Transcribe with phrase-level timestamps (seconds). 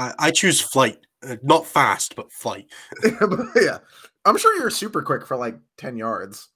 [0.00, 2.66] I, I choose flight, uh, not fast, but flight.
[3.56, 3.78] yeah,
[4.24, 6.48] I'm sure you're super quick for like ten yards.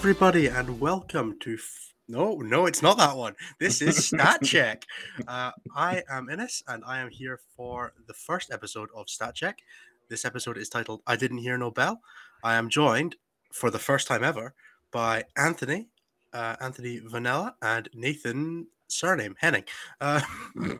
[0.00, 1.52] Everybody, and welcome to.
[1.52, 3.34] F- no, no, it's not that one.
[3.58, 4.86] This is Stat Check.
[5.28, 9.58] Uh, I am Innes, and I am here for the first episode of Stat Check.
[10.08, 12.00] This episode is titled "I Didn't Hear No Bell."
[12.42, 13.16] I am joined
[13.52, 14.54] for the first time ever
[14.90, 15.88] by Anthony,
[16.32, 19.64] uh, Anthony Vanella, and Nathan surname Henning.
[20.00, 20.22] Uh,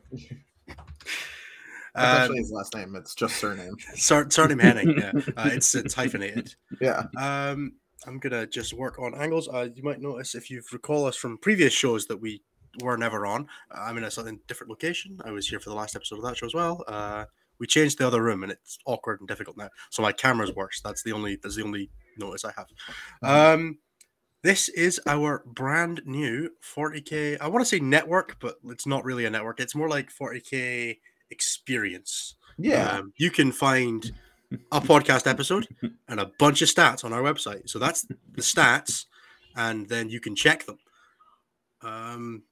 [1.95, 2.95] That's actually his last name.
[2.97, 3.77] It's just surname.
[3.97, 4.99] sur- surname Henning.
[4.99, 6.55] Yeah, uh, it's it's hyphenated.
[6.81, 7.03] Yeah.
[7.19, 7.75] Um,
[8.07, 9.49] I'm gonna just work on angles.
[9.49, 12.43] Uh, you might notice if you recall us from previous shows that we
[12.83, 13.47] were never on.
[13.71, 15.19] Uh, I'm in a slightly different location.
[15.25, 16.85] I was here for the last episode of that show as well.
[16.87, 17.25] Uh,
[17.59, 19.69] we changed the other room and it's awkward and difficult now.
[19.91, 20.81] So my camera's worse.
[20.81, 22.67] That's the only that's the only notice I have.
[23.23, 23.79] Um,
[24.43, 27.37] this is our brand new 40k.
[27.41, 29.61] I want to say network, but it's not really a network.
[29.61, 30.97] It's more like 40k
[31.31, 32.37] experience.
[32.59, 32.99] Yeah.
[32.99, 34.11] Um, you can find
[34.73, 35.67] a podcast episode
[36.09, 37.69] and a bunch of stats on our website.
[37.69, 39.07] So that's the stats,
[39.57, 40.79] and then you can check them.
[41.83, 42.43] Um,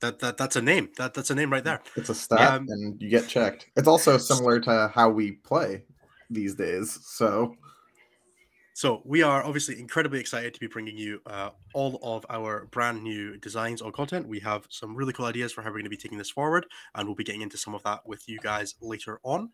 [0.00, 0.90] that that that's a name.
[0.96, 1.80] That that's a name right there.
[1.96, 3.66] it's a stat, um, and you get checked.
[3.76, 5.82] It's also similar to how we play
[6.30, 6.98] these days.
[7.02, 7.56] So
[8.78, 13.02] So we are obviously incredibly excited to be bringing you uh, all of our brand
[13.02, 14.28] new designs or content.
[14.28, 16.64] We have some really cool ideas for how we're going to be taking this forward,
[16.94, 19.50] and we'll be getting into some of that with you guys later on.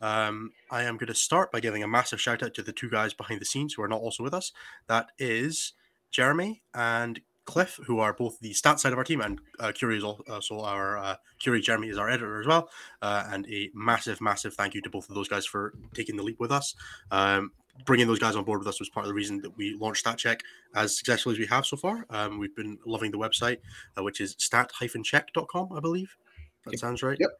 [0.00, 2.88] Um, I am going to start by giving a massive shout out to the two
[2.88, 4.52] guys behind the scenes who are not also with us.
[4.86, 5.72] That is
[6.12, 9.96] Jeremy and Cliff, who are both the stat side of our team, and uh, Curie
[9.96, 11.62] is also our uh, Curie.
[11.62, 12.70] Jeremy is our editor as well,
[13.02, 16.22] uh, and a massive, massive thank you to both of those guys for taking the
[16.22, 16.76] leap with us.
[17.10, 17.50] Um,
[17.84, 20.04] bringing those guys on board with us was part of the reason that we launched
[20.04, 20.40] StatCheck
[20.74, 22.04] as successfully as we have so far.
[22.10, 23.58] Um, we've been loving the website,
[23.98, 26.16] uh, which is stat-check.com, I believe.
[26.64, 26.80] That Yep.
[26.80, 27.16] sounds right.
[27.20, 27.30] Yep.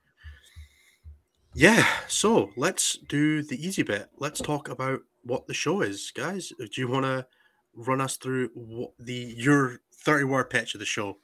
[1.54, 1.86] Yeah.
[2.08, 4.08] So let's do the easy bit.
[4.18, 6.52] Let's talk about what the show is, guys.
[6.58, 7.26] Do you want to
[7.74, 11.18] run us through what the your thirty-word pitch of the show,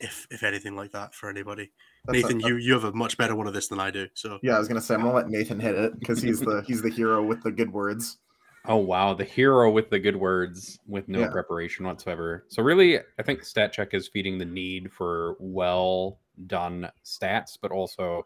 [0.00, 1.70] if if anything like that for anybody?
[2.06, 4.08] that's a- Nathan, you you have a much better one of this than I do.
[4.14, 6.62] So yeah, I was gonna say I'm gonna let Nathan hit it because he's the
[6.66, 8.18] he's the hero with the good words.
[8.66, 11.30] Oh wow, the hero with the good words with no Yeah.
[11.30, 12.44] preparation whatsoever.
[12.48, 17.70] So really, I think stat check is feeding the need for well done stats, but
[17.70, 18.24] also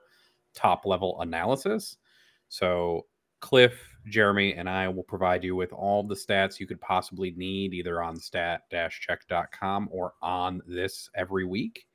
[0.54, 1.96] top level analysis.
[2.48, 3.06] So
[3.40, 3.74] Cliff,
[4.06, 8.00] Jeremy, and I will provide you with all the stats you could possibly need either
[8.02, 11.86] on stat-check.com or on this every week.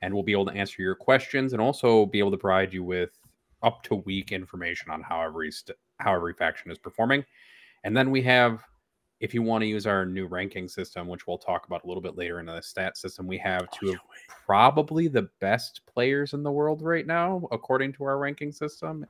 [0.00, 2.84] And we'll be able to answer your questions and also be able to provide you
[2.84, 3.18] with
[3.62, 7.24] up to week information on how every st- how every faction is performing.
[7.84, 8.62] And then we have,
[9.20, 12.02] if you want to use our new ranking system, which we'll talk about a little
[12.02, 14.00] bit later in the stat system, we have Oh, two yeah, of
[14.46, 19.06] probably the best players in the world right now, according to our ranking system.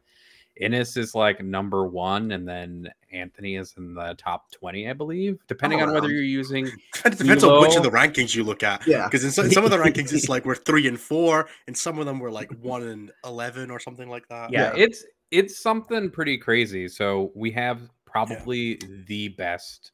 [0.60, 5.38] Innes is like number one, and then Anthony is in the top 20, I believe,
[5.46, 6.66] depending on whether you're using.
[7.04, 8.84] It depends on which of the rankings you look at.
[8.84, 9.04] Yeah.
[9.04, 12.00] Because in some, some of the rankings, it's like we're three and four, and some
[12.00, 14.50] of them were like one and eleven or something like that.
[14.50, 14.82] Yeah, Yeah.
[14.84, 16.88] it's it's something pretty crazy.
[16.88, 19.92] So we have probably the best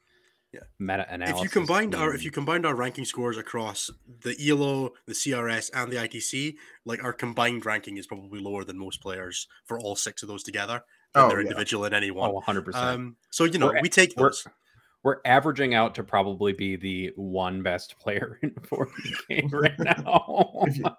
[0.53, 0.61] Yeah.
[0.79, 1.39] meta analysis.
[1.39, 3.91] If you combined our if you combined our ranking scores across
[4.23, 6.55] the ELO, the CRS, and the ITC,
[6.85, 10.43] like our combined ranking is probably lower than most players for all six of those
[10.45, 10.85] together.
[11.13, 11.49] Than Oh, their yeah.
[11.49, 12.31] individual in any one.
[12.31, 12.75] oh, 100%.
[12.75, 14.47] um, so you know We're- we take we're- those.
[15.05, 18.93] we're averaging out to probably be the one best player in 40
[19.29, 20.65] game right now.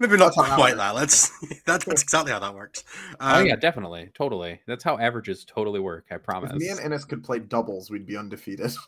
[0.00, 0.94] If you- Maybe not That's that quite that.
[0.94, 1.28] Let's.
[1.40, 2.84] That, that's exactly how that works.
[3.20, 4.60] oh Um, yeah, definitely, totally.
[4.66, 6.06] That's how averages totally work.
[6.10, 6.50] I promise.
[6.52, 8.72] If me and Innes could play doubles, we'd be undefeated.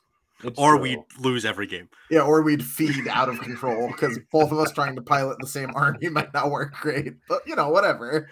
[0.45, 0.83] It's Or true.
[0.83, 1.89] we lose every game.
[2.11, 5.47] Yeah, or we'd feed out of control because both of us trying to pilot the
[5.47, 7.15] same army might not work great.
[7.29, 8.29] But you know, whatever.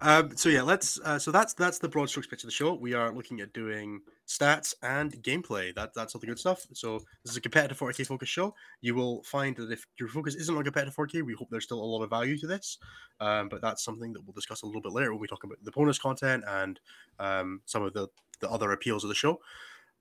[0.00, 1.00] Um, so yeah, let's.
[1.00, 2.74] Uh, so that's that's the broad strokes pitch of the show.
[2.74, 5.74] We are looking at doing stats and gameplay.
[5.74, 6.66] That that's all the good stuff.
[6.74, 8.54] So this is a competitive 40k focus show.
[8.80, 11.82] You will find that if your focus isn't on competitive 40k, we hope there's still
[11.82, 12.78] a lot of value to this.
[13.20, 15.58] Um, but that's something that we'll discuss a little bit later when we talk about
[15.62, 16.78] the bonus content and
[17.18, 18.08] um, some of the
[18.40, 19.40] the other appeals of the show.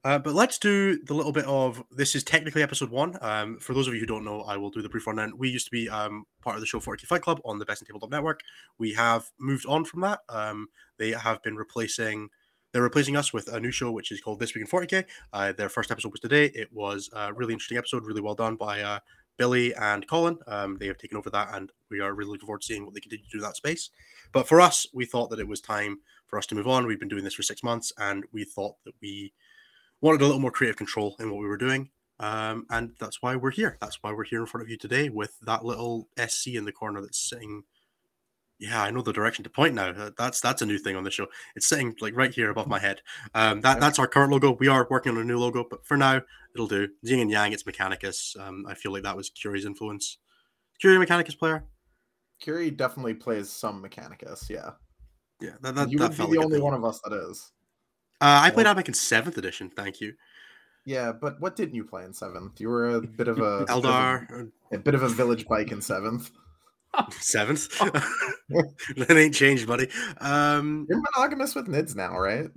[0.06, 3.18] Uh, but let's do the little bit of this is technically episode one.
[3.22, 5.34] Um, for those of you who don't know, I will do the brief rundown.
[5.36, 7.82] We used to be um, part of the show 40k Fight Club on the Best
[7.82, 8.42] in Tabletop Network.
[8.78, 10.20] We have moved on from that.
[10.30, 10.68] Um,
[11.00, 12.30] they have been replacing
[12.72, 15.06] they're replacing us with a new show which is called This Week in 40k.
[15.34, 16.52] Uh, their first episode was today.
[16.54, 19.00] It was a really interesting episode, really well done by uh,
[19.38, 20.38] Billy and Colin.
[20.46, 22.94] Um, they have taken over that, and we are really looking forward to seeing what
[22.94, 23.90] they continue to do in that space.
[24.34, 26.86] But for us, we thought that it was time for us to move on.
[26.86, 29.34] We've been doing this for six months, and we thought that we
[30.06, 31.90] wanted a little more creative control in what we were doing.
[32.20, 33.78] Um, and that's why we're here.
[33.82, 36.72] That's why we're here in front of you today with that little SC in the
[36.72, 37.64] corner that's sitting.
[38.58, 40.12] Yeah, I know the direction to point now.
[40.18, 41.28] That's that's a new thing on the show.
[41.58, 43.02] It's sitting like right here above my head.
[43.34, 44.56] Um, that that's our current logo.
[44.58, 46.22] We are working on a new logo, but for now,
[46.54, 46.88] it'll do.
[47.02, 47.52] Yin and Yang.
[47.52, 48.40] It's Mechanicus.
[48.40, 50.20] Um, I feel like that was Curie's influence.
[50.80, 51.66] Curie Mechanicus player.
[52.40, 54.50] Curie definitely plays some Mechanicus.
[54.50, 54.72] Yeah,
[55.42, 56.64] Yeah, that, that, you that would be the only thing.
[56.64, 57.52] one of us that is.
[58.22, 59.70] Uh, I played Admech in seventh edition.
[59.76, 60.14] Thank you,
[60.86, 62.60] Yeah, but what didn't you play in seventh?
[62.62, 64.52] You were a bit of a bit of a- Eldar.
[64.72, 66.32] a bit of a village bike in seventh.
[67.20, 67.68] Seventh.
[68.50, 69.90] that ain't changed, buddy.
[70.20, 72.48] Um, You're monogamous with Nids now, right?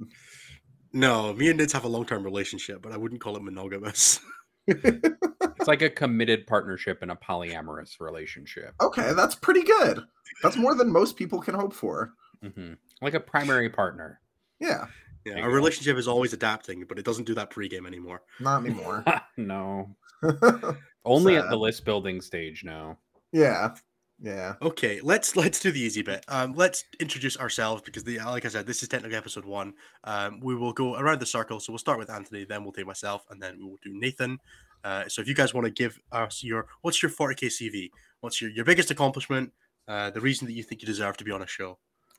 [0.93, 4.21] no, me and Nids have a long term relationship, but I wouldn't call it monogamous.
[4.69, 8.75] It's like a committed partnership in a polyamorous relationship.
[8.81, 10.05] okay, that's pretty good.
[10.43, 12.13] That's more than most people can hope for.
[12.41, 14.21] hmm Like a primary partner.
[14.61, 14.87] Yeah,
[15.29, 18.23] Yeah, our relationship is always adapting, but it doesn't do that pregame anymore.
[18.41, 19.05] not anymore.
[19.37, 19.97] no.
[21.05, 22.99] Only at the list building stage now.
[23.33, 23.75] yeah,
[24.21, 24.55] yeah.
[24.61, 26.25] Okay, let's let's do the easy bit.
[26.29, 29.75] Um, let's introduce ourselves because the like I said, this is technically episode one.
[30.05, 32.87] Um, we will go around the circle, so we'll start with Anthony, then we'll take
[32.87, 34.39] myself, and then we will do Nathan.
[34.83, 37.91] Uh, so if you guys want to give us your what's your 40k CV,
[38.21, 39.53] what's your your biggest accomplishment,
[39.87, 41.79] uh, the reason that you think you deserve to be on a show.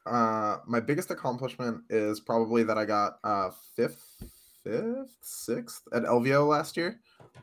[0.09, 4.23] Uh, my biggest accomplishment is probably that I got uh fifth,
[4.63, 6.99] fifth, sixth at LVO last year.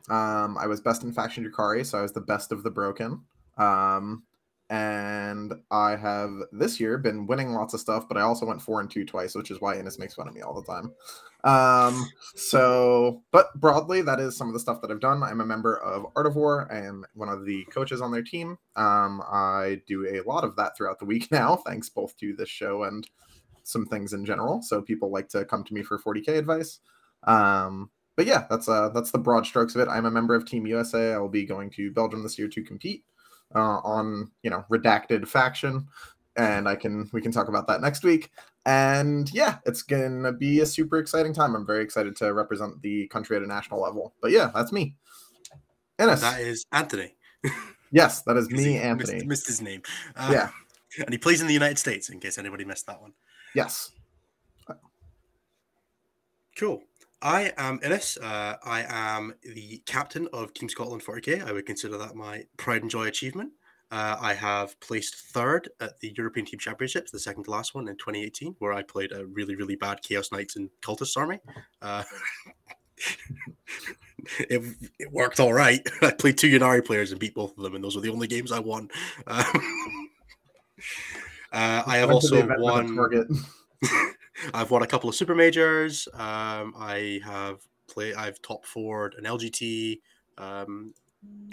[0.09, 3.21] Um, I was best in faction Drukhari, so I was the best of the broken.
[3.57, 4.23] Um,
[4.69, 8.81] and I have this year been winning lots of stuff, but I also went four
[8.81, 10.91] and two twice, which is why Innes makes fun of me all the time.
[11.45, 15.23] Um, so, but broadly, that is some of the stuff that I've done.
[15.23, 16.67] I'm a member of Art of War.
[16.69, 18.57] I am one of the coaches on their team.
[18.75, 22.49] Um, I do a lot of that throughout the week now, thanks both to this
[22.49, 23.09] show and
[23.63, 24.61] some things in general.
[24.61, 26.79] So people like to come to me for 40k advice.
[27.23, 29.87] Um, but yeah, that's uh that's the broad strokes of it.
[29.87, 31.13] I'm a member of Team USA.
[31.13, 33.05] I will be going to Belgium this year to compete
[33.55, 35.87] uh, on you know redacted faction,
[36.35, 38.29] and I can we can talk about that next week.
[38.65, 41.55] And yeah, it's gonna be a super exciting time.
[41.55, 44.13] I'm very excited to represent the country at a national level.
[44.21, 44.95] But yeah, that's me.
[45.99, 46.21] Innes.
[46.21, 47.15] That is Anthony.
[47.91, 49.13] yes, that is me, Anthony.
[49.13, 49.81] Missed, missed his name.
[50.15, 50.49] Uh, Yeah.
[50.99, 52.09] and he plays in the United States.
[52.09, 53.13] In case anybody missed that one.
[53.55, 53.91] Yes.
[56.57, 56.81] Cool.
[57.21, 58.17] I am Innes.
[58.17, 61.43] Uh, I am the captain of Team Scotland 40k.
[61.45, 63.51] I would consider that my pride and joy achievement.
[63.89, 67.87] Uh, I have placed third at the European Team Championships, the second to last one
[67.87, 71.39] in 2018, where I played a really, really bad Chaos Knights and Cultist army.
[71.81, 72.03] Uh,
[74.39, 74.61] it,
[74.99, 75.87] it worked all right.
[76.01, 78.27] I played two Ynnari players and beat both of them, and those were the only
[78.27, 78.89] games I won.
[79.25, 79.45] Um,
[81.53, 83.45] uh, I have Went to the also event with a won.
[84.53, 86.07] I've won a couple of super majors.
[86.13, 88.15] Um, I have played.
[88.15, 89.99] I've top forward an LGT.
[90.37, 90.93] Um,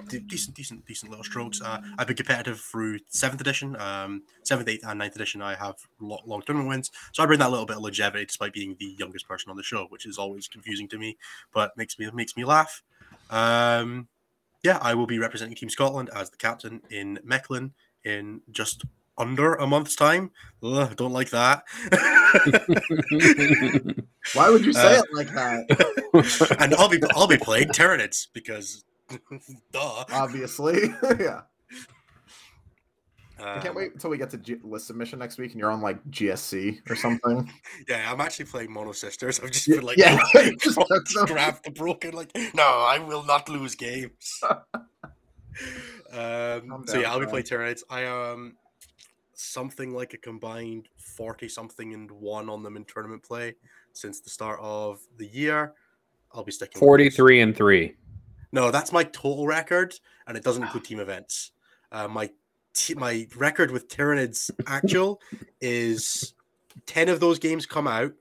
[0.08, 1.60] de- decent, decent, decent little strokes.
[1.60, 5.42] Uh, I've been competitive through seventh edition, um, seventh, eighth, and ninth edition.
[5.42, 8.52] I have lo- long tournament wins, so I bring that little bit of longevity, despite
[8.52, 11.16] being the youngest person on the show, which is always confusing to me,
[11.52, 12.82] but makes me makes me laugh.
[13.30, 14.08] Um,
[14.62, 17.72] yeah, I will be representing Team Scotland as the captain in Mechlin
[18.04, 18.84] in just
[19.18, 20.30] under a month's time.
[20.62, 21.62] Ugh, don't like that.
[24.34, 26.56] Why would you say Uh, it like that?
[26.60, 28.84] and I'll be I'll be playing Tyranids because
[29.72, 30.04] duh.
[30.12, 30.94] Obviously.
[31.20, 31.42] yeah.
[33.36, 35.70] I can't Um, wait until we get to G- list submission next week and you're
[35.70, 37.50] on like GSC or something.
[37.88, 39.40] Yeah, I'm actually playing Mono Sisters.
[39.40, 40.18] I've just Yeah, been like, yeah,
[40.62, 42.14] just just grab the broken.
[42.14, 44.40] Like, no, I will not lose games.
[46.12, 47.82] um, so yeah, I'll be playing Tyranids.
[47.90, 48.56] I am
[49.36, 53.54] something like a combined forty something and one on them in tournament play
[53.92, 55.74] since the start of the year.
[56.32, 57.94] I'll be sticking with 43 and 3.
[58.52, 59.94] No, that's my total record,
[60.26, 61.52] and it doesn't include team events.
[61.90, 62.30] Uh, my
[62.72, 65.20] t- my record with Tyranids actual
[65.60, 66.34] is
[66.86, 68.12] ten of those games come out,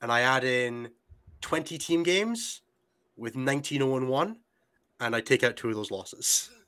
[0.00, 0.90] and I add in
[1.40, 2.62] twenty team games
[3.16, 4.36] with 19 0 1,
[5.00, 6.50] and I take out two of those losses.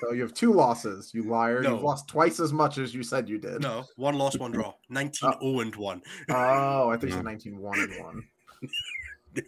[0.00, 1.62] So you have two losses, you liar.
[1.62, 1.74] No.
[1.74, 3.62] You've lost twice as much as you said you did.
[3.62, 4.74] No, one loss, one draw.
[4.88, 6.02] 19 0 and 1.
[6.30, 7.22] Oh, I think you No.
[7.22, 8.24] 19 1 and 1.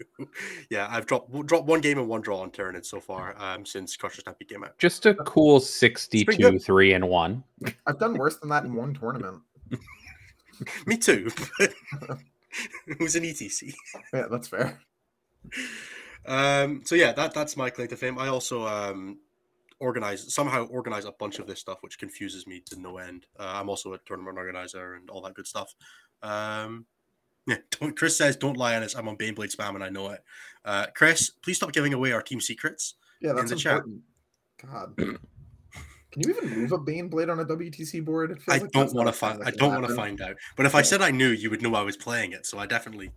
[0.70, 3.96] yeah, I've dropped dropped one game and one draw on Tyranids so far um, since
[3.96, 4.78] Crusher Stampede came out.
[4.78, 6.62] Just a cool pretty 62 good.
[6.62, 7.44] 3 and 1.
[7.86, 9.42] I've done worse than that in one tournament.
[10.86, 11.28] Me too.
[11.58, 13.74] it was an ETC.
[14.12, 14.78] Yeah, that's fair.
[16.26, 18.18] Um, so yeah, that that's my claim to fame.
[18.18, 19.18] I also um,
[19.82, 23.26] organize somehow organize a bunch of this stuff, which confuses me to no end.
[23.38, 25.74] Uh, I'm also a tournament organizer and all that good stuff.
[26.22, 26.86] Um,
[27.46, 30.10] yeah, don't, Chris says, "Don't lie on us." I'm on Baneblade spam, and I know
[30.10, 30.22] it.
[30.64, 32.94] Uh, Chris, please stop giving away our team secrets.
[33.20, 33.82] Yeah, that's the chat.
[33.84, 34.02] important.
[34.96, 35.18] God.
[36.12, 38.38] Can you even move a Baneblade on a WTC board?
[38.46, 39.38] I like don't want to not a find.
[39.38, 40.36] thing I don't want to find out.
[40.56, 42.44] But if I said I knew, you would know I was playing it.
[42.46, 43.10] So I definitely.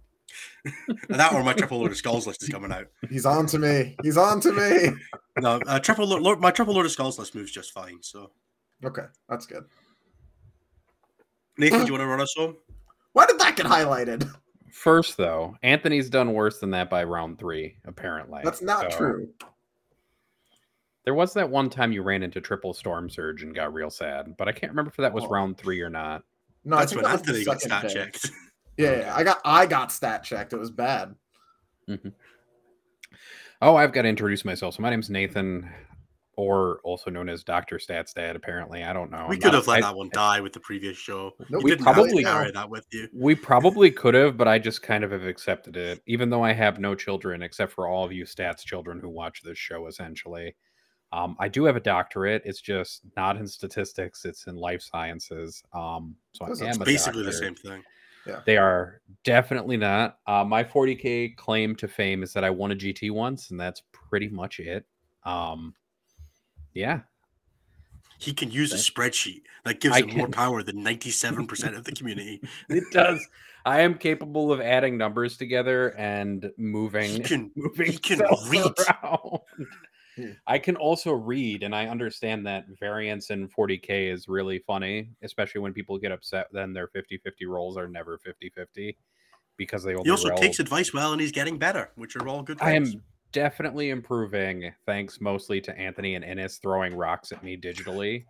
[1.10, 2.88] That or my triple Lord of Skulls list is coming out.
[3.10, 3.96] He's on to me.
[4.04, 4.90] He's on to me.
[5.42, 7.98] No, uh, triple load, Lord- my triple Lord of Skulls list moves just fine.
[8.02, 8.32] So
[8.86, 9.66] Okay, that's good.
[11.58, 12.56] Nathan, do you want to run us home?
[13.12, 14.30] Why did that get highlighted?
[14.72, 18.42] First, though, Anthony's done worse than that by round three, apparently.
[18.46, 19.30] That's not So, true.
[21.04, 24.48] There was that one time you ran into triple Stormsurge and got real sad, but
[24.48, 25.30] I can't remember if that was Oh.
[25.30, 26.24] round three or not.
[26.64, 28.32] No, That's I think when that was the Anthony got stat checked.
[28.78, 30.54] Yeah, yeah, I got I got stat checked.
[30.54, 31.16] It was bad.
[33.62, 34.76] Oh, I've got to introduce myself.
[34.76, 35.70] So my name's Nathan,
[36.36, 38.36] or also known as Doctor Stats Dad.
[38.36, 39.26] Apparently, I don't know.
[39.30, 41.32] we I'm could not- have let I- that one die with the previous show.
[41.50, 43.08] Nope, you we didn't probably- carry that with you.
[43.14, 46.52] We probably could have, but I just kind of have accepted it, even though I
[46.52, 49.88] have no children, except for all of you stats children who watch this show.
[49.88, 50.54] Essentially,
[51.14, 52.42] um, I do have a doctorate.
[52.44, 55.64] It's just not in statistics; it's in life sciences.
[55.72, 57.82] Um, so I are am a Basically the same thing.
[58.46, 60.20] They are definitely not.
[60.28, 63.82] Uh, my 40k claim to fame is that I won a GT once, and that's
[63.92, 64.86] pretty much it.
[65.24, 65.74] Um,
[66.74, 67.02] yeah,
[68.20, 71.92] He can use a spreadsheet that gives I him more power than 97% of the
[71.92, 72.42] community.
[72.70, 73.26] it does.
[73.66, 77.10] I am capable of adding numbers together and moving.
[77.10, 79.40] He can moving he can around.
[80.16, 80.32] Hmm.
[80.48, 85.62] I can also read, and I understand that variance in 40k is really funny, especially
[85.62, 86.48] when people get upset.
[86.52, 88.98] Then their 50 50 rolls are never 50 50
[89.58, 90.38] because they He also roll.
[90.38, 94.72] takes advice well and he's getting better, which are all good I am definitely improving,
[94.86, 98.26] thanks mostly to Anthony and Innes throwing rocks at me digitally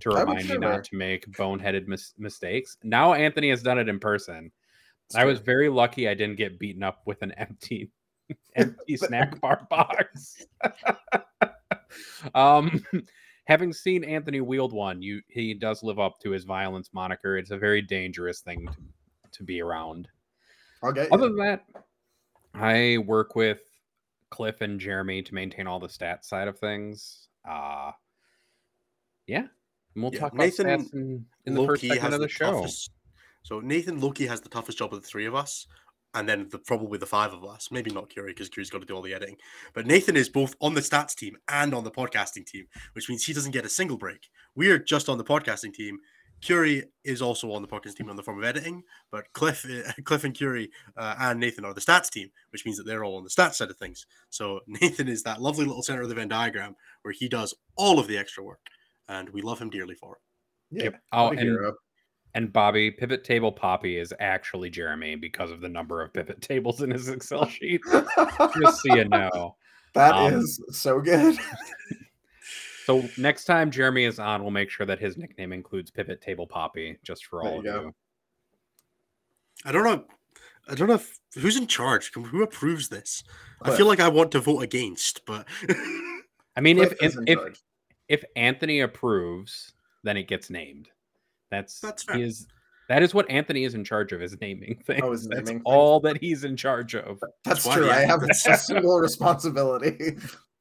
[0.00, 2.76] to remind me not to make boneheaded mis- mistakes.
[2.82, 4.50] Now Anthony has done it in person.
[5.14, 7.90] I was very lucky I didn't get beaten up with an empty
[8.56, 10.44] empty snack bar box.
[12.34, 12.84] um
[13.44, 17.36] having seen Anthony wield one, you he does live up to his violence moniker.
[17.36, 18.76] It's a very dangerous thing to,
[19.38, 20.08] to be around.
[20.82, 21.64] I'll Other than that,
[22.54, 23.60] I work with
[24.30, 27.28] Cliff and Jeremy to maintain all the stats side of things.
[27.48, 27.92] Uh
[29.26, 29.46] yeah.
[29.94, 32.28] And we'll Yeah, talk Nathan about stats in, in the first segment of the, the
[32.32, 32.52] show.
[32.52, 32.90] toughest.
[33.42, 35.66] So Nathan Loki has the toughest job of the three of us,
[36.14, 37.68] and then the, probably the five of us.
[37.70, 39.36] Maybe not Curie because Curie's got to do all the editing.
[39.74, 43.24] But Nathan is both on the stats team and on the podcasting team, which means
[43.24, 44.28] he doesn't get a single break.
[44.54, 45.98] We are just on the podcasting team.
[46.40, 49.92] Curie is also on the podcasting team on the form of editing, but Cliff, uh,
[50.04, 53.16] Cliff and Curie uh, and Nathan are the stats team, which means that they're all
[53.16, 54.06] on the stats side of things.
[54.30, 57.98] So Nathan is that lovely little center of the Venn diagram where he does all
[57.98, 58.60] of the extra work,
[59.08, 60.22] and we love him dearly for it.
[60.78, 61.00] Yeah, Yep.
[61.12, 61.74] Oh, what a and hero.
[62.34, 66.82] And Bobby, pivot table Poppy is actually Jeremy because of the number of pivot tables
[66.82, 67.80] in his Excel sheet.
[67.90, 69.56] Just so you know.
[69.92, 71.36] That is Um, so good.
[72.86, 76.44] So next time Jeremy is on, we'll make sure that his nickname includes pivot table
[76.46, 77.80] Poppy, just for There all of you go.
[77.82, 77.94] you.
[79.64, 80.04] I don't know.
[80.68, 82.10] I don't know if, who's in charge.
[82.14, 83.22] Who approves this?
[83.62, 85.46] I feel like I want to vote against, but
[86.56, 87.62] I mean, if Cliff if is if,
[88.08, 89.72] if Anthony approves,
[90.02, 90.88] then it gets named.
[91.50, 92.18] That's That's fair.
[92.18, 92.46] is
[92.88, 95.00] that is what Anthony is in charge of is naming things.
[95.04, 95.62] Oh, is That's things.
[95.64, 97.20] all that he's in charge of.
[97.44, 97.90] That's why true.
[97.90, 100.16] I have a single responsibility.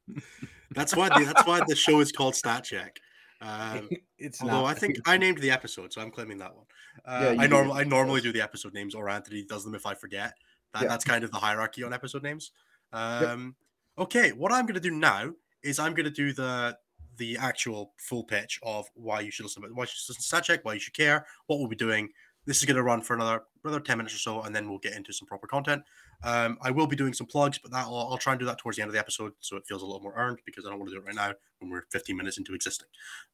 [0.71, 2.99] that's why the, that's why the show is called Stat Check.
[3.41, 4.65] Um, it's although not.
[4.65, 6.65] I think I named the episode, so I'm claiming that one.
[7.05, 9.73] Uh, Yeah, I do normally I normally do the episode names, or Anthony does them
[9.75, 10.33] if I forget.
[10.73, 10.89] That, Yeah.
[10.89, 12.51] That's kind of the hierarchy on episode names.
[12.93, 13.55] Um,
[13.97, 15.31] Okay, what I'm going to do now
[15.61, 16.77] is I'm going to do the
[17.19, 20.43] the actual full pitch of why you should listen, why you should listen to Stat
[20.43, 22.09] Check, why you should care, what we'll be doing.
[22.45, 24.79] This is going to run for another another ten minutes or so, and then we'll
[24.79, 25.83] get into some proper content.
[26.23, 28.77] Um, I will be doing some plugs, but that I'll, try and do that towards
[28.77, 30.79] the end of the episode, so it feels a little more earned because I don't
[30.79, 32.87] want to do it right now when we're 15 minutes into existing.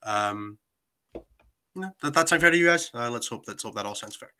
[0.04, 0.58] Um,
[1.75, 2.92] that, that sound fair to you guys?
[2.94, 4.32] Uh, let's hope let's hope that all sounds fair.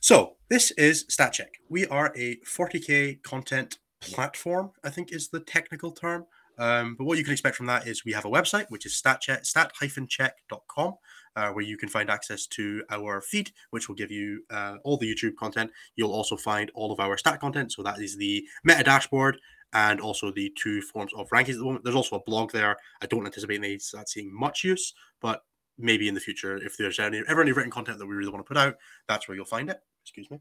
[0.00, 1.48] So this is StatCheck.
[1.68, 4.72] We are a 40k content platform.
[4.82, 6.26] I think is the technical term.
[6.58, 8.92] Um, but what you can expect from that is we have a website which is
[8.92, 10.94] statcheck stat-check.com
[11.36, 14.96] uh, where you can find access to our feed, which will give you uh, all
[14.96, 15.70] the YouTube content.
[15.96, 17.72] You'll also find all of our stat content.
[17.72, 19.38] So that is the meta dashboard
[19.72, 21.84] and also the two forms of rankings at the moment.
[21.84, 22.76] There's also a blog there.
[23.02, 25.42] I don't anticipate any that seeing much use, but
[25.76, 28.44] maybe in the future, if there's any ever any written content that we really want
[28.44, 28.76] to put out,
[29.08, 29.80] that's where you'll find it.
[30.02, 30.38] Excuse me.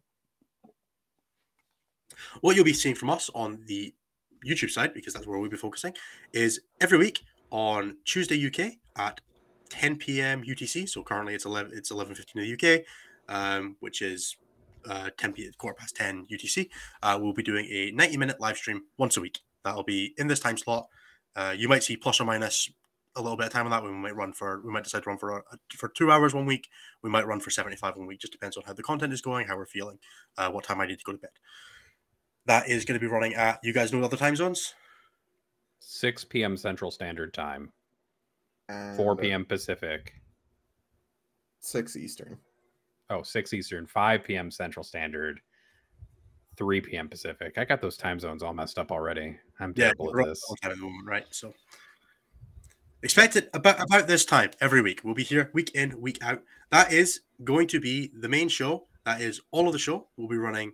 [2.41, 3.93] What you'll be seeing from us on the
[4.45, 5.93] YouTube side, because that's where we'll be focusing,
[6.31, 9.21] is every week on Tuesday UK at
[9.69, 10.43] 10 p.m.
[10.43, 10.87] UTC.
[10.87, 12.85] So currently it's 11 it's 11:15 in the UK,
[13.33, 14.37] um, which is
[14.89, 15.49] uh, 10 p.
[15.57, 16.69] quarter past 10 UTC.
[17.01, 19.39] Uh, we'll be doing a 90 minute live stream once a week.
[19.63, 20.87] That'll be in this time slot.
[21.35, 22.69] Uh, you might see plus or minus
[23.15, 23.83] a little bit of time on that.
[23.83, 26.45] We might run for we might decide to run for uh, for two hours one
[26.45, 26.67] week.
[27.01, 28.19] We might run for 75 one week.
[28.19, 29.99] Just depends on how the content is going, how we're feeling,
[30.37, 31.31] uh, what time I need to go to bed.
[32.45, 34.73] That is going to be running at you guys know the other time zones.
[35.79, 36.57] 6 p.m.
[36.57, 37.71] Central Standard Time,
[38.69, 39.45] And 4 p.m.
[39.45, 40.13] Pacific.
[41.59, 42.37] Six Eastern.
[43.09, 44.49] Oh, 6 Eastern, 5 p.m.
[44.49, 45.39] Central Standard,
[46.57, 47.07] 3 p.m.
[47.09, 47.57] Pacific.
[47.57, 49.37] I got those time zones all messed up already.
[49.59, 50.43] I'm terrible we're at this.
[50.49, 51.25] on time at moment, right?
[51.31, 51.53] So
[53.01, 55.01] expect it about about this time every week.
[55.03, 56.41] We'll be here week in, week out.
[56.71, 58.87] That is going to be the main show.
[59.05, 60.07] That is all of the show.
[60.17, 60.73] We'll be running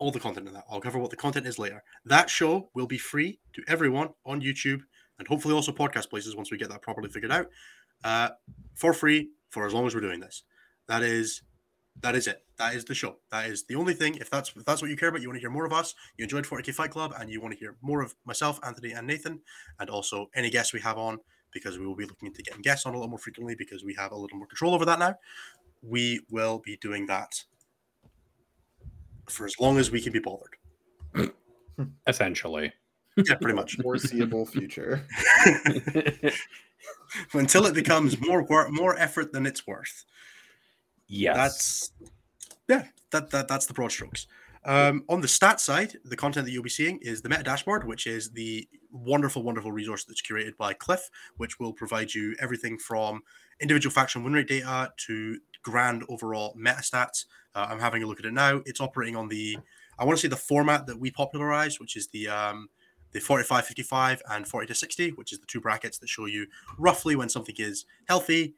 [0.00, 0.64] all the content in that.
[0.68, 1.84] I'll cover what the content is later.
[2.04, 4.80] That show will be free to everyone on YouTube
[5.18, 7.46] and hopefully also podcast places once we get that properly figured out.
[8.02, 8.30] Uh,
[8.74, 10.42] for free for as long as we're doing this.
[10.88, 11.42] That is
[12.00, 12.42] that is it.
[12.56, 13.16] That is the show.
[13.30, 14.16] That is the only thing.
[14.16, 15.94] If that's if that's what you care about, you want to hear more of us.
[16.16, 19.06] You enjoyed 40k Fight Club, and you want to hear more of myself, Anthony, and
[19.06, 19.40] Nathan,
[19.78, 21.18] and also any guests we have on,
[21.52, 23.94] because we will be looking into getting guests on a little more frequently because we
[23.94, 25.14] have a little more control over that now.
[25.82, 27.44] We will be doing that
[29.30, 30.56] for as long as we can be bothered.
[32.06, 32.72] Essentially.
[33.16, 33.76] Yeah, pretty much.
[33.82, 35.06] Foreseeable future.
[37.32, 40.04] Until it becomes more work, more effort than it's worth.
[41.06, 41.36] yes.
[41.36, 41.92] That's
[42.68, 44.26] yeah, that, that that's the broad strokes.
[44.64, 47.86] Um, on the stat side, the content that you'll be seeing is the meta dashboard,
[47.86, 51.08] which is the wonderful, wonderful resource that's curated by Cliff,
[51.38, 53.22] which will provide you everything from
[53.60, 57.24] individual faction win rate data to grand overall meta stats.
[57.54, 58.62] Uh, I'm having a look at it now.
[58.66, 59.58] It's operating on the,
[59.98, 62.68] I want to say the format that we popularized, which is the um,
[63.12, 66.46] the 45 55 and 40 to 60, which is the two brackets that show you
[66.78, 68.54] roughly when something is healthy,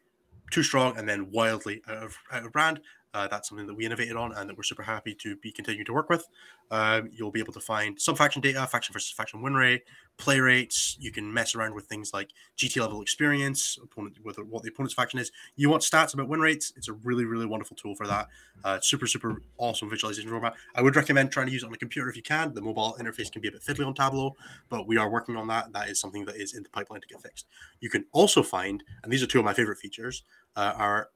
[0.51, 2.81] too strong, and then wildly out of, out of brand.
[3.15, 5.85] Uh, that's something that we innovated on and that we're super happy to be continuing
[5.85, 6.27] to work with.
[6.71, 9.83] Um, you'll be able to find some faction data, faction versus faction win rate,
[10.17, 10.97] play rates.
[10.99, 14.95] You can mess around with things like GT level experience, opponent whether what the opponent's
[14.95, 15.31] faction is.
[15.57, 16.73] You want stats about win rates?
[16.77, 18.29] It's a really, really wonderful tool for that.
[18.65, 20.55] Uh, super, super awesome visualization format.
[20.75, 22.55] I would recommend trying to use it on a computer if you can.
[22.55, 24.35] The mobile interface can be a bit fiddly on Tableau,
[24.71, 25.73] but we are working on that.
[25.73, 27.47] That is something that is in the pipeline to get fixed.
[27.81, 30.23] You can also find, and these are two of my favorite features,
[30.57, 31.09] uh, are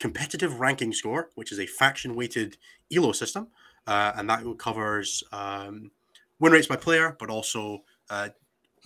[0.00, 2.56] competitive ranking score, which is a faction weighted
[2.92, 3.48] ELO system,
[3.86, 5.90] uh, and that covers um,
[6.40, 8.30] win rates by player, but also uh,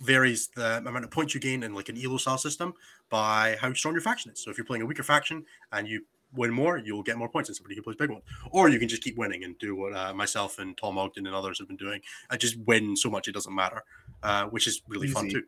[0.01, 2.73] varies the amount of points you gain in like an ELO style system
[3.09, 4.43] by how strong your faction is.
[4.43, 7.47] So if you're playing a weaker faction and you win more, you'll get more points
[7.47, 8.21] than somebody who plays big one.
[8.51, 11.35] Or you can just keep winning and do what uh, myself and Tom Ogden and
[11.35, 12.01] others have been doing.
[12.29, 13.83] and just win so much it doesn't matter,
[14.21, 15.43] uh, which is really fun too.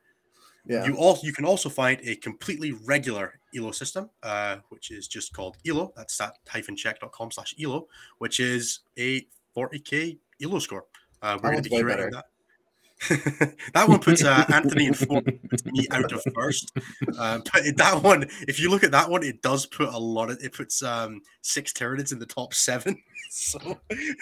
[0.65, 0.85] Yeah.
[0.85, 5.33] You also you can also find a completely regular ELO system, uh, which is just
[5.33, 5.91] called ELO.
[5.95, 7.87] That's stat-check.com slash ELO,
[8.19, 10.85] which is a 40k ELO score.
[11.21, 12.25] Uh, we're going That to be way curating that.
[13.73, 16.71] that one puts uh, Anthony and fourth, puts me out of first.
[17.17, 20.31] Uh, but that one, if you look at that one, it does put a lot
[20.31, 22.97] of it puts um, six Tyranids in the top seven.
[23.29, 24.15] so the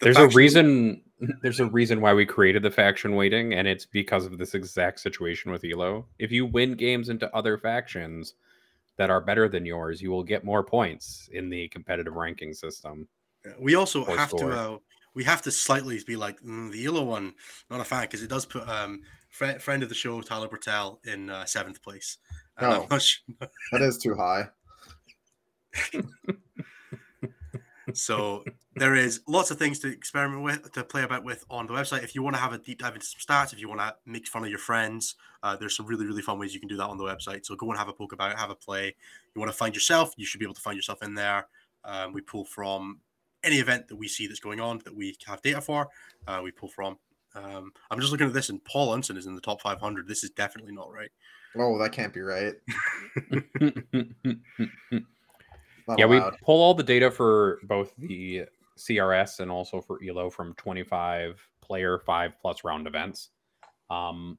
[0.00, 1.00] there's a reason
[1.42, 4.98] there's a reason why we created the faction weighting, and it's because of this exact
[4.98, 8.34] situation with elo if you win games into other factions
[8.98, 13.08] that are better than yours you will get more points in the competitive ranking system
[13.60, 14.50] We also have score.
[14.50, 14.78] to uh,
[15.14, 17.34] we have to slightly be like mm, the yellow one,
[17.70, 21.04] not a fan because it does put um fri- friend of the show Tyler Bertel
[21.06, 22.18] in uh, seventh place.
[22.56, 22.86] And I'm Oh.
[22.90, 23.20] not su-
[23.72, 24.48] That is too high.
[27.94, 31.72] so there is lots of things to experiment with, to play about with on the
[31.72, 32.04] website.
[32.04, 33.94] If you want to have a deep dive into some stats, if you want to
[34.06, 36.76] make fun of your friends, uh, there's some really really fun ways you can do
[36.76, 37.44] that on the website.
[37.44, 38.94] So go and have a poke about it, have a play.
[39.34, 41.48] You want to find yourself, you should be able to find yourself in there.
[41.84, 43.00] Um, we pull from
[43.44, 45.88] any event that we see that's going on that we have data for.
[46.26, 46.96] Uh, we pull from.
[47.34, 50.06] Um, I'm just looking at this, and Paul Unson is in the top 500.
[50.06, 51.10] This is definitely not right.
[51.56, 52.54] Oh, that can't be right.
[55.88, 58.44] Not yeah we pull all the data for both the
[58.78, 63.30] crs and also for elo from 25 player 5 plus round events
[63.90, 64.38] um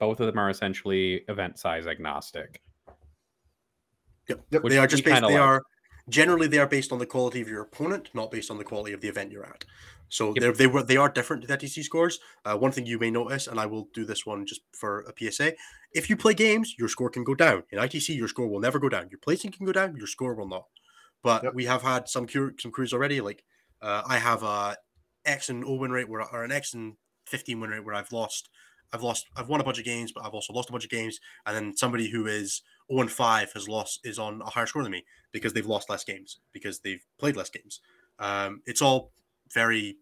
[0.00, 2.60] both of them are essentially event size agnostic
[4.28, 4.44] Yep.
[4.50, 4.62] Yep.
[4.64, 5.22] they are just based.
[5.22, 5.40] They like.
[5.40, 5.62] are
[6.08, 8.92] generally they are based on the quality of your opponent, not based on the quality
[8.92, 9.64] of the event you're at.
[10.08, 10.36] So Yep.
[10.36, 12.20] they're, they were they are different to the TC scores.
[12.44, 15.12] Uh, one thing you may notice, and I will do this one just for a
[15.18, 15.54] PSA:
[15.92, 17.64] if you play games, your score can go down.
[17.70, 19.08] In ITC, your score will never go down.
[19.10, 20.66] Your placing can go down, your score will not.
[21.24, 21.54] But Yep.
[21.54, 23.20] we have had some cure, some crews already.
[23.20, 23.44] Like
[23.82, 24.76] uh, I have a
[25.24, 28.12] X and O win rate where or an X and 15 win rate where I've
[28.12, 28.50] lost
[28.92, 30.90] I've lost I've won a bunch of games, but I've also lost a bunch of
[30.90, 31.18] games.
[31.46, 34.84] And then somebody who is 0 and 5 has lost is on a higher score
[34.84, 37.80] than me because they've lost less games, because they've played less games.
[38.20, 39.12] Um, it's all
[39.52, 39.98] very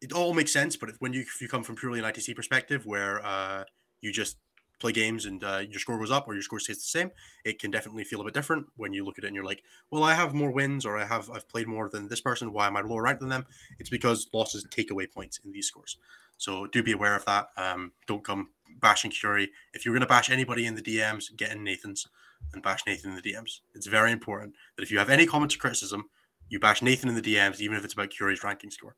[0.00, 2.86] it all makes sense, but when you if you come from purely an ITC perspective
[2.86, 3.64] where uh,
[4.02, 4.38] you just
[4.78, 7.10] play games and uh, your score goes up or your score stays the same,
[7.44, 9.62] it can definitely feel a bit different when you look at it and you're like,
[9.90, 12.52] well, I have more wins or I have I've played more than this person.
[12.52, 13.46] Why am I lower ranked than them?
[13.78, 15.96] It's because losses take away points in these scores.
[16.38, 17.48] So do be aware of that.
[17.56, 19.50] Um, don't come bashing Curie.
[19.72, 22.06] If you're going to bash anybody in the DMs, get in Nathan's
[22.52, 23.60] and bash Nathan in the DMs.
[23.74, 26.04] It's very important that if you have any comments or criticism,
[26.48, 28.96] you bash Nathan in the DMs, even if it's about Curie's ranking score.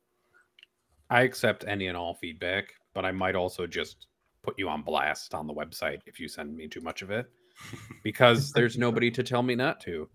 [1.09, 4.07] I accept any and all feedback, but I might also just
[4.49, 7.29] put you on blast on the website if you send me too much of it
[8.03, 10.09] because there's nobody to tell me not to.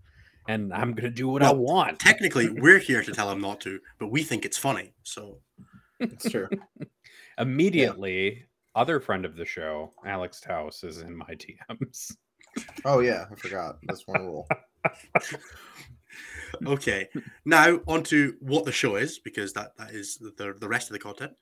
[0.49, 2.01] And I'm going to do what I want.
[2.01, 4.93] Technically, we're here to tell him not to, but we think it's funny.
[5.05, 5.39] So
[6.01, 6.49] It's true.
[7.39, 8.45] Immediately,
[8.75, 12.13] other friend of the show, Alex Taus, is in my DMs.
[12.85, 13.79] oh yeah, I forgot.
[13.85, 14.49] That's one rule.
[16.67, 17.09] okay
[17.45, 20.93] now on to what the show is because that that is the, the rest of
[20.93, 21.33] the content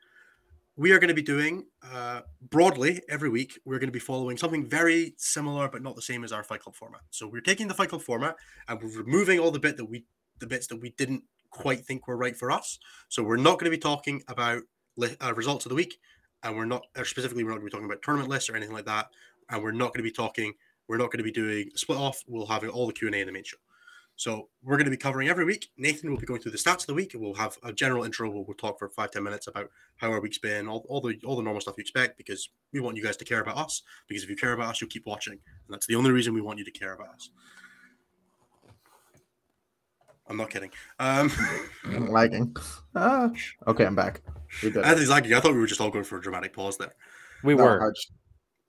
[0.76, 4.36] we are going to be doing uh, broadly every week we're going to be following
[4.36, 7.02] something very similar but not the same as our fight club format.
[7.10, 8.36] So we're taking the fight club format
[8.68, 10.04] and we're removing all the bit that we
[10.38, 12.78] the bits that we didn't quite think were right for us.
[13.08, 14.62] So we're not going to be talking about
[14.96, 15.98] li- uh, results of the week
[16.42, 18.74] and we're not specifically we're not going to be talking about tournament lists or anything
[18.74, 19.08] like that.
[19.50, 20.54] And we're not going to be talking
[20.88, 22.22] we're not going to be doing a split off.
[22.26, 23.58] We'll have all the q&a in the main show
[24.22, 25.68] so we're going to be covering every week.
[25.76, 27.10] Nathan will be going through the stats of the week.
[27.12, 28.30] We'll have a general intro.
[28.30, 31.18] We'll, we'll talk for five ten minutes about how our week's been, all, all the
[31.24, 33.82] all the normal stuff you expect, because we want you guys to care about us.
[34.06, 36.40] Because if you care about us, you'll keep watching, and that's the only reason we
[36.40, 37.30] want you to care about us.
[40.28, 40.70] I'm not kidding.
[41.00, 41.32] Um,
[41.84, 42.54] I'm lagging.
[42.94, 43.28] Ah,
[43.66, 44.22] okay, I'm back.
[44.62, 45.34] We Anthony's lagging.
[45.34, 46.94] I thought we were just all going for a dramatic pause there.
[47.42, 47.88] We No, were.
[47.88, 48.12] I just-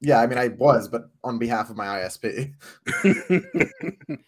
[0.03, 2.53] yeah, I mean, I was, but on behalf of my ISP.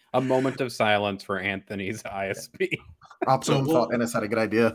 [0.14, 2.78] a moment of silence for Anthony's ISP.
[3.26, 4.74] Optimum So, thought Innes had a good idea.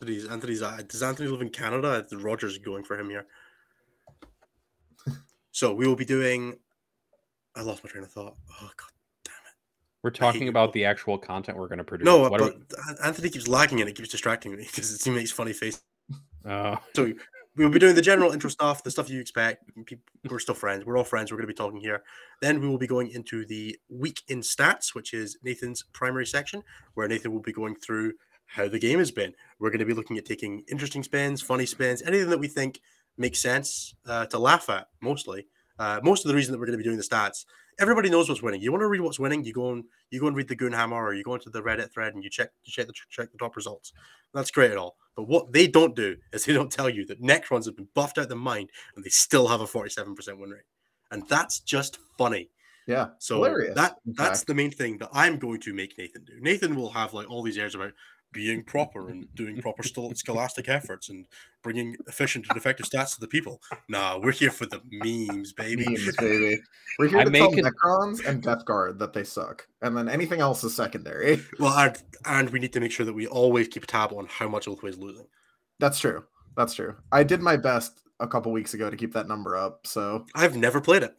[0.00, 2.04] Anthony's, Anthony's uh, does Anthony live in Canada?
[2.12, 3.26] Rogers going for him here.
[5.50, 6.56] So we will be doing.
[7.54, 8.34] I lost my train of thought.
[8.62, 8.88] Oh god.
[9.22, 9.52] Damn it!
[10.02, 12.06] We're talking about the actual content we're going to produce.
[12.06, 15.30] No, What do but Anthony keeps lagging and it keeps distracting me because he makes
[15.30, 15.82] funny faces.
[16.08, 17.12] we- oh, So
[17.56, 19.64] we'll be doing the general intro stuff, the stuff you expect.
[20.28, 20.84] We're still friends.
[20.84, 21.30] We're all friends.
[21.30, 22.02] We're going to be talking here.
[22.40, 26.62] Then we will be going into the week in stats, which is Nathan's primary section,
[26.94, 28.14] where Nathan will be going through
[28.46, 29.32] how the game has been.
[29.58, 32.80] We're going to be looking at taking interesting spins, funny spins, anything that we think
[33.16, 34.88] makes sense uh, to laugh at.
[35.00, 35.46] Mostly,
[35.78, 37.44] uh, most of the reason that we're going to be doing the stats.
[37.82, 38.62] Everybody knows what's winning.
[38.62, 40.92] You want to read what's winning, you go and you go and read the Goonhammer,
[40.92, 43.38] or you go into the Reddit thread and you check you check the check the
[43.38, 43.92] top results.
[44.32, 44.96] That's great at all.
[45.16, 48.18] But what they don't do is they don't tell you that Necrons have been buffed
[48.18, 50.62] out of the mind and they still have a 47% win rate.
[51.10, 52.48] And that's just funny.
[52.86, 53.74] Yeah, So hilarious.
[53.74, 56.34] that that's the main thing that I'm going to make Nathan do.
[56.40, 57.92] Nathan will have like all these airs about
[58.32, 59.82] being proper and doing proper
[60.14, 61.26] scholastic efforts and
[61.62, 63.60] bringing efficient and effective stats to the people.
[63.88, 65.84] Nah, we're here for the memes, baby.
[65.86, 66.60] memes, baby.
[66.98, 69.96] We're here I to make tell it- Necrons and Death Guard that they suck, and
[69.96, 71.40] then anything else is secondary.
[71.58, 74.26] Well, and, and we need to make sure that we always keep a tab on
[74.26, 75.26] how much Oathway is losing.
[75.78, 76.24] That's true.
[76.56, 76.96] That's true.
[77.12, 79.86] I did my best a couple weeks ago to keep that number up.
[79.86, 81.14] So, I've never played it.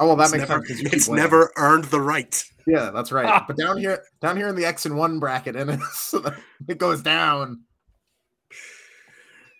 [0.00, 0.68] Oh well, that it's makes never, sense.
[0.68, 1.22] 'cause you keep it's winning.
[1.24, 2.42] never earned the right.
[2.66, 3.26] Yeah, that's right.
[3.26, 3.44] Ah.
[3.46, 6.14] but down here, down here in the X and one bracket, and it's,
[6.68, 7.62] it goes down.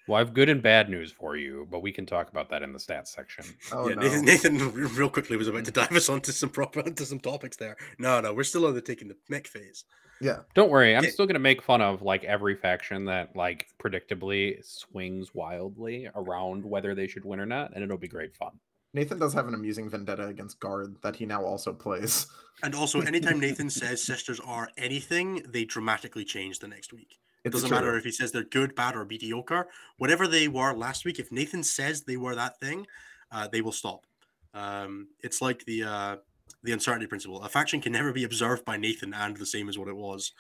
[0.09, 2.63] well, I have good and bad news for you, but we can talk about that
[2.63, 3.45] in the stats section.
[3.73, 4.03] Oh yeah, no.
[4.03, 7.57] Nathan, Nathan real quickly was about to dive us onto some proper onto some topics
[7.57, 7.77] there.
[7.99, 9.85] No, no, we're still undertaking the taking the mech phase.
[10.21, 11.11] Yeah, Don't worry, I'm Okay.
[11.11, 16.65] still going to make fun of like every faction that like predictably swings wildly around
[16.65, 18.53] whether they should win or not, and it'll be great fun.
[18.95, 22.29] Nathan does have an amusing vendetta against Guard that he now also plays.
[22.63, 27.19] And also, anytime Nathan says sisters are anything, they dramatically change the next week.
[27.43, 27.77] It doesn't true.
[27.77, 29.67] matter if he says they're good, bad, or mediocre.
[29.99, 32.87] Whatever they were last week, if Nathan says they were that thing,
[33.31, 34.07] uh, they will stop.
[34.55, 36.17] Um, it's like the uh,
[36.63, 37.43] the uncertainty principle.
[37.43, 40.33] A faction can never be observed by Nathan and the same as what it was.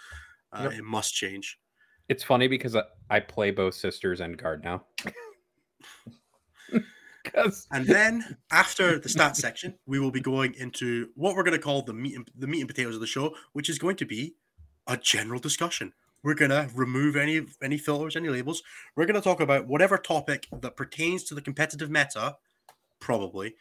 [0.53, 0.73] Uh, Yep.
[0.75, 1.59] It must change.
[2.09, 4.85] It's funny because I, I play both sisters and guard now.
[7.73, 11.63] And then after the stats section, we will be going into what we're going to
[11.63, 14.05] call the meat and, the meat and potatoes of the show, which is going to
[14.07, 14.35] be
[14.87, 15.93] a general discussion.
[16.23, 18.63] We're going to remove any any filters, any labels.
[18.97, 22.37] We're going to talk about whatever topic that pertains to the competitive meta,
[23.01, 23.55] probably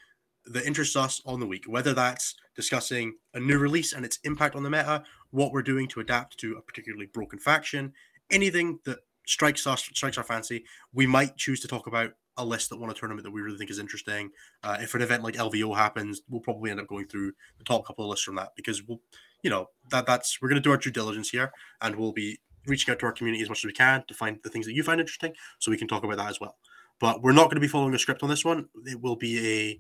[0.45, 1.65] that interests us on the week.
[1.67, 5.88] Whether that's discussing a new release and its impact on the meta, what we're doing
[5.89, 7.93] to adapt to a particularly broken faction,
[8.30, 10.65] anything that strikes us, strikes our fancy.
[10.93, 13.58] We might choose to talk about a list that won a tournament that we really
[13.58, 14.32] think is interesting.
[14.63, 17.86] Uh, if an event like LVO happens, we'll probably end up going through the top
[17.86, 19.00] couple of lists from that because we'll,
[19.43, 22.39] you know, that that's we're going to do our due diligence here, and we'll be
[22.65, 24.74] reaching out to our community as much as we can to find the things that
[24.74, 26.58] you find interesting, so we can talk about that as well.
[27.00, 28.69] But we're not going to be following a script on this one.
[28.86, 29.78] It will be a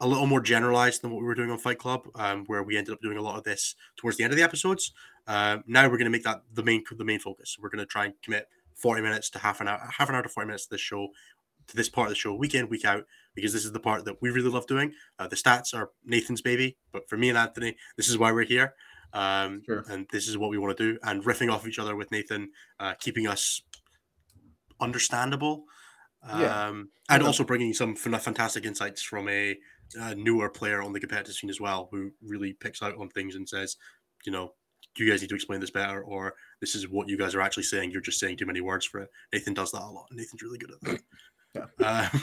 [0.00, 2.76] a little more generalized than what we were doing on Fight Club, um, where we
[2.76, 4.92] ended up doing a lot of this towards the end of the episodes.
[5.28, 7.56] Uh, now we're going to make that the main the main focus.
[7.60, 10.22] We're going to try and commit 40 minutes to half an hour, half an hour
[10.22, 11.08] to 40 minutes to this show,
[11.72, 13.04] to this part of the show, week in, week out,
[13.34, 14.92] because this is the part that we really love doing.
[15.18, 18.44] Uh, the stats are Nathan's baby, but for me and Anthony, this is why we're
[18.44, 18.74] here.
[19.14, 19.84] Um, Sure.
[19.90, 20.98] And this is what we want to do.
[21.02, 23.62] And riffing off each other with Nathan, uh, keeping us
[24.80, 25.64] understandable.
[26.26, 26.66] Yeah.
[26.68, 27.26] Um, and Yeah.
[27.26, 29.58] also bringing some fantastic insights from a,
[30.00, 33.34] uh newer player on the competitive scene as well, who really picks out on things
[33.34, 33.76] and says,
[34.24, 34.54] you know,
[34.94, 37.40] do you guys need to explain this better, or this is what you guys are
[37.40, 37.90] actually saying.
[37.90, 39.10] You're just saying too many words for it.
[39.32, 40.06] Nathan does that a lot.
[40.12, 41.00] Nathan's really good at that.
[41.54, 41.66] Yeah.
[41.80, 42.08] Uh,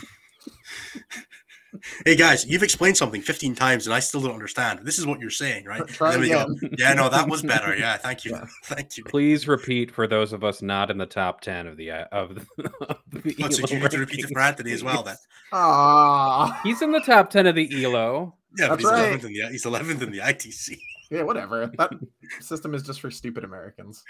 [2.06, 4.80] hey guys, you've explained something 15 times and I still don't understand.
[4.84, 5.86] This is what you're saying, right?
[5.88, 7.76] Try And we go, yeah, no, that was better.
[7.80, 8.32] Yeah, thank you.
[8.32, 8.46] Yeah.
[8.66, 9.04] Thank you.
[9.04, 12.36] Please repeat for those of us not in the top ten of the uh, of
[12.36, 12.42] the.
[12.90, 15.16] Of the Oh, so you need to repeat it for Anthony as well then.
[15.52, 18.36] Ah, He's in the top ten of the ELO.
[18.58, 19.20] Yeah, but he's right.
[19.20, 20.78] 11th in the he's 11th in the ITC.
[21.10, 21.72] yeah, whatever.
[21.78, 21.92] That
[22.40, 24.04] system is just for stupid Americans.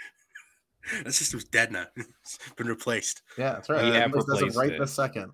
[1.04, 1.86] That system's dead now.
[1.96, 3.22] it's been replaced.
[3.38, 3.82] Yeah, that's right.
[3.84, 4.78] We It have doesn't replaced right it.
[4.78, 5.32] this second.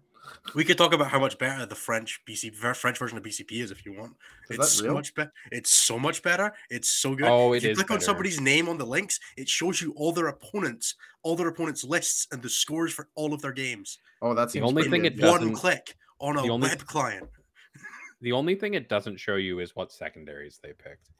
[0.57, 3.71] We could talk about how much better the French BC French version of BCP is
[3.71, 4.13] if you want.
[4.51, 5.33] Is it's that so much better.
[5.53, 6.53] It's so much better.
[6.69, 7.29] It's so good.
[7.29, 10.11] Oh, if you is click on somebody's name on the links, it shows you all
[10.13, 14.01] their opponents, all their opponents' lists, and the scores for all of their games.
[14.21, 17.29] Oh, that's The only thing it doesn't- click on a only- web client.
[18.23, 21.11] The only thing it doesn't show you is what secondaries they picked.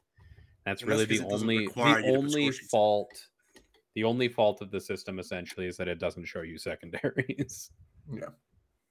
[0.65, 2.69] That's And really because the only the you to put only score sheets.
[2.69, 3.27] fault.
[3.97, 7.71] The only fault of the system essentially is that it doesn't show you secondaries.
[8.13, 8.29] Yeah.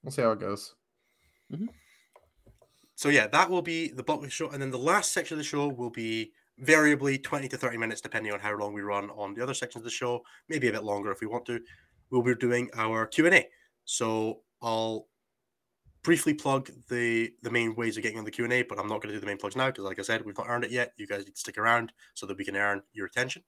[0.02, 0.74] We'll see how it goes.
[1.50, 1.66] Mm-hmm.
[2.96, 5.36] So yeah, that will be the bulk of the show, and then the last section
[5.36, 8.82] of the show will be variably 20 to 30 minutes, depending on how long we
[8.82, 10.22] run on the other sections of the show.
[10.50, 11.60] Maybe a bit longer if we want to.
[12.10, 13.48] We'll be doing our Q and A.
[13.84, 15.06] So I'll
[16.02, 18.88] briefly plug the the main ways of getting on the Q and A, but I'm
[18.88, 20.64] not going to do the main plugs now because, like I said, we've not earned
[20.64, 20.92] it yet.
[20.98, 23.44] You guys need to stick around so that we can earn your attention.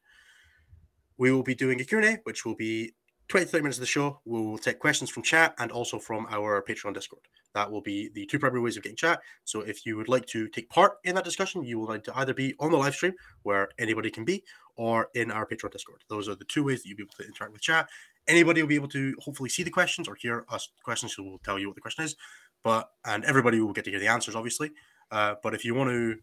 [1.18, 2.92] We will be doing a Q and A, which will be
[3.28, 4.20] 20 30 minutes of the show.
[4.24, 7.22] We will take questions from chat and also from our Patreon Discord.
[7.54, 9.20] That will be the two primary ways of getting chat.
[9.44, 12.16] So if you would like to take part in that discussion, you will need to
[12.18, 14.44] either be on the live stream where anybody can be,
[14.76, 16.04] or in our Patreon Discord.
[16.08, 17.88] Those are the two ways that you'll be able to interact with chat.
[18.26, 21.58] Anybody will be able to hopefully see the questions or hear us questions, we'll tell
[21.58, 22.16] you what the question is.
[22.62, 24.70] But and everybody will get to hear the answers, obviously.
[25.10, 26.16] Uh, but if you want to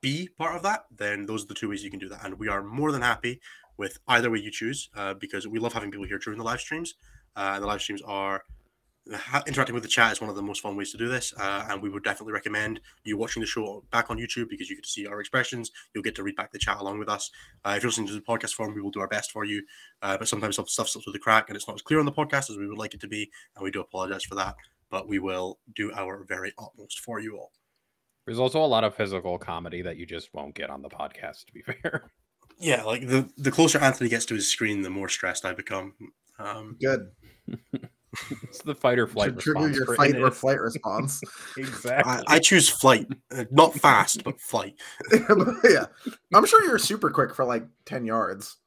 [0.00, 2.24] be part of that, then those are the two ways you can do that.
[2.24, 3.40] And we are more than happy
[3.76, 6.60] with either way you choose uh, because we love having people here during the live
[6.60, 6.94] streams.
[7.36, 8.44] Uh, and the live streams are
[9.46, 11.32] interacting with the chat is one of the most fun ways to do this.
[11.38, 14.76] Uh, and we would definitely recommend you watching the show back on YouTube because you
[14.76, 15.72] get to see our expressions.
[15.94, 17.30] You'll get to read back the chat along with us.
[17.64, 19.62] Uh, if you're listening to the podcast form, we will do our best for you.
[20.02, 22.12] Uh, but sometimes stuff slips through the crack and it's not as clear on the
[22.12, 23.30] podcast as we would like it to be.
[23.56, 24.54] And we do apologize for that.
[24.90, 27.52] But we will do our very utmost for you all.
[28.26, 31.46] There's also a lot of physical comedy that you just won't get on the podcast.
[31.46, 32.10] To be fair,
[32.62, 35.94] Yeah, like the, the closer Anthony gets to his screen, the more stressed I become.
[36.38, 37.10] Um, Good.
[38.42, 41.20] it's the fight or flight Should trigger your fight or flight response.
[41.56, 42.12] Exactly.
[42.28, 44.74] I, I choose flight, uh, not fast, but flight.
[45.64, 45.86] yeah,
[46.32, 48.58] I'm sure you're super quick for like ten yards.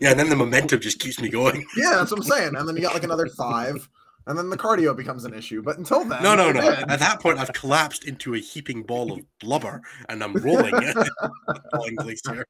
[0.00, 1.66] Yeah, and then the momentum just keeps me going.
[1.76, 2.56] Yeah, that's what I'm saying.
[2.56, 3.86] And then you got like another five,
[4.26, 5.62] and then the cardio becomes an issue.
[5.62, 6.60] But until then, No, no, you're no.
[6.60, 6.90] good.
[6.90, 10.74] At that point, I've collapsed into a heaping ball of blubber, and I'm rolling,
[11.72, 12.46] falling place here.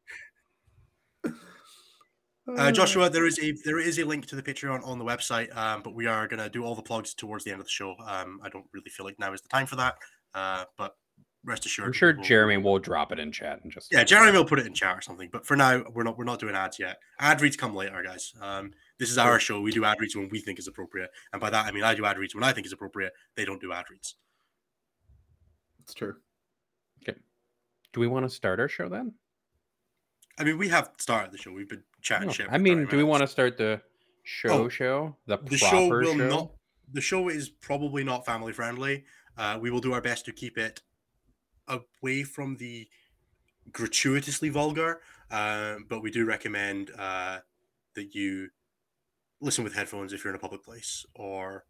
[2.59, 5.55] Uh, Joshua, there is a there is a link to the Patreon on the website,
[5.57, 7.95] um, but we are gonna do all the plugs towards the end of the show.
[8.07, 9.95] Um, I don't really feel like now is the time for that,
[10.35, 10.97] uh, but
[11.45, 14.37] rest assured, I'm sure we'll- Jeremy will drop it in chat and just Yeah, Jeremy
[14.37, 15.29] will put it in chat or something.
[15.33, 16.99] But for now, we're not we're not doing ads yet.
[17.21, 18.33] Ad reads come later, guys.
[18.41, 19.61] Um, this is our show.
[19.61, 21.95] We do ad reads when we think is appropriate, and by that I mean I
[21.97, 23.13] do ad reads when I think is appropriate.
[23.35, 24.15] They don't do ad reads.
[25.83, 26.15] It's true.
[27.03, 27.19] Okay.
[27.93, 29.15] Do we want to start our show then?
[30.39, 31.53] I mean, we have started the show.
[31.53, 32.33] We've been chatting No.
[32.33, 32.47] shit.
[32.51, 33.81] I mean, do we want to start the
[34.23, 34.51] show?
[34.65, 36.29] Oh, show the The proper show will show?
[36.29, 36.51] not.
[36.93, 39.05] The show is probably not family friendly.
[39.37, 40.81] Uh, we will do our best to keep it
[41.69, 42.89] away from the
[43.73, 47.41] gratuitously vulgar, um, but we do recommend uh,
[47.95, 48.51] that you
[49.41, 51.65] listen with headphones if you're in a public place or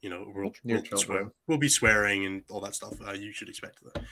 [0.00, 3.48] you know we'll, we'll, swear, we'll be swearing and all that stuff uh, you should
[3.48, 4.02] expect that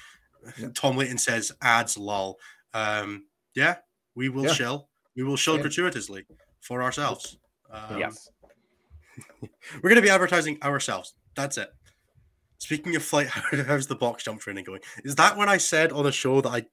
[0.58, 0.68] Yeah.
[0.74, 2.38] tom layton says ads lol
[2.74, 3.76] um, yeah
[4.14, 4.52] we will Yeah.
[4.52, 5.62] shill we will shill Yeah.
[5.62, 6.26] gratuitously
[6.60, 7.36] for ourselves.
[7.70, 8.28] Um, yes.
[9.40, 11.14] We're going to be advertising ourselves.
[11.34, 11.70] That's it.
[12.58, 13.26] Speaking of flight,
[13.66, 14.80] how's the box jump training going?
[15.04, 16.66] Is that when I said on a show that I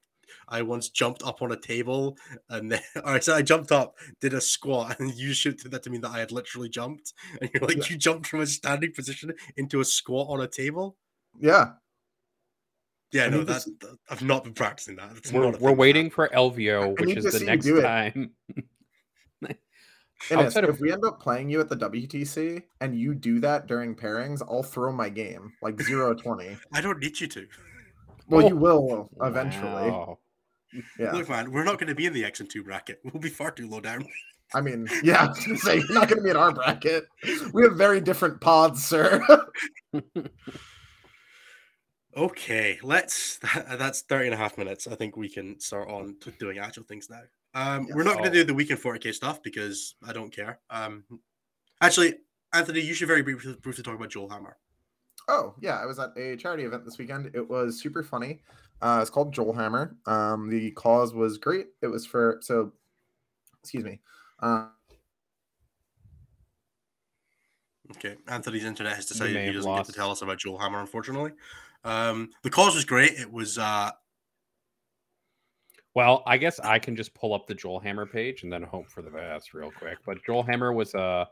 [0.49, 2.17] I once jumped up on a table
[2.49, 5.83] and then or I I jumped up, did a squat, and you should do that
[5.83, 7.13] to mean that I had literally jumped.
[7.41, 7.83] And you're like, Yeah.
[7.89, 10.95] you jumped from a standing position into a squat on a table?
[11.39, 11.71] Yeah.
[13.13, 15.13] Yeah, I no, need to that, that- I've not been practicing that.
[15.13, 18.31] That's We're, we're waiting that- for Elvio, which is the next time.
[19.41, 19.55] Innes,
[20.31, 23.67] Outside of- if we end up playing you at the WTC and you do that
[23.67, 26.57] during pairings, I'll throw my game like 0 20.
[26.73, 27.47] I don't need you to.
[28.27, 28.49] Well, Oh.
[28.49, 29.89] you will eventually.
[29.91, 30.19] Wow.
[30.99, 31.11] Yeah.
[31.11, 32.99] Look, man, we're not going to be in the X and two bracket.
[33.03, 34.05] We'll be far too low down.
[34.53, 37.05] I mean, yeah, I was gonna say you're not gonna be in our bracket.
[37.53, 39.21] We have very different pods, sir.
[42.15, 43.39] Okay, let's.
[43.77, 44.87] That's 30 and a half minutes.
[44.87, 47.21] I think we can start on to doing actual things now.
[47.53, 50.59] Um, we're not going to do the weekend 40k stuff because I don't care.
[50.71, 51.03] Um,
[51.79, 52.15] actually,
[52.53, 54.57] Anthony, you should very briefly, briefly talk about Joel Hammer.
[55.27, 57.29] oh, yeah, I was at a charity event this weekend.
[57.35, 58.41] It was super funny.
[58.81, 59.95] Uh, it's called Joel Hammer.
[60.05, 61.67] Um, the cause was great.
[61.81, 62.73] It was for so
[63.61, 63.99] excuse me.
[64.39, 64.67] Uh,
[67.95, 71.31] Okay, Anthony's internet has decided he doesn't get to tell us about Joel Hammer, unfortunately.
[71.85, 73.13] Um, the cause was great.
[73.13, 73.91] It was uh,
[75.93, 78.89] Well, I guess I can just pull up the Joel Hammer page and then hope
[78.89, 79.99] for the best real quick.
[80.05, 81.29] But Joel Hammer was a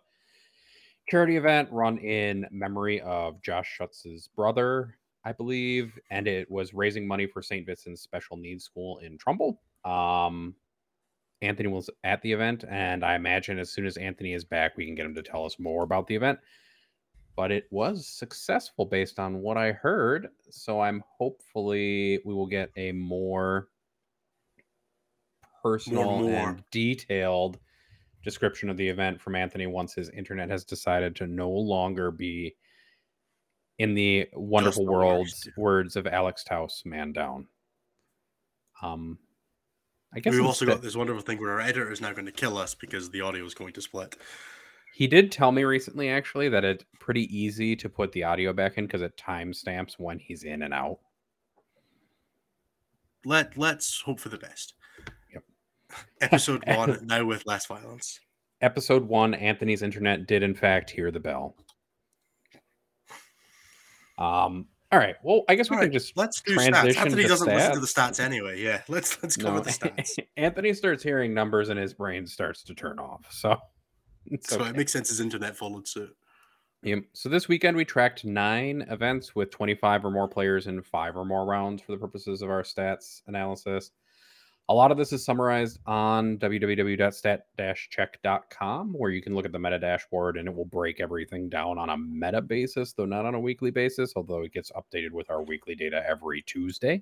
[1.10, 7.08] charity event run in memory of Josh Schutz's brother, I believe, and it was raising
[7.08, 7.66] money for St.
[7.66, 9.60] Vincent's Special Needs School in Trumbull.
[9.84, 10.56] Um,
[11.42, 14.86] Anthony was at the event, and I imagine as soon as Anthony is back, we
[14.86, 16.40] can get him to tell us more about the event.
[17.36, 20.30] But it was successful based on what I heard.
[20.52, 23.68] So I'm hopefully we will get a more
[25.62, 26.50] personal more.
[26.50, 27.60] and detailed
[28.24, 32.56] description of the event from Anthony once his internet has decided to no longer be
[33.78, 35.58] in the wonderful the world's worst.
[35.58, 37.48] words of Alex Taus, man down.
[38.82, 39.18] Um,
[40.14, 42.32] I guess we've also got this wonderful thing where our editor is now going to
[42.32, 44.16] kill us because the audio is going to split.
[44.94, 48.78] He did tell me recently, actually, that it's pretty easy to put the audio back
[48.78, 51.00] in because it timestamps when he's in and out.
[53.26, 54.76] Let Let's hope for the best.
[55.34, 55.44] Yep.
[56.22, 58.22] Episode one now with less violence.
[58.62, 61.58] Episode one, Anthony's internet did in fact hear the bell.
[64.18, 64.68] Um.
[64.92, 65.16] All right.
[65.24, 66.96] Well, I guess we All can right, just Let's do stats.
[66.96, 68.12] Anthony doesn't listen to the stats.
[68.12, 68.62] stats anyway.
[68.62, 69.64] Yeah, let's let's cover no.
[69.64, 70.18] the stats.
[70.38, 73.26] Anthony starts hearing numbers and his brain starts to turn off.
[73.32, 73.58] So.
[74.42, 74.70] so okay.
[74.70, 76.16] it makes sense his internet followed suit.
[76.84, 77.04] Yep.
[77.14, 81.26] So this weekend we tracked nine events with 25 or more players in five or
[81.26, 83.92] more rounds for the purposes of our stats analysis.
[84.68, 89.78] A lot of this is summarized on www.stat-check.com, where you can look at the meta
[89.78, 93.40] dashboard and it will break everything down on a meta basis, though not on a
[93.40, 97.02] weekly basis, although it gets updated with our weekly data every Tuesday, Uh,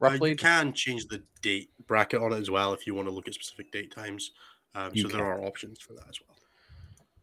[0.00, 0.30] roughly.
[0.30, 3.28] you can change the date bracket on it as well if you want to look
[3.28, 4.32] at specific date times.
[4.74, 6.36] Um, so there are options for that as well.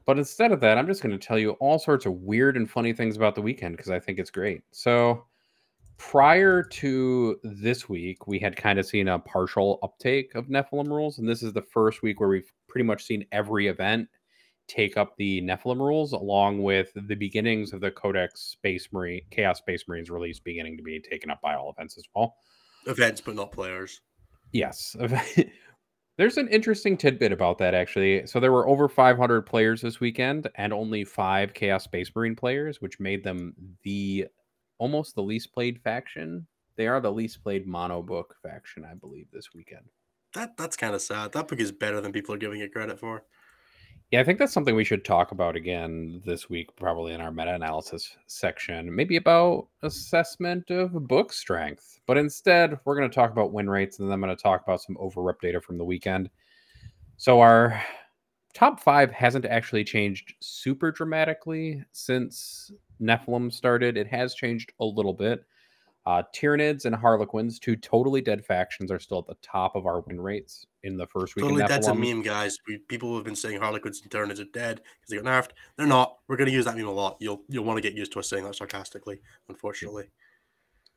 [0.06, 2.70] But instead of that, I'm just going to tell you all sorts of weird and
[2.70, 4.62] funny things about the weekend because I think it's great.
[4.72, 5.26] So,
[6.02, 11.20] prior to this week, we had kind of seen a partial uptake of Nephilim rules.
[11.20, 14.10] And this is the first week where we've pretty much seen every event
[14.68, 19.60] take up the Nephilim rules, along with the beginnings of the Codex Space Marine, Chaos
[19.60, 22.36] Space Marines release beginning to be taken up by all events as well.
[22.88, 24.02] Events, but not players.
[24.54, 24.96] Yes.
[26.18, 28.26] There's an interesting tidbit about that, actually.
[28.26, 32.82] So there were over 500 players this weekend and only five Chaos Space Marine players,
[32.82, 34.26] which made them the
[34.82, 36.48] almost the least played faction.
[36.76, 39.86] They are the least played mono book faction, I believe, this weekend.
[40.34, 41.34] That that's kind of sad.
[41.34, 43.24] That book is better than people are giving it credit for.
[44.10, 47.32] Yeah, I think that's something we should talk about again this week, probably in our
[47.32, 48.94] meta analysis section.
[48.94, 52.00] Maybe about assessment of book strength.
[52.08, 54.64] But instead, we're going to talk about win rates and then I'm going to talk
[54.64, 56.30] about some overrep data from the weekend.
[57.18, 57.82] So, our
[58.54, 62.72] top five hasn't actually changed super dramatically since
[63.02, 63.98] Nephilim started.
[63.98, 65.44] It has changed a little bit.
[66.06, 70.02] Uh, Tyranids and Harlequins, two totally dead factions, are still at the top of our
[70.02, 71.44] win rates in the first week.
[71.44, 72.58] Totally dead's a meme, guys.
[72.68, 75.52] We, people have been saying Harlequins and Tyranids are dead because they got nerfed.
[75.78, 76.18] They're not.
[76.28, 77.18] We're going to use that meme a lot.
[77.20, 79.20] You'll you'll want to get used to us saying that sarcastically.
[79.48, 80.06] Unfortunately,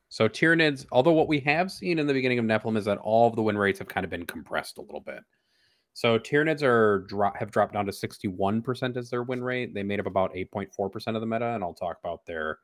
[0.09, 3.27] So Tyranids, although what we have seen in the beginning of Nephilim is that all
[3.27, 5.19] of the win rates have kind of been compressed a little bit.
[5.95, 9.73] So Tyranids are dro- have dropped down to 61% as their win rate.
[9.73, 12.59] They made up about 8.4% of the meta, and I'll talk about their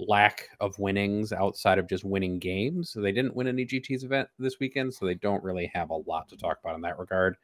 [0.00, 2.90] lack of winnings outside of just winning games.
[2.90, 5.94] So they didn't win any GT's event this weekend, so they don't really have a
[5.94, 7.36] lot to talk about in that regard.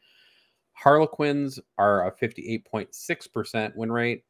[0.72, 4.24] Harlequins are a 58.6% win rate.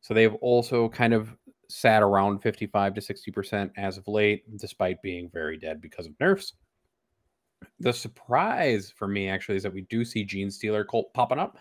[0.00, 1.36] So they've also kind of
[1.68, 6.54] sat around 55 to 60% as of late, despite being very dead because of nerfs.
[7.80, 11.58] The surprise for me actually is that we do see Genestealer Cult popping up.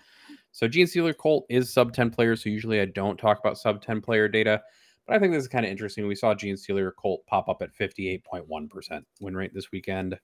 [0.52, 2.44] So Genestealer Cult is sub 10 players.
[2.44, 4.62] So usually I don't talk about sub 10 player data,
[5.08, 6.08] but I think this is kind of interesting.
[6.08, 10.18] We saw Genestealer Cult pop up at 58.1% win rate this weekend.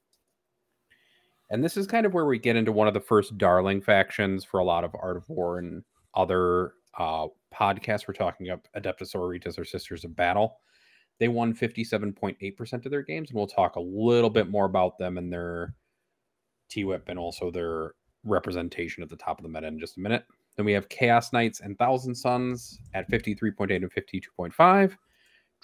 [1.49, 4.43] And this is kind of where we get into one of the first darling factions
[4.43, 8.07] for a lot of Art of War and other uh, podcasts.
[8.07, 10.59] We're talking about Adeptus Sororitas or Sisters of Battle.
[11.20, 15.18] They won 57.8% of their games, and we'll talk a little bit more about them
[15.18, 15.74] and their
[16.70, 17.93] TWIP and also their
[18.24, 20.26] representation at the top of the meta in just a minute.
[20.55, 24.97] Then we have Chaos Knights and Thousand Suns at 53.8 and 52.5.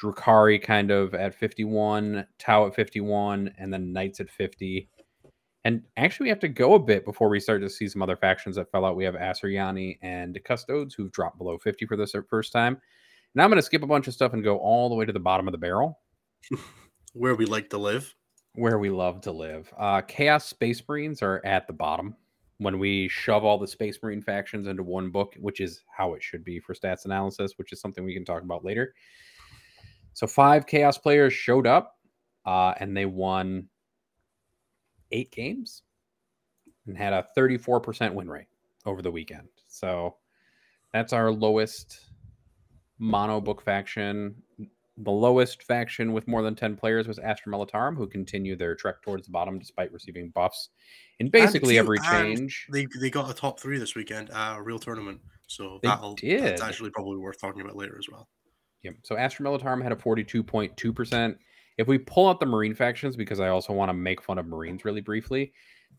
[0.01, 4.89] Drukhari kind of at 51, Tau at 51, and then Knights at 50.
[5.65, 8.17] And actually, we have to go a bit before we start to see some other
[8.17, 8.95] factions that fell out.
[8.95, 12.81] We have Asuryani and Custodes who've dropped below 50 for the first time.
[13.35, 15.13] Now I'm going to skip a bunch of stuff and go all the way to
[15.13, 15.99] the bottom of the barrel.
[17.13, 18.13] Where we like to live.
[18.55, 19.73] Where we love to live.
[19.77, 22.15] Uh, Chaos Space Marines are at the bottom.
[22.57, 26.21] When we shove all the Space Marine factions into one book, which is how it
[26.21, 28.93] should be for stats analysis, which is something we can talk about later.
[30.13, 31.97] So five Chaos players showed up
[32.45, 33.67] uh, and they won
[35.11, 35.81] eight games
[36.85, 38.47] and had a 34% win rate
[38.85, 39.47] over the weekend.
[39.67, 40.17] So
[40.91, 41.99] that's our lowest
[43.03, 44.35] mono book faction.
[44.97, 49.01] The lowest faction with more than 10 players was Astra Militarum, who continue their trek
[49.01, 50.69] towards the bottom despite receiving buffs
[51.19, 52.67] in basically every change.
[52.71, 55.19] They, they got a top three this weekend, uh, a real tournament.
[55.47, 56.43] So They that'll, did.
[56.43, 58.29] that's actually probably worth talking about later as well.
[58.83, 58.95] Yep.
[59.03, 61.35] So Astra Militarum had a 42.2%.
[61.77, 64.45] If we pull out the Marine factions, because I also want to make fun of
[64.45, 65.53] Marines really briefly,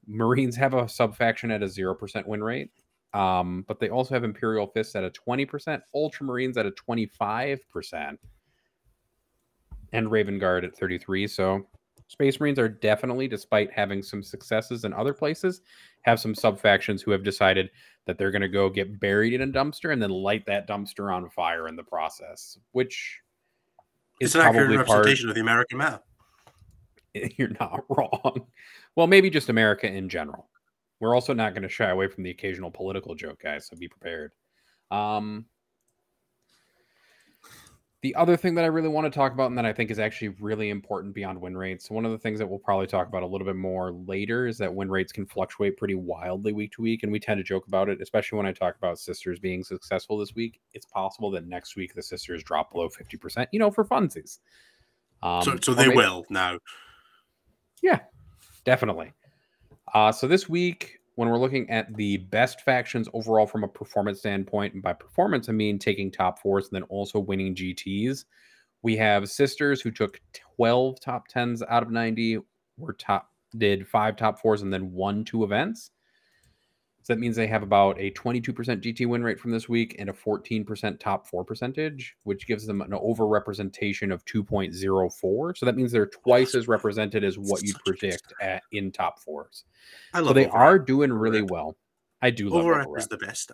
[0.06, 2.70] Marines have a sub faction at a 0% win rate.
[3.14, 8.18] Um, but they also have Imperial Fists at a 20%, Ultramarines at a 25%,
[9.92, 11.28] and Raven Guard at 33.
[11.28, 11.64] So
[12.08, 15.62] Space Marines are definitely, despite having some successes in other places,
[16.02, 17.70] have some sub factions who have decided
[18.06, 21.14] that they're going to go get buried in a dumpster and then light that dumpster
[21.14, 23.20] on fire in the process, which
[24.20, 24.88] It's is an accurate probably part.
[24.88, 26.02] representation of the American map.
[27.38, 28.46] You're not wrong.
[28.96, 30.48] Well, maybe just America in general.
[31.00, 33.66] We're also not going to shy away from the occasional political joke, guys.
[33.66, 34.32] So be prepared.
[34.90, 35.46] Um,
[38.02, 39.98] the other thing that I really want to talk about, and that I think is
[39.98, 43.22] actually really important beyond win rates, one of the things that we'll probably talk about
[43.22, 46.82] a little bit more later is that win rates can fluctuate pretty wildly week to
[46.82, 47.02] week.
[47.02, 50.18] And we tend to joke about it, especially when I talk about sisters being successful
[50.18, 50.60] this week.
[50.74, 54.38] It's possible that next week the sisters drop below 50%, you know, for funsies.
[55.22, 56.58] Um, so so they maybe- will now.
[57.82, 58.00] yeah,
[58.64, 59.12] definitely.
[59.94, 64.18] Uh, so this week, when we're looking at the best factions overall from a performance
[64.18, 68.24] standpoint, and by performance I mean taking top fours and then also winning GTs,
[68.82, 70.20] we have sisters who took
[70.56, 72.38] 12 top tens out of 90,
[72.76, 75.92] were top did five top fours and then won two events.
[77.04, 80.08] So that means they have about a 22% GT win rate from this week and
[80.08, 85.56] a 14% top four percentage, which gives them an overrepresentation of 2.04.
[85.56, 88.62] So that means they're twice as represented as what you'd Such a good predict at,
[88.72, 89.64] in top fours.
[90.14, 91.76] I love so they are doing really well.
[92.22, 92.86] I do love override.
[92.96, 93.52] is the best.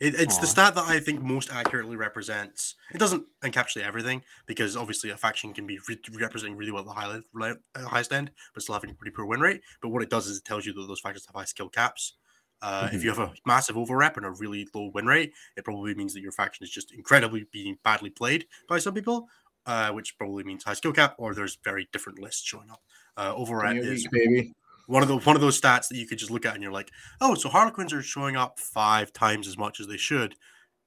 [0.00, 2.76] It, it's the stat that I think most accurately represents.
[2.92, 6.86] It doesn't encapsulate everything because obviously a faction can be re- representing really well at
[6.86, 9.62] the high, le- highest end, but still having a pretty poor win rate.
[9.82, 12.14] But what it does is it tells you that those factions have high skill caps.
[12.62, 13.04] Uh, If Mhm.
[13.04, 16.20] you have a massive overrep and a really low win rate, it probably means that
[16.22, 19.28] your faction is just incredibly being badly played by some people,
[19.66, 22.82] uh, which probably means high skill cap, or there's very different lists showing up.
[23.16, 24.54] Uh, overrep is baby.
[24.86, 26.72] one of the one of those stats that you could just look at and you're
[26.72, 26.90] like,
[27.20, 30.36] oh, so Harlequins are showing up five times as much as they should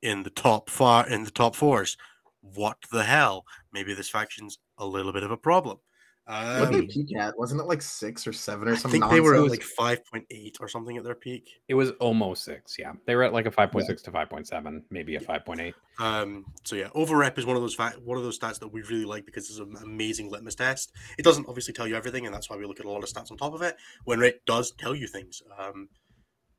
[0.01, 1.97] in the top far in the top fours.
[2.41, 3.45] What the hell?
[3.73, 5.79] Maybe this faction's a little bit of a problem.
[6.27, 7.37] What did they Um, peak at?
[7.39, 9.01] Wasn't it like six or seven or something?
[9.01, 9.09] I something?
[9.09, 11.49] think they were at like five point eight or something at their peak.
[11.69, 12.75] It was almost six.
[12.77, 12.91] Yeah.
[13.05, 15.73] They were at like a 5.6 to 5.7, maybe a 5.8.
[15.99, 18.81] Um, so yeah, overrep is one of those fa- one of those stats that we
[18.83, 20.91] really like because it's an amazing litmus test.
[21.17, 23.09] It doesn't obviously tell you everything, and that's why we look at a lot of
[23.09, 23.77] stats on top of it.
[24.03, 25.87] When rate does tell you things, um,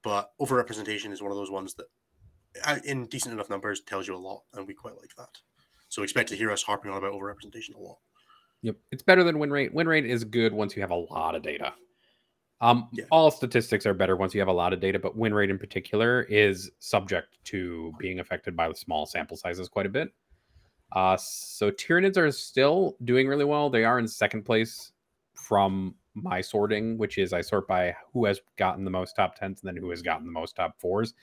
[0.02, 1.86] but overrepresentation is one of those ones that,
[2.64, 5.28] uh, in decent enough numbers, tells you a lot, and we quite like that.
[5.90, 7.98] So expect to hear us harping on about overrepresentation a lot.
[8.62, 8.76] Yep.
[8.90, 9.72] It's better than win rate.
[9.72, 11.72] Win rate is good once you have a lot of data.
[12.60, 13.04] Um, Yeah.
[13.12, 15.58] all statistics are better once you have a lot of data, but win rate in
[15.58, 20.12] particular is subject to being affected by the small sample sizes quite a bit.
[20.92, 23.70] Uh, so Tyranids are still doing really well.
[23.70, 24.92] They are in second place
[25.34, 29.62] from my sorting, which is I sort by who has gotten the most top tens
[29.62, 31.14] and then who has gotten the most top fours.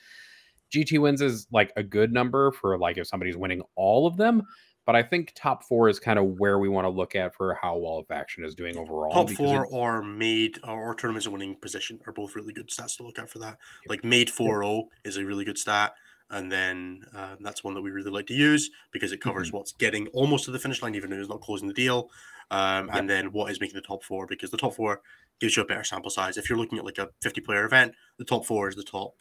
[0.72, 4.42] GT wins is like a good number for like if somebody's winning all of them,
[4.86, 7.58] but I think top four is kind of where we want to look at for
[7.60, 9.12] how well a faction is doing overall.
[9.12, 12.96] Top four it- or made or, or tournaments winning position are both really good stats
[12.96, 13.58] to look at for that.
[13.88, 15.92] Like made 4 0 is a really good stat.
[16.30, 19.58] And then uh, that's one that we really like to use because it covers Mm-hmm.
[19.58, 22.10] what's getting almost to the finish line, even though it's not closing the deal.
[22.50, 22.88] Um.
[22.92, 25.02] And then what is making the top four because the top four
[25.40, 26.36] gives you a better sample size.
[26.36, 29.14] If you're looking at like a 50 player event, the top four is the top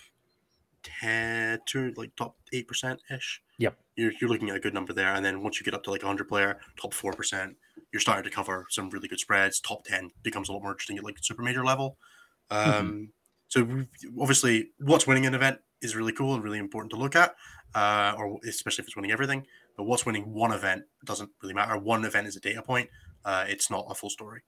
[1.02, 3.42] 10 to like top 8% ish.
[3.58, 3.78] Yep.
[3.96, 5.14] You're, you're looking at a good number there.
[5.14, 7.56] And then once you get up to like 100 player, top 4%,
[7.92, 9.60] you're starting to cover some really good spreads.
[9.60, 11.98] Top 10 becomes a lot more interesting at like super major level.
[12.52, 13.04] Um, Mm-hmm.
[13.48, 13.86] So
[14.20, 17.36] obviously, what's winning an event is really cool and really important to look at,
[17.74, 19.46] uh, or especially if it's winning everything.
[19.78, 21.78] But what's winning one event doesn't really matter.
[21.78, 22.90] One event is a data point.
[23.24, 24.42] Uh, it's not a full story.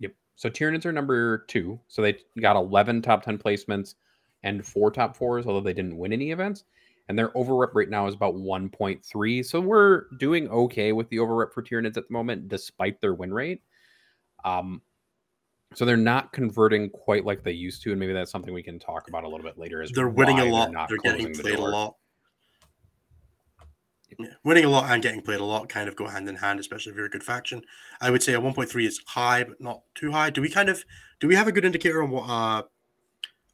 [0.00, 0.12] Yep.
[0.36, 1.80] So Tyranids are number two.
[1.88, 3.94] So they got 11 top 10 placements
[4.44, 6.64] and four top fours, although they didn't win any events.
[7.08, 9.44] And their overrep right now is about 1.3.
[9.44, 13.32] So we're doing okay with the overrep for Tyranids at the moment, despite their win
[13.34, 13.62] rate.
[14.44, 14.80] Um,
[15.74, 18.78] so they're not converting quite like they used to, and maybe that's something we can
[18.78, 19.82] talk about a little bit later.
[19.82, 20.72] Is They're winning a lot.
[20.72, 21.96] not They're getting the played a lot.
[24.18, 26.60] Yeah, winning a lot and getting played a lot kind of go hand in hand,
[26.60, 27.62] especially if you're a good faction.
[28.00, 30.30] I would say a 1.3 is high, but not too high.
[30.30, 30.84] Do we kind of
[31.18, 32.62] do we have a good indicator on what uh,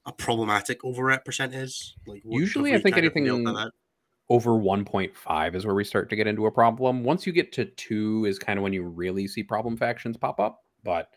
[0.06, 1.94] a problematic overrep percent is?
[2.06, 3.70] Like Usually, I think kind of nailed anything-
[4.28, 7.02] over 1.5 is where we start to get into a problem.
[7.02, 10.38] Once you get to 2 is kind of when you really see problem factions pop
[10.38, 11.10] up, but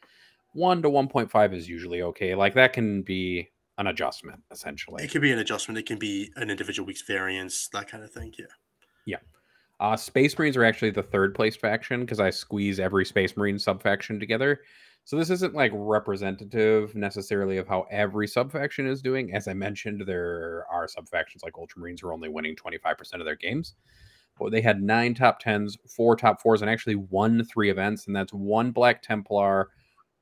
[0.53, 2.33] 1 to 1.5 is usually okay.
[2.33, 5.03] Like that can be an adjustment essentially.
[5.03, 5.77] It could be an adjustment.
[5.77, 8.33] It can be an individual week's variance, that kind of thing.
[8.37, 8.45] Yeah.
[9.05, 9.17] Yeah.
[9.79, 13.59] Uh, Space Marines are actually the third place faction because I squeeze every Space Marine
[13.59, 14.61] sub faction together.
[15.05, 19.33] So this isn't like representative necessarily of how every subfaction is doing.
[19.35, 23.35] As I mentioned, there are subfactions like Ultramarines who are only winning 25% of their
[23.35, 23.73] games.
[24.39, 28.07] But they had nine top tens, four top fours, and actually won three events.
[28.07, 29.69] And that's one Black Templar,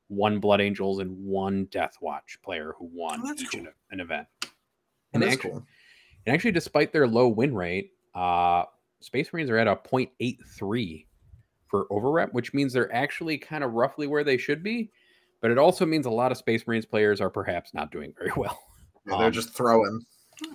[0.08, 3.66] one Blood Angels, and one Death Watch player who won Oh, each cool.
[3.90, 4.26] an- event.
[5.14, 5.66] And And actually, cool.
[6.26, 8.64] and actually, despite their low win rate, uh,
[9.00, 11.06] Space Marines are at a 0.83
[11.72, 14.90] for overrep, which means they're actually kind of roughly where they should be.
[15.40, 18.30] But it also means a lot of Space Marines players are perhaps not doing very
[18.36, 18.60] well.
[19.08, 20.02] Yeah, they're um, just throwing.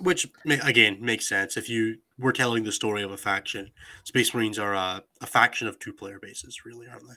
[0.00, 3.70] Which again makes sense if you were telling the story of a faction.
[4.04, 7.14] Space Marines are a, a faction of two player bases, really, aren't they?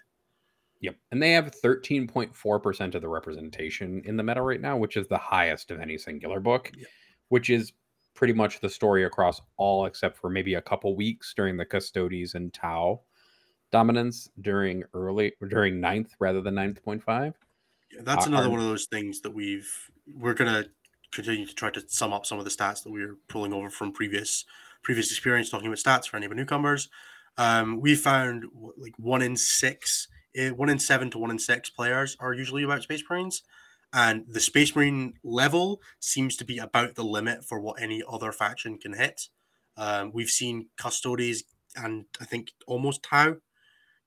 [0.82, 0.96] Yep.
[1.12, 5.18] And they have 13.4% of the representation in the meta right now, which is the
[5.18, 6.88] highest of any singular book, Yep.
[7.30, 7.72] which is
[8.16, 12.34] pretty much the story across all except for maybe a couple weeks during the Custodes
[12.34, 13.02] and Tau
[13.72, 17.34] dominance during early during ninth rather than 9.5.
[17.92, 19.70] Yeah, that's Uh, another are- one of those things that we've
[20.14, 20.66] we're gonna
[21.12, 23.92] continue to try to sum up some of the stats that we're pulling over from
[23.92, 24.46] previous
[24.84, 26.90] previous experience talking about stats for any of the newcomers.
[27.38, 28.46] Um, we found
[28.78, 32.64] like one in six, eh, one in seven to one in six players are usually
[32.64, 33.44] about Space Marines,
[33.94, 38.32] and the Space Marine level seems to be about the limit for what any other
[38.32, 39.30] faction can hit.
[39.78, 41.44] Um, we've seen Custodes
[41.76, 43.38] and I think almost Tau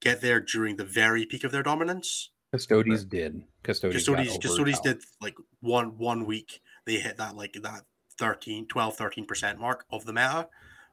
[0.05, 2.31] get there during the very peak of their dominance.
[2.53, 3.43] Custodes did.
[3.65, 7.83] Custodes, Custodes, Custodes did like one one week they hit that like that
[8.19, 10.49] 13 12 13% mark of the meta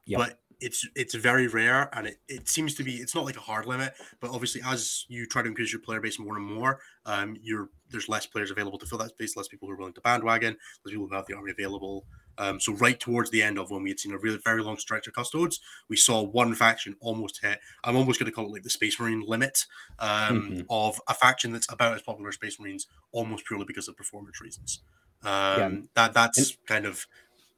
[0.06, 0.18] Yep.
[0.18, 3.40] but it's it's very rare and it, it seems to be it's not like a
[3.40, 6.80] hard limit but obviously as you try to increase your player base more and more
[7.06, 9.92] um you're there's less players available to fill that space less people who are willing
[9.92, 12.04] to bandwagon less people who have the army available
[12.38, 14.76] um so right towards the end of when we had seen a really very long
[14.78, 18.52] stretch of custodes we saw one faction almost hit i'm almost going to call it
[18.52, 19.66] like the space marine limit
[19.98, 20.66] um Mhm.
[20.70, 24.40] of a faction that's about as popular as space marines almost purely because of performance
[24.40, 24.80] reasons.
[25.22, 27.06] Um that that's kind of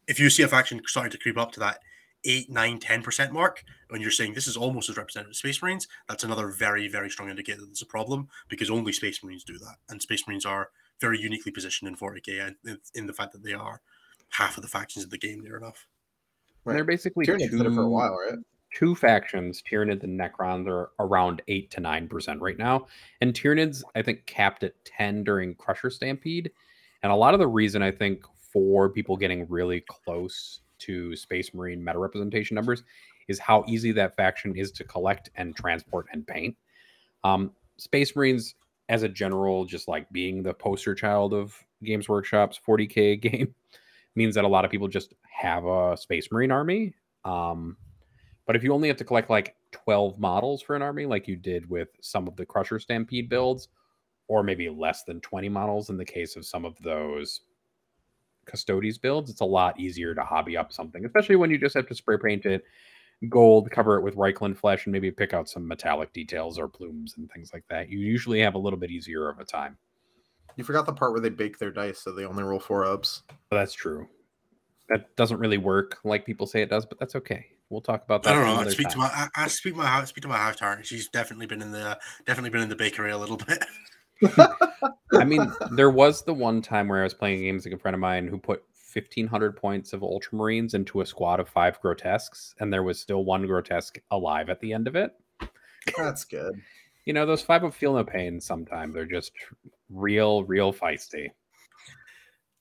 [0.06, 1.78] if you see a faction starting to creep up to that
[2.24, 5.88] 8 9 10% mark when you're saying this is almost as representative of space marines
[6.08, 9.58] that's another very very strong indicator that there's a problem because only space marines do
[9.58, 10.70] that and space marines are
[11.00, 13.80] very uniquely positioned in 40k and in, in the fact that they are
[14.34, 15.86] half of the factions of the game near enough
[16.66, 18.38] And they're basically Tyranids did it for a two- while, right?
[18.74, 22.86] two factions, Tyranids and Necrons, are around eight to nine percent right now.
[23.20, 26.50] And Tyranids, I think, capped at ten during Crusher Stampede.
[27.02, 31.54] And a lot of the reason I think for people getting really close to Space
[31.54, 32.82] Marine meta representation numbers
[33.28, 36.56] is how easy that faction is to collect and transport and paint.
[37.22, 38.54] Um, Space Marines,
[38.88, 43.54] as a general, just like being the poster child of Games Workshop's 40k game,
[44.14, 46.94] means that a lot of people just have a Space Marine army.
[47.24, 47.76] Um,
[48.46, 51.36] but if you only have to collect like 12 models for an army, like you
[51.36, 53.68] did with some of the Crusher Stampede builds,
[54.28, 57.40] or maybe less than 20 models in the case of some of those
[58.46, 59.30] Custodes builds.
[59.30, 62.18] It's a lot easier to hobby up something, especially when you just have to spray
[62.18, 62.64] paint it
[63.28, 67.14] gold, cover it with Reikland flesh, and maybe pick out some metallic details or plumes
[67.16, 67.88] and things like that.
[67.88, 69.76] You usually have a little bit easier of a time.
[70.56, 73.22] You forgot the part where they bake their dice, so they only roll four ups.
[73.30, 74.08] Oh, that's true.
[74.88, 77.46] That doesn't really work like people say it does, but that's okay.
[77.70, 78.30] We'll talk about that.
[78.30, 78.50] I don't know.
[78.50, 78.92] I another speak time.
[78.92, 80.86] to my I, I speak my house speak to my house tart.
[80.86, 83.64] She's definitely been in the definitely been in the bakery a little bit.
[85.12, 87.94] I mean, there was the one time where I was playing games like a friend
[87.94, 92.72] of mine who put 1500 points of Ultramarines into a squad of five grotesques, and
[92.72, 95.12] there was still one grotesque alive at the end of it.
[95.96, 96.60] That's good.
[97.04, 98.94] You know, those five will feel no pain sometimes.
[98.94, 99.32] They're just
[99.90, 101.28] real, real feisty.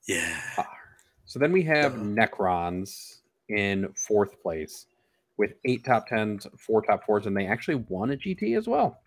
[0.08, 0.66] Yeah.
[1.26, 2.00] So then we have Uh.
[2.00, 4.88] Necrons in fourth place
[5.38, 9.00] with eight top tens, four top fours, and they actually won a GT as well.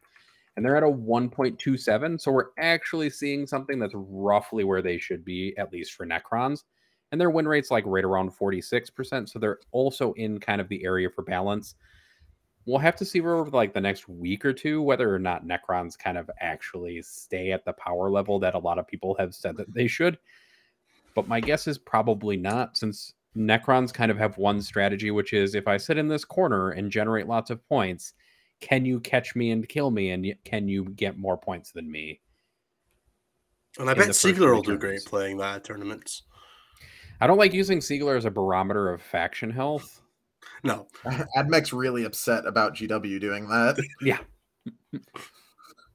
[0.56, 2.20] And they're at a 1.27.
[2.20, 6.64] So we're actually seeing something that's roughly where they should be, at least for Necrons.
[7.12, 9.28] And their win rate's like right around 46%.
[9.28, 11.74] So they're also in kind of the area for balance.
[12.66, 15.96] We'll have to see over like the next week or two whether or not Necrons
[15.96, 19.56] kind of actually stay at the power level that a lot of people have said
[19.56, 20.18] that they should.
[21.14, 25.54] But my guess is probably not since necrons kind of have one strategy which is
[25.54, 28.14] if i sit in this corner and generate lots of points
[28.60, 32.20] can you catch me and kill me and can you get more points than me?
[33.78, 36.22] And I bet Siegler will do great playing that at tournaments.
[37.20, 40.00] i don't like using siegler as a barometer of faction health
[40.64, 40.86] No.
[41.36, 43.76] Admech's really upset about GW doing that.
[44.00, 44.18] yeah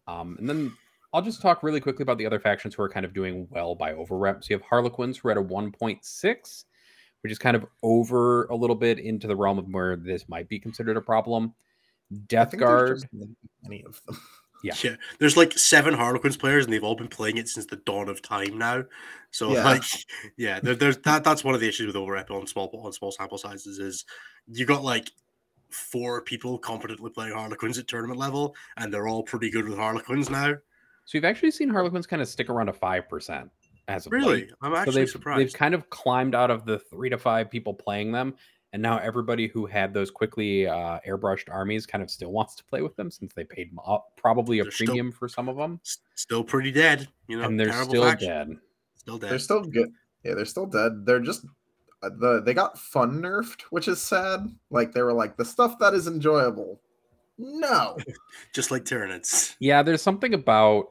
[0.07, 0.71] um and then
[1.13, 3.75] i'll just talk really quickly about the other factions who are kind of doing well
[3.75, 6.63] by overrep so you have harlequins who are at a 1.6
[7.21, 10.47] which is kind of over a little bit into the realm of where this might
[10.47, 11.53] be considered a problem
[12.27, 13.03] death guard
[13.63, 14.17] Many of them.
[14.63, 14.73] Yeah.
[14.83, 14.95] Yeah.
[15.19, 18.21] There's like seven Harlequins players, and they've all been playing it since the dawn of
[18.21, 18.83] time now.
[19.31, 19.63] So Yeah.
[19.63, 19.83] like,
[20.37, 21.23] yeah, there, there's that.
[21.23, 24.05] That's one of the issues with overrep on small on small sample sizes is
[24.47, 25.09] you got like
[25.69, 30.29] four people competently playing Harlequins at tournament level, and they're all pretty good with Harlequins
[30.29, 30.53] now.
[31.05, 33.49] So you've actually seen Harlequins kind of stick around to five percent
[33.87, 34.51] as of Really, late.
[34.61, 35.39] I'm So actually they've surprised.
[35.39, 38.35] they've kind of climbed out of the three to five people playing them,
[38.73, 42.63] and now everybody who had those quickly uh, airbrushed armies kind of still wants to
[42.63, 45.57] play with them since they paid up probably a They're still- premium for some of
[45.57, 45.79] them,
[46.15, 47.07] still pretty dead.
[47.27, 48.27] You know, and they're still faction.
[48.29, 48.57] dead.
[48.95, 49.31] Still dead.
[49.31, 49.91] They're still good.
[50.23, 51.05] Yeah, they're still dead.
[51.05, 51.45] They're just
[52.03, 54.47] uh, the they got fun nerfed, which is sad.
[54.69, 56.79] Like they were like the stuff that is enjoyable.
[57.37, 57.97] No.
[58.53, 59.55] just like Tyranids.
[59.59, 60.89] Yeah, there's something about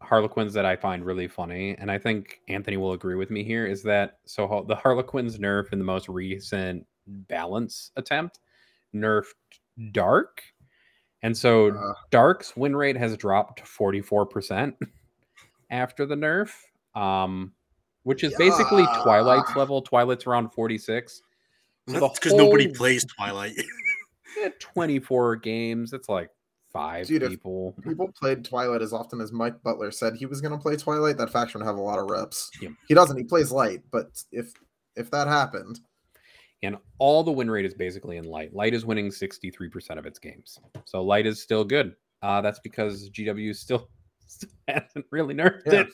[0.00, 3.66] Harlequins that I find really funny, and I think Anthony will agree with me here.
[3.66, 4.64] Is that so?
[4.66, 8.38] The Harlequins nerf in the most recent balance attempt
[8.94, 9.32] nerfed
[9.92, 10.42] Dark,
[11.22, 14.74] and so Uh, Dark's win rate has dropped to 44%
[15.70, 16.52] after the nerf,
[16.94, 17.52] um,
[18.02, 19.80] which is basically Twilight's level.
[19.80, 21.22] Twilight's around 46.
[21.88, 23.54] So That's because nobody plays Twilight.
[24.42, 25.92] eh, 24 games.
[25.92, 26.30] It's like
[26.72, 27.74] five Dude, people.
[27.82, 31.16] people played Twilight as often as Mike Butler said he was going to play Twilight.
[31.16, 32.50] That faction would have a lot of reps.
[32.60, 32.70] Yeah.
[32.88, 33.16] He doesn't.
[33.16, 34.52] He plays light, but if
[34.96, 35.80] if that happened,
[36.62, 38.54] and all the win rate is basically in light.
[38.54, 40.58] Light is winning 63% of its games.
[40.84, 41.94] So light is still good.
[42.22, 43.88] Uh, that's because GW still,
[44.26, 45.80] still hasn't really nerfed Yeah.
[45.80, 45.88] it.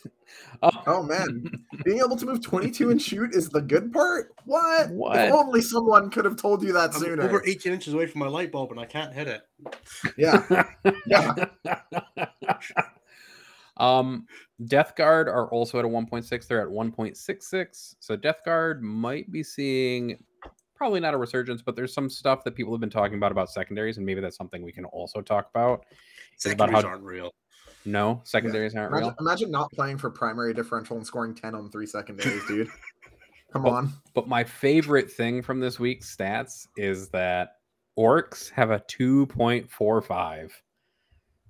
[0.63, 1.51] Uh, oh man,
[1.85, 4.35] being able to move 22 and shoot is the good part.
[4.45, 4.91] What?
[4.91, 5.19] What?
[5.19, 7.23] If only someone could have told you that I'm sooner.
[7.23, 9.43] over 18 inches away from my light bulb, and I can't hit it.
[10.19, 10.65] Yeah.
[11.07, 11.47] Yeah.
[13.79, 14.27] um,
[14.67, 16.47] Death Guard are also at a 1.6.
[16.47, 17.95] They're at 1.66.
[18.01, 20.19] So Death Guard might be seeing
[20.79, 23.51] probably not a resurgence, but there's some stuff that people have been talking about about
[23.51, 25.85] secondaries, and maybe that's something we can also talk about.
[26.35, 27.31] It's about Secondaries how- aren't real.
[27.85, 29.17] No, secondaries aren't Imagine, real.
[29.21, 32.69] imagine not playing for primary differential and scoring 10 on three secondaries, dude.
[33.53, 33.93] Come Well, on.
[34.15, 37.53] But my favorite thing from this week's stats is that
[37.99, 40.51] orks have a 2.45.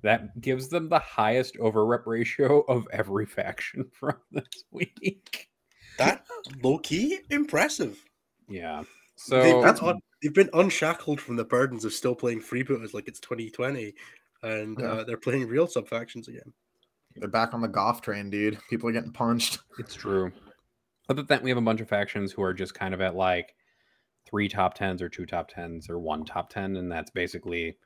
[0.02, 5.48] That gives them the highest overrep ratio of every faction from this week.
[5.98, 6.24] That
[6.62, 7.98] low key impressive.
[8.48, 8.84] Yeah.
[9.28, 13.08] They've, So been un- they've been unshackled from the burdens of still playing freebooters like
[13.08, 13.94] it's 2020,
[14.42, 14.86] and Yeah.
[14.86, 16.52] uh, they're playing real sub factions again.
[17.16, 18.58] They're back on the Goff train, dude.
[18.70, 19.58] People are getting punched.
[19.78, 20.30] it's true.
[21.08, 23.16] Other than that, we have a bunch of factions who are just kind of at
[23.16, 23.54] like
[24.26, 27.76] three top tens or two top tens or one top ten, and that's basically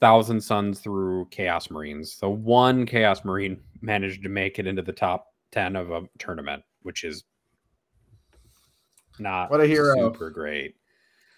[0.00, 2.12] Thousand Suns through Chaos Marines.
[2.14, 6.62] So one Chaos Marine managed to make it into the top ten of a tournament,
[6.82, 7.24] which is
[9.18, 9.94] not What a hero.
[9.94, 10.76] super great.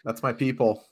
[0.05, 0.85] That's my people.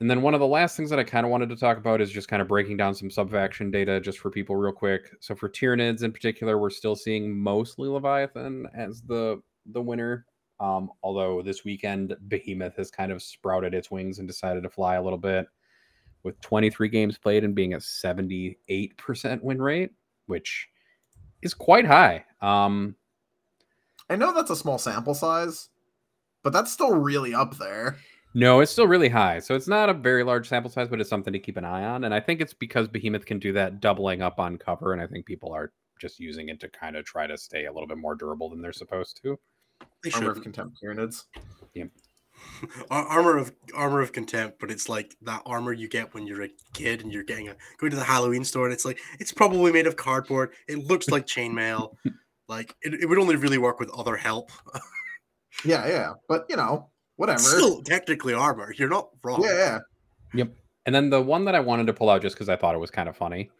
[0.00, 2.00] And then one of the last things that I kind of wanted to talk about
[2.00, 5.10] is just kind of breaking down some subfaction data just for people real quick.
[5.20, 10.24] So for Tyranids in particular, we're still seeing mostly Leviathan as the the winner.
[10.60, 14.96] Um, although this weekend Behemoth has kind of sprouted its wings and decided to fly
[14.96, 15.46] a little bit
[16.24, 19.90] with 23 games played and being a 78% win rate,
[20.26, 20.68] which
[21.42, 22.24] is quite high.
[22.40, 22.96] Um,
[24.10, 25.68] I know that's a small sample size,
[26.42, 27.98] but that's still really up there.
[28.34, 29.38] No, it's still really high.
[29.40, 31.84] So it's not a very large sample size, but it's something to keep an eye
[31.84, 32.04] on.
[32.04, 34.92] And I think it's because Behemoth can do that doubling up on cover.
[34.92, 37.72] And I think people are just using it to kind of try to stay a
[37.72, 39.38] little bit more durable than they're supposed to.
[40.04, 41.24] They Armor of Contempt Tyranids.
[42.90, 46.50] armor of armor of contempt, but it's like that armor you get when you're a
[46.72, 49.72] kid and you're getting a going to the Halloween store and it's like it's probably
[49.72, 50.52] made of cardboard.
[50.68, 51.94] It looks like chainmail.
[52.48, 54.50] like it, it would only really work with other help.
[55.64, 56.12] Yeah, yeah.
[56.28, 57.38] But you know, whatever.
[57.40, 58.72] Still technically armor.
[58.76, 59.42] You're not wrong.
[59.42, 59.78] yeah, yeah.
[60.34, 60.52] Yep.
[60.86, 62.78] And then the one that I wanted to pull out just because I thought it
[62.78, 63.50] was kind of funny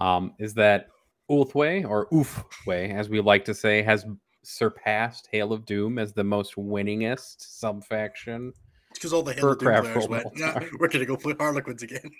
[0.00, 0.88] um, is that
[1.30, 4.04] Ulthwé or Oofway, as we like to say, has
[4.44, 8.52] surpassed Hail of Doom as the most winningest subfaction.
[8.94, 10.24] because all the For of Doom craft players went.
[10.26, 12.00] all "Nah, we're gonna go play Harlequins again.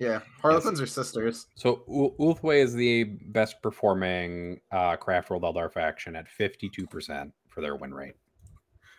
[0.00, 0.22] Yeah.
[0.42, 1.46] Harlequins are sisters.
[1.54, 7.76] So U- Ulthwé is the best performing uh, Craftworld Eldar faction at 52% for their
[7.76, 8.14] win rate.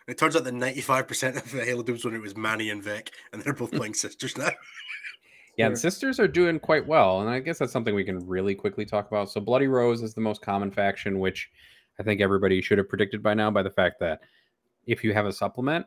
[0.08, 3.12] It turns out that 95% of the Halo Dooms when it was Manny and Vic,
[3.32, 4.50] and they're both playing sisters now.
[5.56, 5.90] Yeah, and Sure.
[5.90, 9.08] sisters are doing quite well, and I guess that's something we can really quickly talk
[9.08, 9.30] about.
[9.30, 11.50] So Bloody Rose is the most common faction, which
[11.98, 14.20] I think everybody should have predicted by now by the fact that
[14.86, 15.86] if you have a supplement,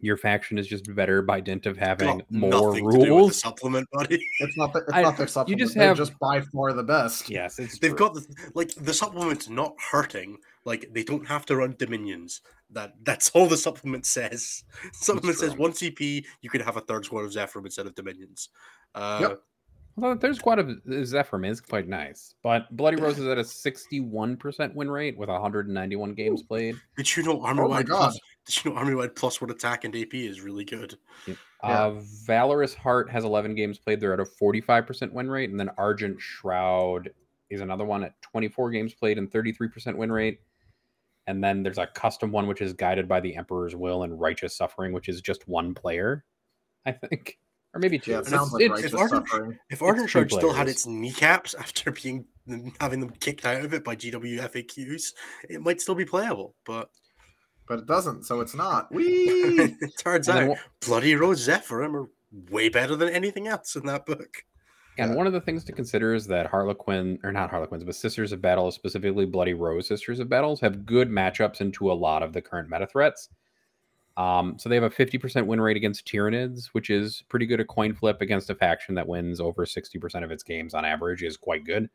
[0.00, 3.00] your faction is just better by dint of having Got more nothing to do with
[3.06, 3.40] the rules.
[3.40, 4.26] supplement, buddy.
[4.40, 4.72] It's not.
[4.72, 5.60] The, it's I- not their you supplement.
[5.60, 7.30] just They're have- just by far the best.
[7.30, 7.98] Yes, it's They've true.
[7.98, 10.38] got the, like the supplement's not hurting.
[10.64, 12.40] Like they don't have to run dominions.
[12.70, 14.64] That that's all the supplement says.
[14.92, 18.48] Supplement says one CP, you could have a third squad of Zephyr instead of dominions.
[18.94, 19.40] Uh, Yep.
[19.98, 24.74] Although there's quite a Zephyr is quite nice, but Bloody Rose is at a 61%
[24.74, 26.76] win rate with 191 games played.
[26.96, 27.98] Did you know armor Oh my wide God.
[27.98, 28.20] plus?
[28.46, 30.96] Did you know armor wide plus one attack and AP is really good?
[31.26, 31.34] Yeah.
[31.62, 34.00] Uh, Valorous Heart has 11 games played.
[34.00, 35.50] They're at a 45% win rate.
[35.50, 37.10] And then Argent Shroud
[37.50, 40.40] is another one at 24 games played and 33% win rate.
[41.26, 44.56] And then there's a custom one, which is guided by the Emperor's Will and Righteous
[44.56, 46.24] Suffering, which is just one player,
[46.84, 47.38] I think.
[47.74, 48.10] Or maybe two.
[48.10, 49.58] Yeah, it sounds like it's- righteous Ardent- suffering.
[49.70, 52.26] If Ardent two Shroud still had its kneecaps after being
[52.80, 55.12] having them kicked out of it by GW FAQs,
[55.48, 56.54] it might still be playable.
[56.66, 56.90] But
[57.68, 58.92] But it doesn't, so it's not.
[58.92, 59.60] Whee!
[59.60, 62.10] it turns and, out then, one- Bloody Rose Zephyrim are
[62.50, 64.44] way better than anything else in that book.
[64.98, 65.16] And Yeah.
[65.16, 68.40] one of the things to consider is that Harlequin, or not Harlequins, but Sisters of
[68.42, 72.42] Battle, specifically Bloody Rose Sisters of Battles, have good matchups into a lot of the
[72.42, 73.28] current meta threats.
[74.18, 77.60] Um, so they have a 50% win rate against Tyranids, which is pretty good.
[77.60, 81.22] A coin flip against a faction that wins over 60% of its games on average
[81.22, 81.88] is quite good.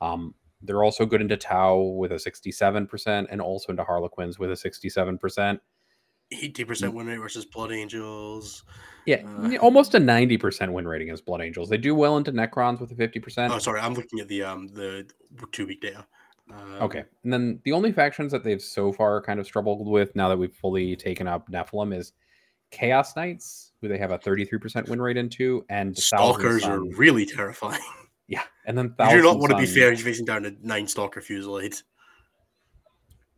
[0.00, 4.56] Um, they're also good into Tau with a 67% and also into Harlequins with a
[4.56, 5.60] 67%.
[6.30, 8.64] Eighty percent win rate versus Blood Angels.
[9.06, 11.70] Yeah, Uh, almost a 90% win rate against Blood Angels.
[11.70, 13.48] They do well into Necrons with a 50%.
[13.50, 15.06] Oh, sorry, I'm looking at the um the
[15.50, 16.06] two week data.
[16.52, 17.04] Um, Okay.
[17.24, 20.36] And then the only factions that they've so far kind of struggled with now that
[20.36, 22.12] we've fully taken up Nephilim is
[22.70, 27.80] Chaos Knights, who they have a 33% win rate into, and Stalkers are really terrifying.
[28.26, 28.42] Yeah.
[28.66, 29.88] And then You do not want to be fair.
[29.88, 31.22] You're facing down a nine Stalker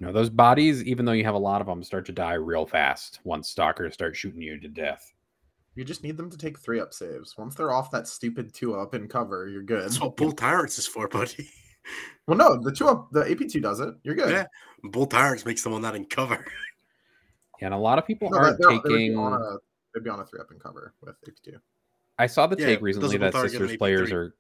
[0.01, 0.15] Fusillade.
[0.15, 2.67] No, those bodies, even though you have a lot of them, start to die real
[2.67, 5.13] fast once stalkers start shooting you to death.
[5.77, 7.37] You just need them to take three up saves.
[7.39, 9.85] Once they're off that stupid two up and cover, you're good.
[9.85, 11.49] That's what Bull Tyrants is for, buddy.
[12.29, 13.95] Well, no, the two up, the AP two does it.
[14.05, 14.31] You're good.
[14.31, 14.45] Yeah.
[14.85, 16.45] Bull Tyrants makes them on that in cover.
[17.59, 19.17] Yeah, And a lot of people No, aren't they're- they would be taking.
[19.19, 19.57] on a,
[19.95, 21.57] they'd be on a three up and cover with AP two.
[22.19, 24.35] I saw the Yeah, take recently that target Sisters players are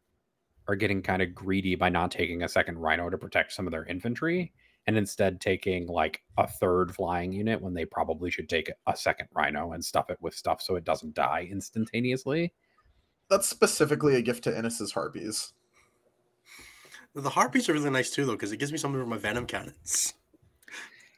[0.68, 3.70] are getting kind of greedy by not taking a second Rhino to protect some of
[3.72, 4.52] their infantry,
[4.86, 9.28] and instead taking like a third flying unit when they probably should take a second
[9.34, 12.52] Rhino and stuff it with stuff so it doesn't die instantaneously.
[13.28, 15.52] That's specifically a gift to Innes's Harpies.
[17.14, 19.46] The Harpies are really nice too, though, because it gives me something for my Venom
[19.46, 20.14] cannons.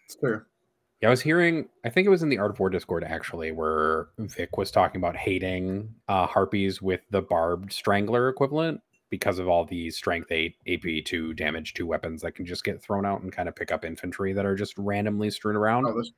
[0.05, 0.43] It's true.
[1.01, 3.51] Yeah, I was hearing, I think it was in the Art of War Discord actually,
[3.51, 8.81] where Vic was talking about hating uh, harpies with the barbed strangler equivalent
[9.13, 13.05] because of all the strength 8 AP2 damage 2 weapons that can just get thrown
[13.05, 15.85] out and kind of pick up infantry that are just randomly strewn around.
[15.87, 16.09] Oh, the,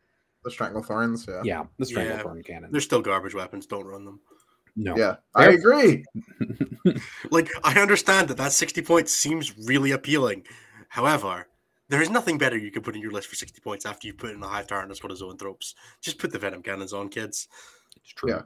[0.45, 1.43] the Stranglethorns, yeah.
[1.45, 2.71] yeah, the Yeah, Stranglethorn cannon.
[2.71, 3.67] They're still garbage weapons.
[3.67, 4.21] Don't run them.
[4.77, 4.97] No.
[4.97, 6.05] Yeah, I They're- agree.
[7.31, 10.45] Like, I understand that that 60 points seems really appealing.
[10.89, 11.49] However,
[11.89, 14.15] there is nothing better you can put in your list for 60 points after you
[14.15, 15.75] put in a high turn as what is zoanthropes.
[16.01, 17.49] Just put the Venom cannons on, kids.
[17.97, 18.31] It's true.
[18.31, 18.43] Yeah.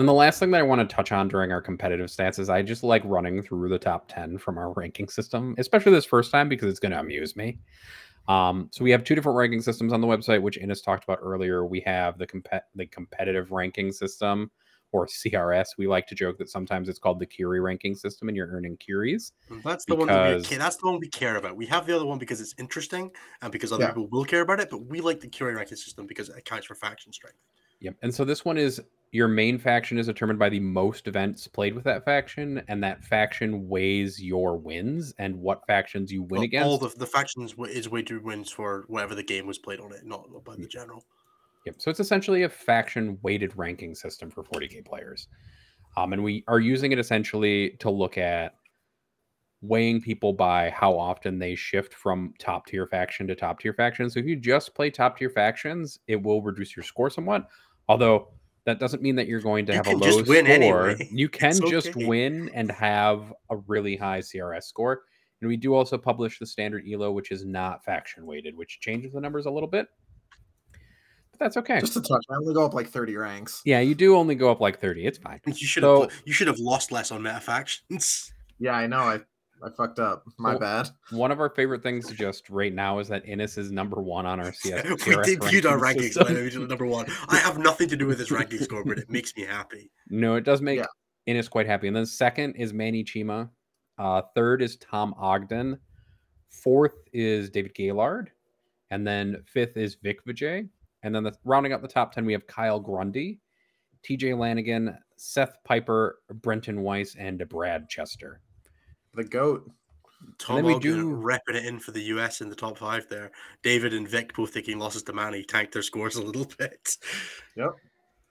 [0.00, 2.48] Then the last thing that I want to touch on during our competitive stats is
[2.48, 6.30] I just like running through the top 10 from our ranking system, especially this first
[6.32, 7.58] time because it's going to amuse me.
[8.26, 11.18] Um, so we have two different ranking systems on the website, which Innes talked about
[11.20, 11.66] earlier.
[11.66, 14.50] We have the comp- the competitive ranking system,
[14.92, 15.76] or CRS.
[15.76, 18.78] We like to joke that sometimes it's called the Curie ranking system, and you're earning
[18.78, 19.32] Curies.
[19.62, 21.58] That's the one that we that's the one we care about.
[21.58, 23.10] We have the other one because it's interesting
[23.42, 23.88] and because other Yeah.
[23.88, 26.66] people will care about it, but we like the Curie ranking system because it accounts
[26.66, 27.36] for faction strength.
[27.80, 27.96] Yep.
[28.02, 28.80] And so this one is
[29.12, 33.04] your main faction is determined by the most events played with that faction, and that
[33.04, 36.66] faction weighs your wins and what factions you win Well, against.
[36.66, 40.04] All the the factions is weighted wins for whatever the game was played on it,
[40.04, 41.04] not by the general.
[41.66, 41.76] Yep.
[41.78, 45.28] So it's essentially a faction weighted ranking system for 40k players.
[45.96, 48.54] Um, and we are using it essentially to look at
[49.60, 54.08] weighing people by how often they shift from top tier faction to top tier faction.
[54.08, 57.46] So if you just play top tier factions, it will reduce your score somewhat.
[57.88, 58.28] Although
[58.66, 60.36] that doesn't mean that you're going to You have a low win score.
[60.36, 61.08] anyway.
[61.10, 62.04] You can It's just okay.
[62.06, 65.02] win and have a really high CRS score.
[65.40, 69.12] And we do also publish the standard ELO, which is not faction weighted, which changes
[69.12, 69.86] the numbers a little bit.
[71.32, 71.80] But that's okay.
[71.80, 72.24] Just a touch.
[72.30, 73.62] I only go up like 30 ranks.
[73.64, 75.06] Yeah, you do only go up like 30.
[75.06, 75.40] It's fine.
[75.46, 78.32] You should So- have you should have lost less on meta factions.
[78.58, 78.98] Yeah, I know.
[78.98, 79.20] I
[79.62, 80.24] I fucked up.
[80.38, 80.90] My Well, bad.
[81.10, 84.26] One of our favorite things to just right now is that Innes is number one
[84.26, 84.84] on our CS.
[84.84, 87.06] we debuted our ranking rankings by the way, which is number one.
[87.28, 89.90] I have nothing to do with this ranking score, but it makes me happy.
[90.08, 90.86] No, it does make Yeah.
[91.26, 91.86] Innes quite happy.
[91.86, 93.48] And then second is Manny Chima.
[93.98, 95.78] Uh, third is Tom Ogden.
[96.48, 98.30] Fourth is David Gaylord.
[98.90, 100.68] And then fifth is Vic Vijay.
[101.02, 103.40] And then the, rounding up the top 10, we have Kyle Grundy,
[104.06, 108.40] TJ Lanigan, Seth Piper, Brenton Weiss, and Brad Chester.
[109.14, 109.70] The goat.
[110.38, 113.06] Tom then we Ogden do- repping it in for the US in the top five
[113.08, 113.30] there.
[113.62, 116.96] David and Vic both taking losses to Manny tanked their scores a little bit.
[117.56, 117.70] Yep.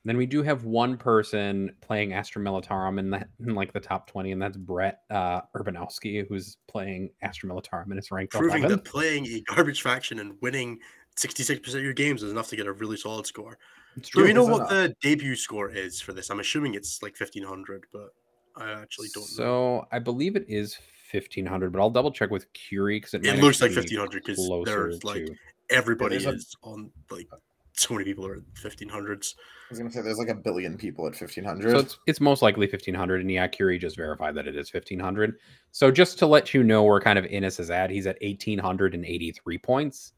[0.05, 4.07] Then we do have one person playing Astra Militarum in that in like the top
[4.09, 8.69] 20, and that's Brett uh Urbanowski, who's playing Astra Militarum and it's ranked Proving 11.
[8.77, 10.80] that playing a garbage faction and winning
[11.17, 13.57] 66% of your games is enough to get a really solid score.
[13.97, 14.69] It's Do we know what enough.
[14.69, 16.30] the debut score is for this?
[16.30, 18.09] I'm assuming it's like 1500, but
[18.58, 19.28] I actually don't know.
[19.28, 20.78] So I believe it is
[21.12, 24.89] 1500, but I'll double check with Curie because it, It looks like 1500 because closer
[24.89, 25.36] there's like to-
[25.70, 27.28] everybody There's a- is on like
[27.74, 29.36] so many people are at 1500s.
[29.38, 31.72] I was gonna say there's like a billion people at 1500.
[31.72, 35.38] So it's it's most likely 1500, and yeah, Curie just verified that it is 1500.
[35.72, 39.58] So just to let you know where kind of Innes is at, he's at 1883
[39.60, 40.14] points.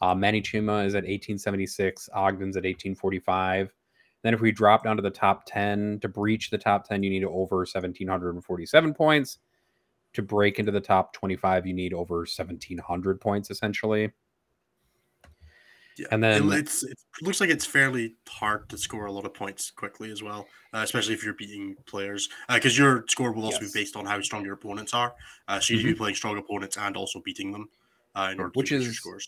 [0.00, 2.08] Uh, Manny Chima is at 1876.
[2.14, 3.72] Ogden's at 1845.
[4.22, 7.10] Then if we drop down to the top 10, to breach the top 10, you
[7.10, 9.38] need over 1747 points.
[10.14, 14.10] To break into the top 25, you need over 1700 points essentially.
[15.98, 19.24] Yeah, And it- then- it's it looks like it's fairly hard to score a lot
[19.26, 23.44] of points quickly as well, uh, especially if you're beating players because your score will
[23.44, 23.72] also Yes.
[23.72, 25.14] be based on how strong your opponents are.
[25.48, 27.68] Uh, so you need to be playing strong opponents and also beating them
[28.14, 29.26] uh, in order to Which your is- scores.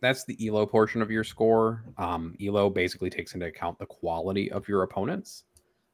[0.00, 1.84] That's the elo portion of your score.
[1.98, 5.44] Um, elo basically takes into account the quality of your opponents.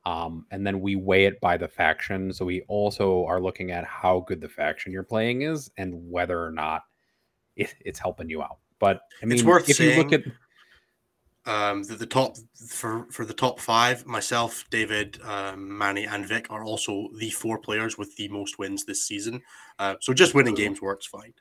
[0.04, 2.32] Um, and then we weigh it by the faction.
[2.32, 6.42] So we also are looking at how good the faction you're playing is and whether
[6.44, 6.82] or not
[7.57, 8.59] it, it's helping you out.
[8.78, 10.22] But i mean It's worth if you look at
[11.46, 12.36] Um, the, the top
[12.68, 17.59] for for the top five, myself, David, um, Manny, and Vic are also the four
[17.59, 19.40] players with the most wins this season.
[19.78, 21.32] Uh, so just winning games works fine.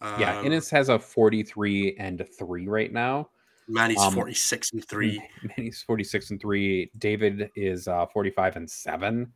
[0.00, 3.30] Um, yeah innes has a 43 and a 3 right now
[3.66, 5.22] Manny's um, forty six and three.
[5.56, 9.32] Manny's 46 and 3 david is uh, 45 and 7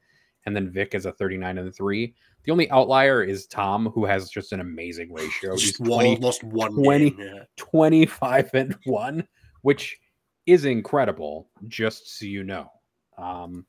[0.47, 4.29] and then vic is a 39 and 3 the only outlier is tom who has
[4.29, 7.19] just an amazing ratio he's Just 20, lost one 20 game.
[7.37, 7.45] Yeah.
[7.57, 9.27] 25 and 1
[9.63, 9.99] which
[10.47, 12.71] is incredible just so you know
[13.17, 13.65] um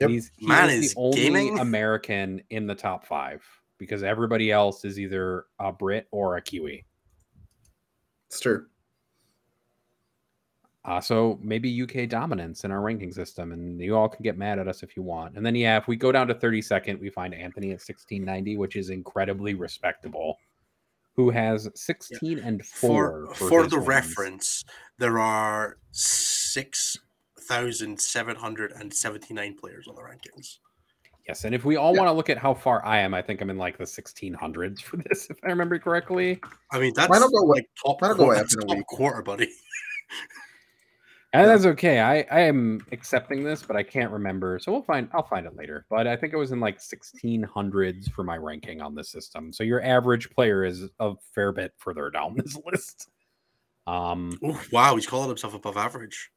[0.00, 0.10] Yep.
[0.10, 1.58] he's he Man is is the only gaming.
[1.58, 3.42] american in the top five
[3.78, 6.84] because everybody else is either a brit or a kiwi
[8.28, 8.66] it's true.
[10.84, 14.58] uh, so maybe uk dominance in our ranking system and you all can get mad
[14.58, 17.10] at us if you want and then yeah if we go down to 32nd we
[17.10, 20.36] find anthony at 1690 which is incredibly respectable
[21.16, 23.88] who has 16 and 4 For for his the wins.
[23.88, 24.64] reference,
[24.98, 26.96] there are six
[27.40, 30.58] thousand seven hundred and seventy nine players on the rankings.
[31.28, 31.98] Yes, and if we all Yeah.
[32.00, 34.80] want to look at how far I am, I think I'm in like the 1600s
[34.80, 36.40] for this, if I remember correctly.
[36.72, 38.62] I mean, that's Why not go like top, why not quarter, way up that's in
[38.62, 38.86] a top week?
[38.86, 39.50] quarter, buddy.
[41.34, 41.48] And Yeah.
[41.48, 42.00] that's okay.
[42.00, 44.58] I I am accepting this, but I can't remember.
[44.58, 45.10] So we'll find.
[45.12, 45.84] I'll find it later.
[45.90, 49.52] But I think it was in like 1600s for my ranking on the system.
[49.52, 53.10] So your average player is a fair bit further down this list.
[53.86, 56.30] Um, Oh wow, he's calling himself above average.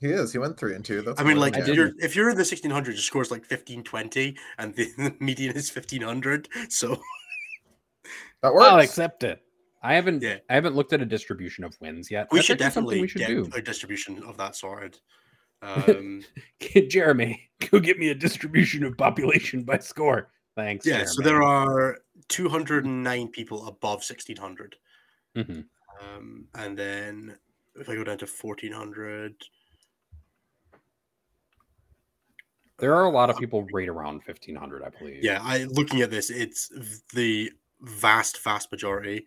[0.00, 0.32] He is.
[0.32, 1.02] He went three and two.
[1.02, 4.36] That's I mean, like if you're if you're in the 1600, your scores like 1520,
[4.58, 6.48] and the, the median is 1500.
[6.68, 7.00] So
[8.42, 8.66] that works.
[8.66, 9.42] I'll accept it.
[9.82, 10.22] I haven't.
[10.22, 10.38] Yeah.
[10.48, 12.28] I haven't looked at a distribution of wins yet.
[12.30, 13.48] we That's should definitely we should get do.
[13.54, 15.00] a distribution of that sort.
[15.60, 16.22] Um,
[16.88, 20.30] Jeremy, go get me a distribution of population by score.
[20.54, 20.86] Thanks.
[20.86, 24.76] yeah, so there are 209 people above 1600.
[25.36, 25.64] Mhm.
[26.00, 27.36] Um, and then
[27.74, 29.34] if I go down to 1400,
[32.78, 35.22] There are a lot of people right around fifteen hundred, I believe.
[35.22, 36.70] yeah, I looking at this, it's
[37.12, 37.50] the
[37.80, 39.26] vast, vast majority.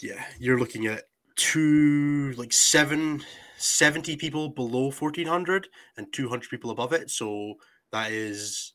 [0.00, 1.04] Yeah, you're looking at
[1.36, 3.22] two, like seven,
[3.56, 7.10] 70 people below 1400 and 200 people above it.
[7.10, 7.54] So
[7.92, 8.74] that is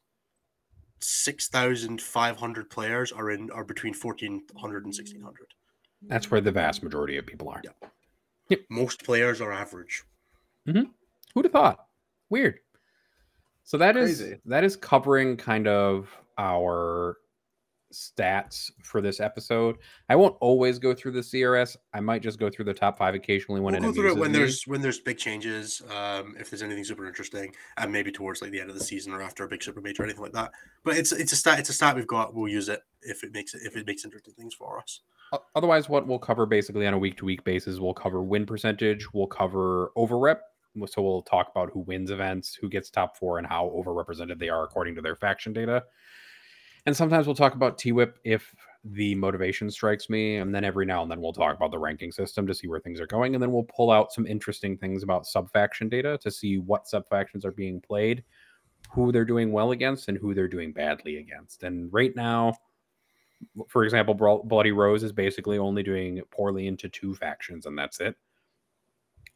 [1.01, 5.35] 6,500 players are in are between 1400 and 1600.
[6.03, 7.61] That's where the vast majority of people are.
[8.49, 8.57] Yeah.
[8.69, 10.03] Most players are average.
[10.67, 10.89] Mm-hmm.
[11.33, 11.85] Who'd have thought?
[12.29, 12.59] Weird.
[13.63, 14.39] So that is Crazy.
[14.45, 17.17] that is covering kind of our
[17.93, 19.77] stats for this episode.
[20.09, 21.75] I won't always go through the CRS.
[21.93, 24.31] I might just go through the top five occasionally when We'll go through it when
[24.31, 24.37] me.
[24.39, 25.81] there's when there's big changes.
[25.95, 29.13] Um, if there's anything super interesting, and maybe towards like the end of the season
[29.13, 30.51] or after a big super major or anything like that.
[30.83, 31.59] But it's it's a stat.
[31.59, 32.33] It's a stat we've got.
[32.33, 35.01] We'll use it if it makes it if it makes interesting things for us.
[35.55, 39.13] Otherwise, what we'll cover basically on a week to week basis, we'll cover win percentage,
[39.13, 40.41] we'll cover over rep.
[40.85, 44.49] So we'll talk about who wins events, who gets top four, and how overrepresented they
[44.49, 45.83] are according to their faction data.
[46.85, 48.53] And sometimes we'll talk about TWIP if
[48.83, 50.37] the motivation strikes me.
[50.37, 52.79] And then every now and then we'll talk about the ranking system to see where
[52.79, 53.35] things are going.
[53.35, 56.87] And then we'll pull out some interesting things about sub faction data to see what
[56.87, 58.23] sub factions are being played,
[58.91, 61.63] who they're doing well against, and who they're doing badly against.
[61.63, 62.53] And right now,
[63.67, 64.13] for example,
[64.45, 68.15] Bloody Rose is basically only doing poorly into two factions, and that's it.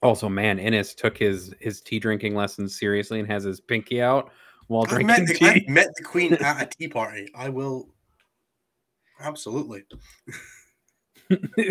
[0.04, 4.32] Also, man, Innes took his his tea drinking lessons seriously and has his pinky out
[4.68, 5.48] while I drinking the, tea.
[5.48, 7.30] I met the queen at a tea party.
[7.36, 7.90] I will
[9.20, 9.84] absolutely.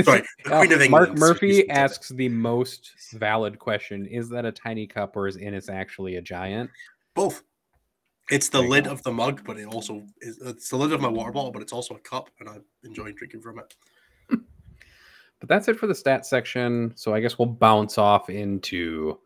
[0.02, 4.86] Sorry, the Uh, of Mark Murphy asks the most valid question: Is that a tiny
[4.86, 6.70] cup or is Innes actually a giant?
[7.14, 7.42] both.
[8.30, 8.92] It's the lid go.
[8.92, 11.60] of the mug, but it also is it's the lid of my water bottle, but
[11.60, 13.74] it's also a cup, and I enjoy drinking from it.
[15.42, 16.92] But that's it for the stats section.
[16.94, 19.18] So I guess we'll bounce off into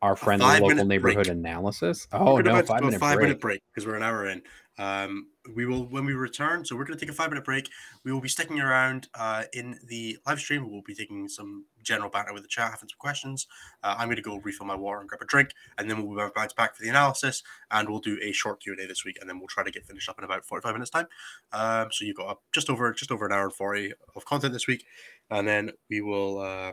[0.00, 1.36] our friendly local neighborhood break.
[1.36, 2.06] analysis.
[2.12, 3.24] Oh no, five minute five break.
[3.24, 4.42] minute break because we're an hour in.
[4.78, 6.64] Um, we will when we return.
[6.64, 7.68] So we're going to take a five minute break.
[8.04, 10.70] We will be sticking around uh, in the live stream.
[10.70, 13.46] We'll be taking some general banter with the chat, having some questions.
[13.82, 16.30] Uh, I'm going to go refill my water and grab a drink, and then we'll
[16.34, 19.18] bounce back for the analysis, and we'll do a short Q and A this week,
[19.20, 21.06] and then we'll try to get finished up in about 45 minutes time.
[21.52, 24.52] Um, so you've got uh, just over just over an hour and 40 of content
[24.52, 24.84] this week,
[25.30, 26.40] and then we will.
[26.40, 26.72] Uh,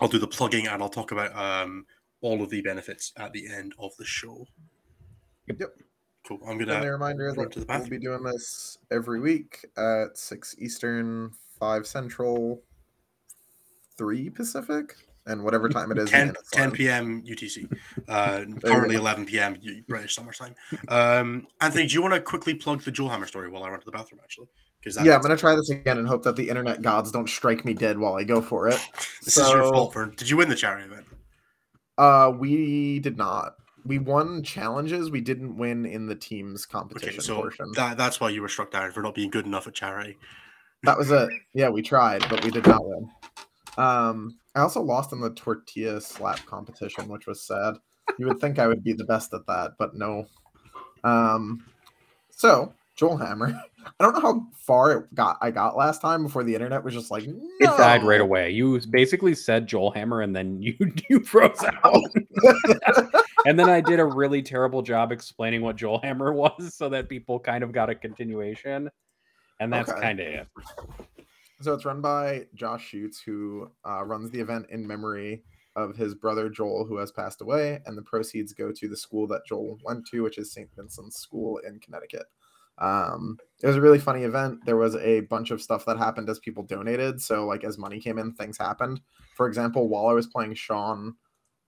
[0.00, 1.86] I'll do the plugging, and I'll talk about um,
[2.20, 4.46] all of the benefits at the end of the show.
[5.46, 5.70] Yep.
[6.26, 6.38] Cool.
[6.46, 10.54] I'm gonna reminder run to that the we'll be doing this every week at six
[10.58, 12.62] Eastern, five Central,
[13.98, 14.94] three Pacific,
[15.26, 16.10] and whatever time it is.
[16.10, 17.22] 10, 10 p.m.
[17.22, 17.70] UTC.
[18.08, 19.56] Uh, currently 11 p.m.
[19.88, 20.54] British Summer Time.
[20.88, 23.78] Um, Anthony, do you want to quickly plug the Joel Hammer story while I run
[23.78, 24.20] to the bathroom?
[24.22, 24.48] Actually,
[24.82, 27.64] because Yeah, I'm gonna try this again and hope that the internet gods don't strike
[27.64, 28.80] me dead while I go for it.
[29.24, 29.92] this is your fault.
[29.92, 31.06] For did you win the charity event?
[31.98, 33.54] Uh, we did not.
[33.84, 35.10] We won challenges.
[35.10, 37.72] We didn't win in the teams competition Okay, so portion.
[37.74, 40.16] that, that's why you were struck down for not being good enough at charity.
[40.84, 41.28] That was it.
[41.52, 43.10] Yeah, we tried, but we did not win.
[43.76, 47.74] Um, I also lost in the tortilla slap competition, which was sad.
[48.18, 50.26] You would think I would be the best at that, but no.
[51.04, 51.64] Um,
[52.30, 53.54] so Joel Hammer.
[54.00, 55.38] I don't know how far it got.
[55.40, 57.40] I got last time before the internet was just like no.
[57.60, 58.50] It died right away.
[58.50, 60.74] You basically said Joel Hammer, and then you
[61.10, 62.02] you froze out.
[63.46, 67.08] and then I did a really terrible job explaining what Joel Hammer was, so that
[67.08, 68.90] people kind of got a continuation.
[69.60, 70.00] And that's Okay.
[70.00, 70.48] kind of it.
[71.60, 75.44] So it's run by Josh Schutz, who uh, runs the event in memory
[75.76, 79.26] of his brother Joel, who has passed away, and the proceeds go to the school
[79.28, 80.68] that Joel went to, which is St.
[80.76, 82.24] Vincent's School in Connecticut.
[82.78, 84.64] Um, it was a really funny event.
[84.64, 87.20] There was a bunch of stuff that happened as people donated.
[87.20, 89.00] So, like, as money came in, things happened.
[89.36, 91.14] For example, while I was playing Sean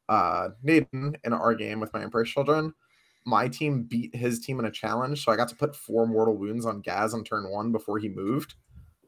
[0.09, 2.75] uh, Nayden in our game with my Emperor Children,
[3.25, 5.25] my team beat his team in a challenge.
[5.25, 8.09] So I got to put four mortal wounds on Ghaz on turn one before he
[8.09, 8.55] moved.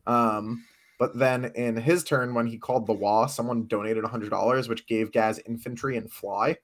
[0.06, 0.64] Um,
[0.98, 4.86] but then in his turn, when he called the Waaagh, someone donated a $100, which
[4.86, 6.56] gave Ghaz infantry and fly,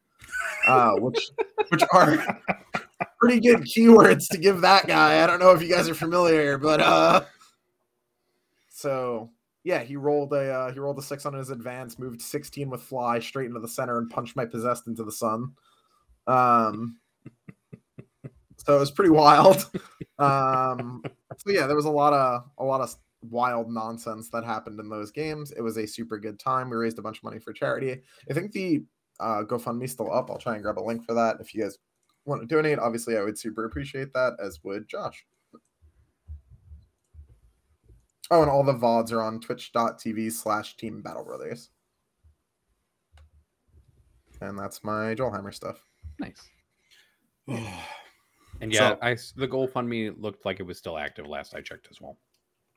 [0.67, 1.31] uh, which
[1.69, 2.41] which are
[3.23, 5.23] pretty good keywords to give that guy.
[5.23, 7.25] I don't know if you guys are familiar, but uh,
[8.69, 9.31] so
[9.65, 12.83] Yeah, he rolled a uh, he rolled a six on his advance, moved 16 with
[12.83, 15.53] fly straight into the center, and punched my possessed into the sun.
[16.27, 16.99] Um,
[18.57, 19.71] so it was pretty wild.
[20.19, 21.03] Um,
[21.37, 22.95] so yeah, there was a lot of a lot of
[23.29, 25.53] wild nonsense that happened in those games.
[25.53, 26.71] It was a super good time.
[26.71, 28.03] We raised a bunch of money for charity.
[28.31, 28.85] I think the
[29.19, 30.31] uh, GoFundMe still up.
[30.31, 31.79] I'll try and grab a link for that if you guys
[32.25, 32.79] want to donate.
[32.79, 35.25] Obviously, I would super appreciate that, as would Josh.
[38.31, 41.71] Oh, and all the VODs are on twitch.tv slash team battle brothers.
[44.41, 45.85] And that's my Joel Hammer stuff.
[46.19, 46.49] Nice.
[48.61, 51.63] And yeah, So- I s- the GoFundMe looked like it was still active last I
[51.63, 52.19] checked as well.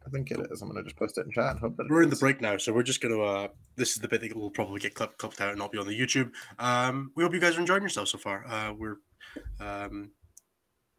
[0.08, 0.62] I think it is.
[0.64, 2.58] I'm gonna just post it in chat and hope that We're in the break now,
[2.58, 3.20] so we're just gonna.
[3.22, 5.78] Uh, this is the bit that will probably get clipped, clipped out and not be
[5.78, 6.32] on the YouTube.
[6.58, 8.48] Um, we hope you guys are enjoying yourselves so far.
[8.48, 8.98] Uh, we're
[9.60, 10.12] um,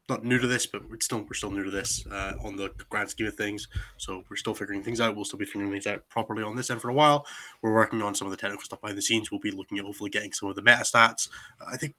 [0.08, 2.70] not new to this, but we're still we're still new to this uh, on the
[2.88, 3.66] grand scheme of things.
[3.96, 5.16] So we're still figuring things out.
[5.16, 7.26] We'll still be figuring things out properly on this end for a while.
[7.62, 9.30] We're working on some of the technical stuff behind the scenes.
[9.30, 11.28] We'll be looking at hopefully getting some of the meta stats.
[11.66, 11.94] I think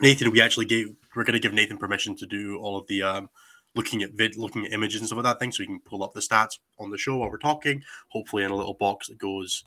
[0.00, 3.02] Nathan, we actually gave we're going to give Nathan permission to do all of the
[3.02, 3.30] um,
[3.76, 6.02] looking at vid, looking at images and stuff like that thing, so we can pull
[6.02, 7.82] up the stats on the show while we're talking.
[8.08, 9.64] Hopefully, in a little box that goes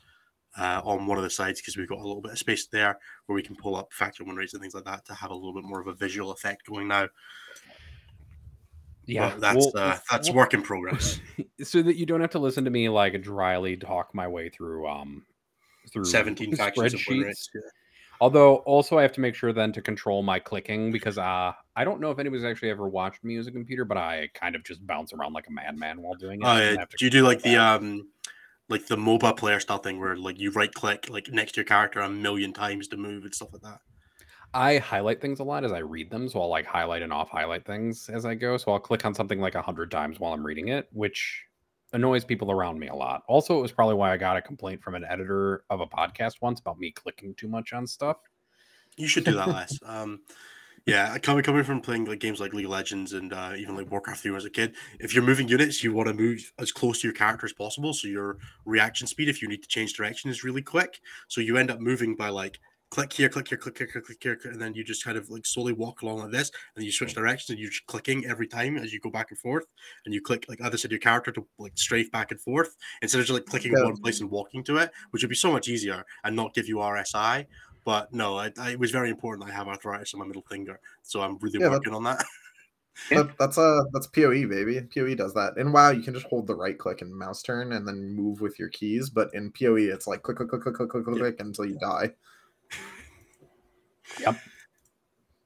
[0.58, 2.98] uh, on one of the sides because we've got a little bit of space there
[3.26, 5.34] where we can pull up factor win rates and things like that to have a
[5.34, 7.06] little bit more of a visual effect going now.
[9.06, 11.20] Yeah, But that's we'll- uh, that's we'll- work in progress.
[11.62, 14.86] so that you don't have to listen to me like dryly talk my way through
[14.86, 15.24] um
[15.92, 17.48] through Seventeen factions of win spreadsheets.
[17.54, 17.60] Yeah.
[18.20, 21.84] Although also I have to make sure then to control my clicking because uh I
[21.84, 24.62] don't know if anybody's actually ever watched me use a computer, but I kind of
[24.64, 26.46] just bounce around like a madman while doing it.
[26.46, 26.76] And yeah.
[26.76, 28.08] I have to Do you do like the um
[28.68, 31.64] like the MOBA player style thing where like you right click like next to your
[31.64, 33.80] character a million times to move and stuff like that?
[34.54, 37.28] I highlight things a lot as I read them, so I'll like highlight and off
[37.28, 38.56] highlight things as I go.
[38.56, 41.44] So I'll click on something like a hundred times while I'm reading it, which
[41.92, 43.22] annoys people around me a lot.
[43.28, 46.34] Also, it was probably why I got a complaint from an editor of a podcast
[46.40, 48.18] once about me clicking too much on stuff.
[48.96, 49.78] You should do that less.
[49.84, 50.20] Um,
[50.88, 53.90] yeah, coming coming from playing like games like League of Legends and uh, even like
[53.90, 57.00] Warcraft 3 as a kid, if you're moving units, you want to move as close
[57.02, 57.92] to your character as possible.
[57.92, 61.00] So your reaction speed, if you need to change direction, is really quick.
[61.28, 62.58] So you end up moving by like
[62.90, 65.28] click here, click here, click here, click, click here, and then you just kind of
[65.28, 68.48] like slowly walk along like this, and you switch directions, and you're just clicking every
[68.48, 69.66] time as you go back and forth,
[70.06, 72.76] and you click like either side of your character to like strafe back and forth
[73.02, 73.84] instead of just like clicking Yeah.
[73.84, 76.66] one place and walking to it, which would be so much easier and not give
[76.66, 77.46] you RSI.
[77.84, 79.48] But no, I, I, it was very important.
[79.48, 82.24] I have arthritis in my middle finger, so I'm really Yeah, that- working on that.
[83.10, 84.80] That, that's a that's POE baby.
[84.92, 85.56] POE does that.
[85.56, 88.40] In WoW, you can just hold the right click and mouse turn and then move
[88.40, 89.08] with your keys.
[89.08, 91.20] But in POE, it's like click click click click click click, click, Yeah.
[91.22, 92.10] click until you die.
[94.20, 94.36] Yep.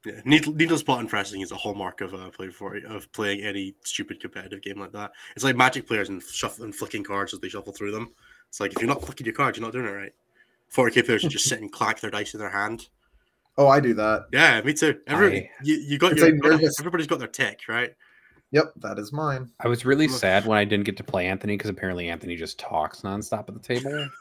[0.07, 3.75] Yeah, needle, needles button pressing is a hallmark of uh, play for of playing any
[3.85, 5.13] stupid competitive game like that.
[5.37, 8.13] It's like Magic players and shuffle and flicking cards as they shuffle through them.
[8.49, 10.15] It's like if you're not flicking your cards, you're not doing it right.
[10.75, 12.89] 40k players should just sit and clack their dice in their hand.
[13.59, 14.27] Oh, I do that.
[14.33, 14.99] Yeah, me too.
[15.07, 17.91] Every, I- you, you got your nervous- everybody's got their tick, right?
[18.53, 19.51] Yep, that is mine.
[19.61, 20.19] I was really Look.
[20.19, 23.55] sad when I didn't get to play Anthony because apparently Anthony just talks nonstop at
[23.55, 24.09] the table.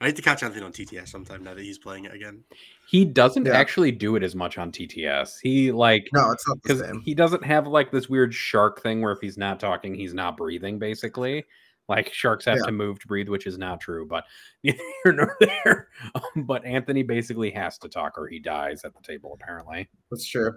[0.00, 2.44] I need to catch Anthony on TTS sometime now that he's playing it again.
[2.88, 3.54] He doesn't Yeah.
[3.58, 5.40] actually do it as much on TTS.
[5.42, 9.10] He like No, it's not because he doesn't have like this weird shark thing where
[9.12, 10.78] if he's not talking, he's not breathing.
[10.78, 11.44] Basically,
[11.88, 12.64] like sharks have Yeah.
[12.66, 14.06] to move to breathe, which is not true.
[14.06, 14.24] But
[14.62, 15.88] neither here nor there.
[16.14, 19.36] Um, but Anthony basically has to talk or he dies at the table.
[19.40, 20.52] Apparently, That's true.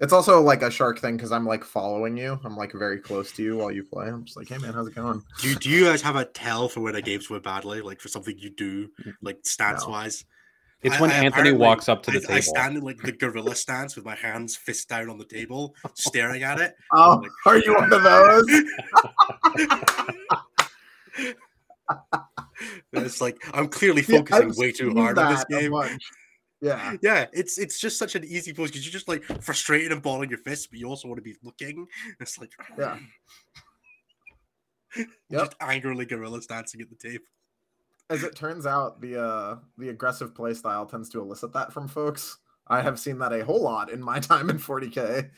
[0.00, 2.38] It's also like a shark thing because I'm like following you.
[2.44, 4.06] I'm like very close to you while you play.
[4.06, 5.24] I'm just like, hey man, how's it going?
[5.40, 8.00] Do you, do you guys have a tell for when a game's went badly, like
[8.00, 10.24] for something you do, Mm, like stance wise?
[10.82, 12.34] it's I- when I Anthony walks up to the I, table.
[12.34, 15.74] I stand in like the gorilla stance with my hands fist down on the table,
[15.94, 16.76] staring at it.
[16.92, 18.46] Oh, are you one of those?
[22.92, 25.72] it's like I'm clearly focusing I've way too hard on this game.
[26.60, 30.02] Yeah, Yeah, it's it's just such an easy pose because you're just like frustrated and
[30.02, 31.86] balling your fists, but you also want to be looking.
[32.20, 32.98] It's like Yeah.
[34.96, 35.06] Yep.
[35.30, 37.24] just angrily gorillas dancing at the table.
[38.10, 41.86] as it turns out, the uh the aggressive play style tends to elicit that from
[41.88, 42.38] folks.
[42.66, 45.30] I have seen that a whole lot in my time in 40k.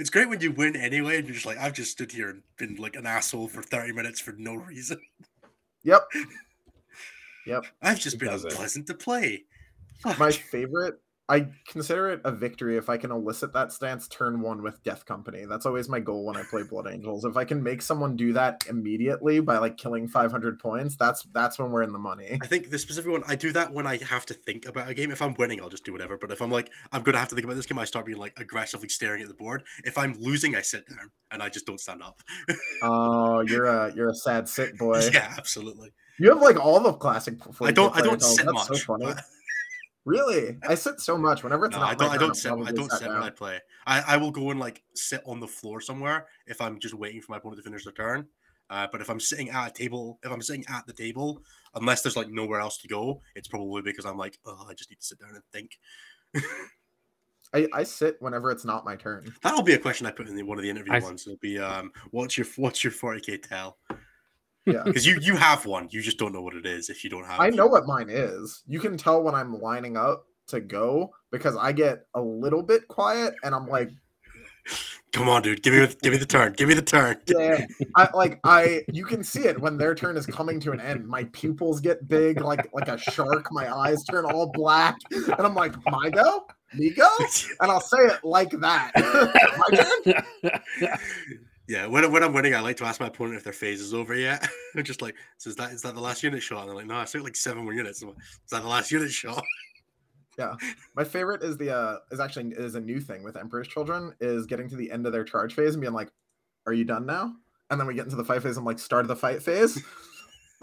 [0.00, 2.42] It's great when you win anyway, and you're just like, I've just stood here and
[2.56, 4.98] been like an asshole for 30 minutes for no reason.
[5.84, 6.02] Yep.
[7.46, 7.64] Yep.
[7.80, 8.86] I've just been does it?
[8.86, 9.44] to play.
[10.02, 10.18] Fuck.
[10.18, 11.00] My favorite
[11.30, 15.06] I consider it a victory if I can elicit that stance turn one with Death
[15.06, 15.44] Company.
[15.44, 17.24] That's always my goal when I play Blood Angels.
[17.24, 21.58] If I can make someone do that immediately by like killing 500 points, that's that's
[21.58, 22.36] when we're in the money.
[22.42, 24.94] I think the specific one, I do that when I have to think about a
[24.94, 25.12] game.
[25.12, 26.18] If I'm winning, I'll just do whatever.
[26.18, 28.18] But if I'm like, I'm gonna have to think about this game, I start being
[28.18, 29.62] like aggressively staring at the board.
[29.84, 32.22] If I'm losing, I sit down and I just don't stand up.
[32.82, 35.10] Oh, you're a you're a sad sit boy.
[35.12, 35.90] yeah, absolutely.
[36.18, 37.34] You have like all the classic.
[37.60, 37.94] I don't.
[37.96, 38.22] I don't.
[38.22, 38.84] Sit that's much.
[38.84, 39.14] So
[40.06, 41.42] Really, I sit so much.
[41.44, 42.08] Whenever it's No, not I don't.
[42.08, 42.52] my I don't I'm sit.
[42.52, 43.22] I don't sat sit when.
[43.22, 43.60] I play.
[43.86, 47.20] I, I will go and like sit on the floor somewhere if I'm just waiting
[47.20, 48.26] for my opponent to finish their turn.
[48.70, 51.42] Uh, but if I'm sitting at a table, if I'm sitting at the table,
[51.74, 54.90] unless there's like nowhere else to go, it's probably because I'm like, oh, I just
[54.90, 55.78] need to sit down and think.
[57.52, 59.34] I, I sit whenever it's not my turn.
[59.42, 61.26] That'll be a question I put in the, one of the interview I s- ones.
[61.26, 63.78] It'll be, um, what's your what's your 40k tell?
[64.66, 64.82] Yeah.
[64.84, 67.24] Because you you have one, you just don't know what it is if you don't
[67.24, 67.40] have.
[67.40, 68.62] I know what mine is.
[68.66, 72.86] You can tell when I'm lining up to go because I get a little bit
[72.88, 73.90] quiet and I'm like,
[75.12, 77.16] Come on, dude, give me give me the turn, give me the turn.
[77.26, 77.66] yeah.
[77.96, 81.06] I like I you can see it when their turn is coming to an end.
[81.08, 83.48] My pupils get big like like a shark.
[83.50, 84.96] My eyes turn all black.
[85.10, 86.46] And I'm like, my go?
[86.74, 87.08] Me go?
[87.60, 88.92] And I'll say it like that.
[89.72, 90.98] my turn?
[91.70, 93.94] Yeah, when, when I'm winning, I like to ask my opponent if their phase is
[93.94, 94.44] over yet.
[94.74, 96.62] I'm just like, so is that is that the last unit shot?
[96.62, 98.02] And they're like, no, I took like seven more units.
[98.02, 99.44] Like, Is that the last unit shot?
[100.38, 100.54] Yeah,
[100.96, 104.46] my favorite is the uh is actually is a new thing with Emperor's Children is
[104.46, 106.08] getting to the end of their charge phase and being like,
[106.66, 107.34] "Are you done now?"
[107.68, 108.56] And then we get into the fight phase.
[108.56, 109.82] I'm like, "Start of the fight phase."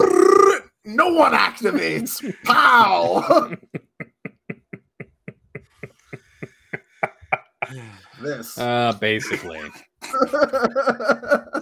[0.84, 2.24] no one activates.
[2.44, 3.54] Pow!
[8.20, 8.58] this.
[8.58, 9.60] uh, basically.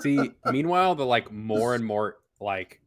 [0.00, 2.80] See, meanwhile, the like more and more like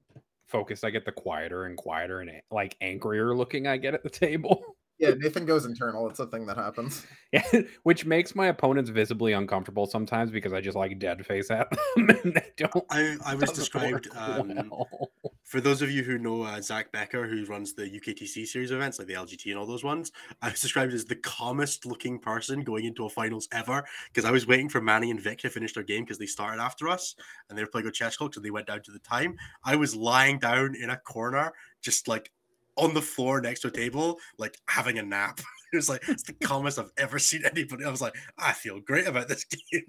[0.48, 4.10] focused I get, the quieter and quieter and like angrier looking I get at the
[4.10, 4.64] table.
[5.00, 6.10] yeah, Nathan goes internal.
[6.10, 7.06] It's a thing that happens.
[7.32, 7.44] Yeah,
[7.84, 12.10] which makes my opponents visibly uncomfortable sometimes because I just like dead face at them
[12.24, 12.86] and they don't.
[12.90, 15.12] I, I was described um, well.
[15.50, 19.00] For those of you who know uh, Zach Becker, who runs the UKTC series events
[19.00, 20.12] like the LGT and all those ones.
[20.44, 24.32] I was described as the calmest looking person going into a finals ever because I
[24.32, 27.16] was waiting for Manny and Vic to finish their game because they started after us
[27.50, 29.36] and they were playing with chess clock, so they went down to the time.
[29.64, 31.52] I was lying down in a corner,
[31.82, 32.32] just like
[32.76, 35.40] on the floor next to a table, like having a nap.
[35.72, 37.86] It was like it's the calmest I've ever seen anybody.
[37.86, 39.84] I was like, I feel great about this game.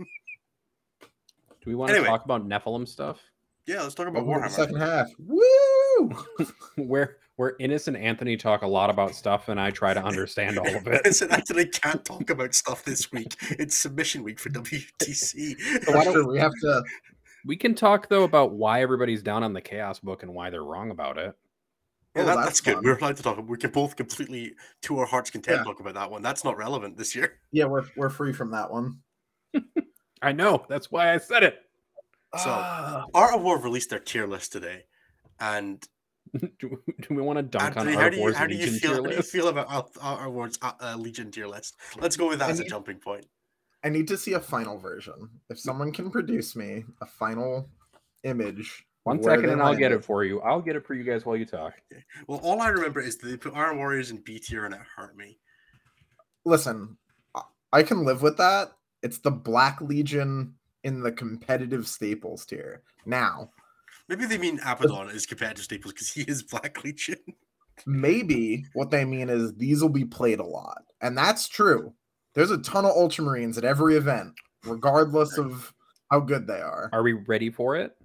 [1.01, 1.07] Do
[1.65, 2.09] we want to Anyway.
[2.09, 3.19] talk about Nephilim stuff?
[3.66, 4.51] Yeah, let's talk about the Warhammer.
[4.51, 5.09] second half.
[5.19, 6.11] Woo!
[6.77, 10.59] Where where Innes and Anthony talk a lot about stuff and I try to understand
[10.59, 11.01] all of it.
[11.07, 13.35] Listen, Anthony can't talk about stuff this week.
[13.53, 15.57] It's submission week for WTC.
[15.85, 16.82] So why don't- We have to.
[17.47, 20.65] We can talk though about why everybody's down on the chaos book and why they're
[20.65, 21.35] wrong about it.
[22.15, 22.85] Yeah, Oh, that, that's that's good.
[22.85, 23.43] We're allowed to talk.
[23.49, 25.65] We can both completely, to our heart's content, Yeah.
[25.65, 26.20] talk about that one.
[26.20, 27.39] That's not relevant this year.
[27.53, 28.99] Yeah, we're we're free from that one.
[30.20, 30.66] I know.
[30.69, 31.55] That's why I said it.
[32.36, 33.05] So- Ah.
[33.15, 34.85] Art of War released their tier list today,
[35.40, 35.82] and
[36.39, 38.47] do, do we want to dunk Anthony, on how Art do of you War's how
[38.47, 38.90] do you Legion feel?
[38.90, 39.32] tier How do you list?
[39.32, 41.77] feel about Art Art of War's uh, uh, Legion tier list?
[41.98, 43.27] Let's go with that I as a jumping point.
[43.82, 45.28] I need to see a final version.
[45.48, 47.69] If someone can produce me a final
[48.24, 48.85] image.
[49.05, 50.40] One of where second they and I'll get it for you.
[50.43, 51.73] I'll get it for you guys while you talk.
[52.28, 54.81] Well, all I remember is that they put Iron Warriors in B tier, and it
[54.94, 55.39] hurt me.
[56.44, 56.97] Listen,
[57.35, 57.43] I-
[57.73, 58.73] I can live with that.
[59.02, 60.55] It's the Black Legion
[60.85, 62.82] in the competitive staples tier.
[63.07, 63.51] Now,
[64.09, 67.19] Maybe they mean Abaddon is competitive staples because he is Black Legion.
[67.86, 70.82] maybe what they mean is these will be played a lot.
[71.01, 71.93] And that's true.
[72.35, 74.32] There's a ton of Ultramarines at every event,
[74.65, 75.73] regardless of
[76.11, 76.90] how good they are.
[76.93, 77.97] Are we ready for it?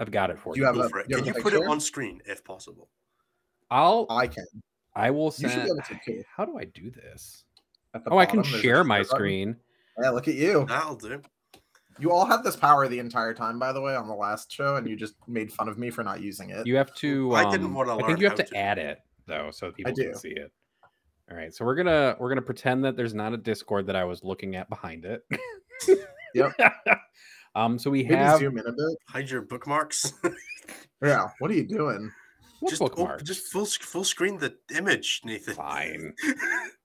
[0.00, 0.62] I've got it for Do you.
[0.62, 1.06] you have Go a- it.
[1.08, 2.88] you Can you put it on screen if possible?
[3.70, 4.44] I'll I can.
[4.96, 6.22] I will You send be able to too.
[6.36, 7.44] How do I do this?
[8.10, 9.16] Oh, I can bottom, there's a share my share button.
[9.16, 9.56] screen.
[10.02, 10.66] Yeah, look at you.
[10.68, 11.22] That'll do.
[11.98, 14.76] You all had this power the entire time, by the way, on the last show,
[14.76, 16.66] and you just made fun of me for not using it.
[16.66, 17.34] You have to.
[17.34, 18.56] I didn't um, wanna I think you have to to.
[18.56, 20.04] add it though, so people do.
[20.04, 20.50] can see it.
[21.30, 24.04] All right, so we're gonna we're gonna pretend that there's not a Discord that I
[24.04, 25.22] was looking at behind it.
[26.34, 26.54] Yep.
[27.54, 27.78] um.
[27.78, 28.96] So we Maybe have zoom in a bit.
[29.08, 30.14] Hide your bookmarks.
[31.02, 31.28] Yeah.
[31.40, 32.10] What are you doing?
[32.60, 33.24] what just op- bookmark?
[33.24, 35.54] just full full screen the image, Nathan.
[35.54, 36.14] Fine.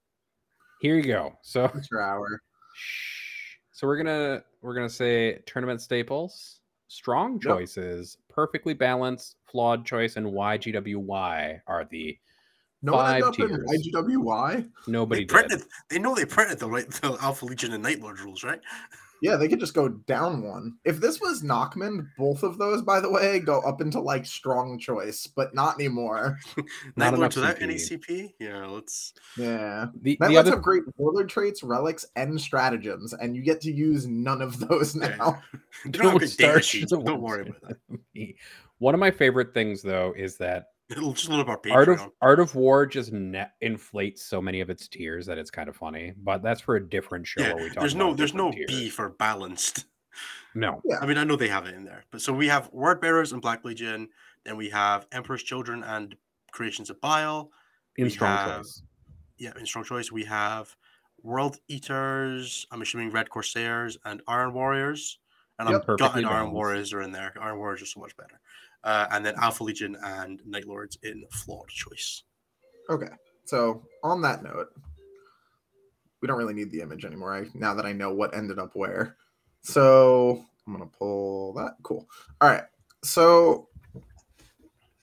[0.82, 1.34] Here you go.
[1.44, 2.42] So It's your hour.
[3.78, 7.44] So we're gonna we're gonna say tournament staples, strong Yep.
[7.44, 12.18] choices, perfectly balanced, flawed choice, and YGWY are the
[12.82, 13.88] No one Five ended up in tiers.
[13.94, 14.70] IGWY.
[14.88, 15.30] nobody they did.
[15.30, 15.62] printed.
[15.92, 18.60] They know they printed the right the Alpha Legion and Night Lord rules, right?
[19.22, 20.78] Yeah, they could just go down one.
[20.86, 24.78] If this was Nachmund, both of those, by the way, go up into like strong
[24.78, 26.38] choice, but not anymore.
[26.96, 28.08] Not Night Lords enough without any CP.
[28.08, 28.34] CP?
[28.40, 29.14] Yeah, let's.
[29.38, 29.88] Yeah.
[30.02, 33.72] The, Night the other have great warlord traits, relics, and stratagems, and you get to
[33.72, 35.42] use none of those now.
[35.86, 38.34] They don't Don't good start Don't worry about that.
[38.80, 41.74] One of my favorite things, though, is that It'll just a little about Patreon.
[41.76, 45.52] Art of Art of War just ne- inflates so many of its tiers that it's
[45.52, 46.14] kind of funny.
[46.18, 47.42] But that's for a different show.
[47.42, 49.86] yeah, where we talk there's no there's no different B for balanced.
[50.56, 50.98] No, Yeah.
[51.00, 53.32] I mean, I know they have it in there, but so we have Word Bearers
[53.34, 54.10] and Black Legion.
[54.44, 56.16] Then we have Emperor's Children and
[56.52, 57.52] Creations of Bile.
[57.98, 58.82] in We strong have- choice.
[59.38, 60.76] Yeah, in strong choice we have
[61.22, 62.66] World Eaters.
[62.72, 65.20] I'm assuming Red Corsairs and Iron Warriors.
[65.60, 65.82] And Yep.
[65.82, 66.52] I'm Perfectly gutted Iron.
[66.54, 67.34] Warriors are in there.
[67.40, 68.40] Iron Warriors are so much better.
[68.88, 72.24] Uh, and then Alpha Legion and Night Lords in flawed choice.
[72.90, 73.10] Okay.
[73.44, 74.70] So on that note,
[76.22, 77.36] we don't really need the image anymore.
[77.36, 79.18] I, now that I know what ended up where.
[79.62, 81.74] So I'm gonna pull that.
[81.84, 82.08] Cool.
[82.40, 82.64] All right.
[83.04, 83.68] So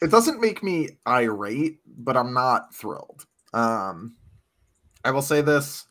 [0.01, 3.27] it doesn't make me irate, but I'm not thrilled.
[3.53, 4.17] Um,
[5.05, 5.85] I will say this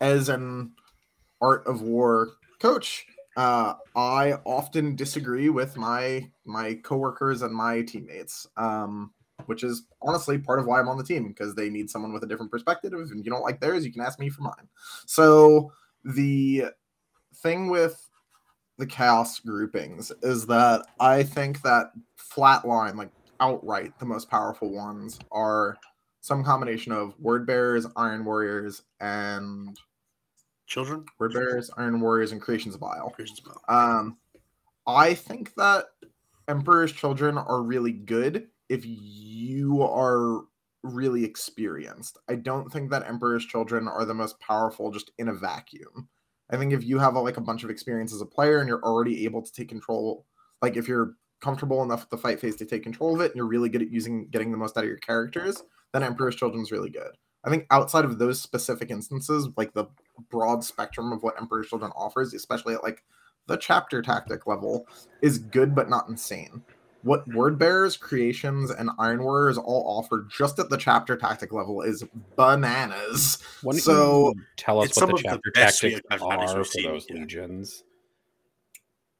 [0.00, 0.74] as an
[1.40, 3.04] art of war coach.
[3.36, 8.46] Uh, I often disagree with my my coworkers and my teammates.
[8.56, 9.12] Um,
[9.46, 12.22] which is honestly part of why I'm on the team because they need someone with
[12.22, 12.92] a different perspective.
[12.92, 14.68] And you don't like theirs, you can ask me for mine.
[15.06, 15.72] So
[16.04, 16.66] the
[17.36, 18.08] thing with
[18.78, 23.10] the chaos groupings is that I think that flatline, like
[23.40, 25.76] outright, the most powerful ones are
[26.20, 29.76] some combination of word bearers, iron warriors, and
[30.72, 33.10] Children, word bearers, iron warriors, and creations of bile.
[33.10, 33.60] Creations of Bile.
[33.68, 34.16] Um,
[34.86, 35.84] I think that
[36.48, 40.44] Emperor's Children are really good if you are
[40.82, 42.16] really experienced.
[42.26, 46.08] I don't think that Emperor's Children are the most powerful just in a vacuum.
[46.48, 48.66] I think if you have a, like a bunch of experience as a player and
[48.66, 50.24] you're already able to take control,
[50.62, 53.36] like if you're comfortable enough with the fight phase to take control of it and
[53.36, 55.62] you're really good at using getting the most out of your characters,
[55.92, 57.10] then Emperor's Children is really good.
[57.44, 59.86] I think outside of those specific instances, like the
[60.30, 63.02] broad spectrum of what Emperor's Children offers, especially at like
[63.46, 64.86] the chapter tactic level,
[65.20, 66.62] is good but not insane.
[67.02, 71.82] What Word Bearers, Creations, and Iron Warriors all offer just at the chapter tactic level
[71.82, 72.04] is
[72.36, 73.42] bananas.
[73.62, 76.36] Why don't So, tell us what the of the chapter best suite tactics of chapter
[76.36, 77.16] tactics are we've for seen, those yeah.
[77.16, 77.84] legions?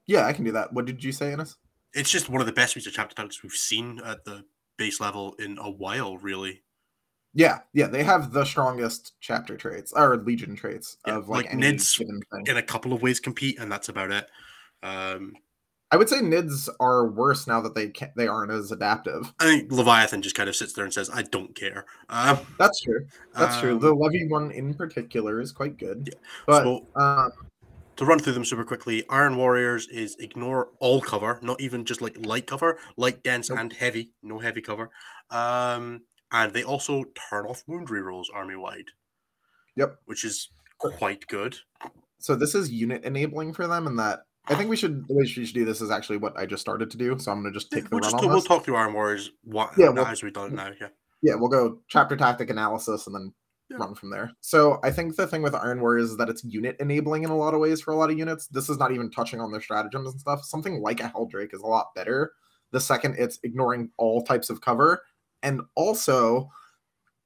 [0.07, 0.73] Yeah, I can do that.
[0.73, 1.57] What did you say, Innes?
[1.93, 4.45] It's just one of the best suites of chapter tactics we've seen at the
[4.77, 6.63] base level in a while, really.
[7.35, 11.55] Yeah, yeah, they have the strongest chapter traits or legion traits Yeah, of like, like
[11.55, 12.01] Nids.
[12.47, 14.27] In a couple of ways compete, and that's about it.
[14.83, 15.35] Um,
[15.91, 19.33] I would say Nids are worse now that they can't, they aren't as adaptive.
[19.41, 22.81] I think Leviathan just kind of sits there and says, "I don't care." Um, That's
[22.81, 23.07] true.
[23.35, 23.73] That's true.
[23.73, 26.09] um, The Levy one in particular is quite good.
[26.11, 26.19] Yeah.
[26.47, 27.29] But so uh,
[27.97, 32.01] to run through them super quickly, Iron Warriors is ignore all cover, not even just
[32.01, 33.59] like light cover, light, dense, Nope.
[33.59, 34.13] and heavy.
[34.23, 34.91] No heavy cover.
[35.31, 36.03] Um,
[36.33, 38.87] and they also turn off wound rerolls army wide,
[39.77, 39.97] yep.
[40.07, 41.57] which is quite good.
[42.19, 45.23] So this is unit enabling for them, and that I think we should the way
[45.23, 47.19] we should do this is actually what I just started to do.
[47.19, 49.73] So I'm gonna just take the we'll, run just, we'll talk through Iron Warriors what,
[49.77, 50.71] Yeah, we'll- as we've done it now.
[50.81, 50.89] Yeah.
[51.23, 53.33] Yeah, we'll go chapter tactic analysis and then
[53.71, 53.77] Yeah.
[53.77, 54.33] run from there.
[54.41, 57.37] So I think the thing with Iron Warriors is that it's unit enabling in a
[57.37, 58.49] lot of ways for a lot of units.
[58.49, 60.45] This is not even touching on their stratagems and stuff.
[60.45, 62.33] Something like a Heldrake is a lot better.
[62.73, 65.03] The second it's ignoring all types of cover,
[65.43, 66.49] and also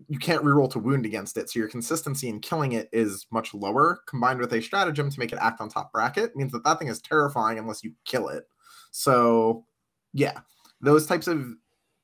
[0.09, 3.55] you can't reroll to wound against it, so your consistency in killing it is much
[3.55, 4.01] lower.
[4.07, 6.89] Combined with a stratagem to make it act on top bracket means that that thing
[6.89, 8.45] is terrifying unless you kill it.
[8.91, 9.65] So
[10.13, 10.41] yeah,
[10.81, 11.47] those types of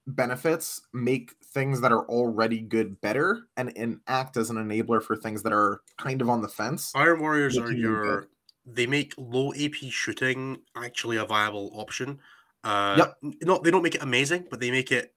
[0.06, 5.14] benefits make things that are already good better and, and act as an enabler for
[5.14, 6.92] things that are kind of on the fence.
[6.94, 8.20] Iron Warriors are your.
[8.22, 8.28] both.
[8.64, 12.20] They make low AP shooting actually a viable option.
[12.64, 13.16] Uh, Yep.
[13.24, 15.12] n- Not they don't make it amazing, but they make it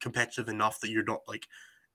[0.00, 1.46] competitive enough that you're not like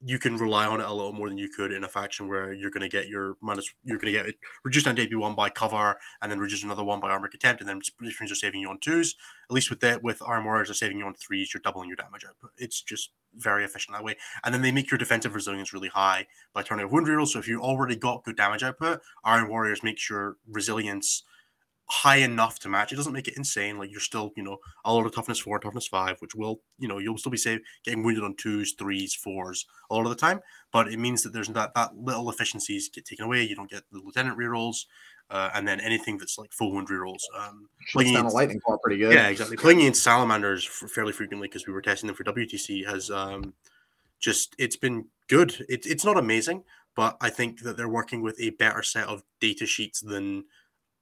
[0.05, 2.51] you can rely on it a little more than you could in a faction where
[2.51, 3.73] you're going to get your minus.
[3.85, 4.35] You're going to get
[4.65, 7.69] reduced on debut one by cover, and then reduce another one by armor contempt, and
[7.69, 9.15] then difference are saving you on twos.
[9.49, 11.53] At least with that, with Iron Warriors, are saving you on threes.
[11.53, 12.51] You're doubling your damage output.
[12.57, 14.18] It's just very efficient that way.
[14.43, 17.30] And then they make your defensive resilience really high by turning off wound rerolls.
[17.30, 21.23] So if you already got good damage output, Iron Warriors makes your resilience
[21.94, 22.91] high enough to match.
[22.91, 23.78] It doesn't make it insane.
[23.78, 26.88] Like you're still, you know, a lot of toughness four, toughness five, which will, you
[26.88, 30.15] know, you'll still be safe getting wounded on twos, threes, fours a lot of the
[30.15, 30.40] time.
[30.72, 33.44] But it means that there's that that little efficiencies get taken away.
[33.44, 34.86] You don't get the lieutenant rerolls.
[35.30, 37.22] Uh, and then anything that's like full wound rerolls.
[37.40, 39.14] Um, Shuts down a lightning claw pretty good.
[39.14, 39.56] yeah, exactly.
[39.56, 43.53] Playing in salamanders f- fairly frequently because we were testing them for WTC has um,
[44.20, 45.65] just it's been good.
[45.70, 46.64] It, it's not amazing,
[46.95, 50.44] but I think that they're working with a better set of data sheets than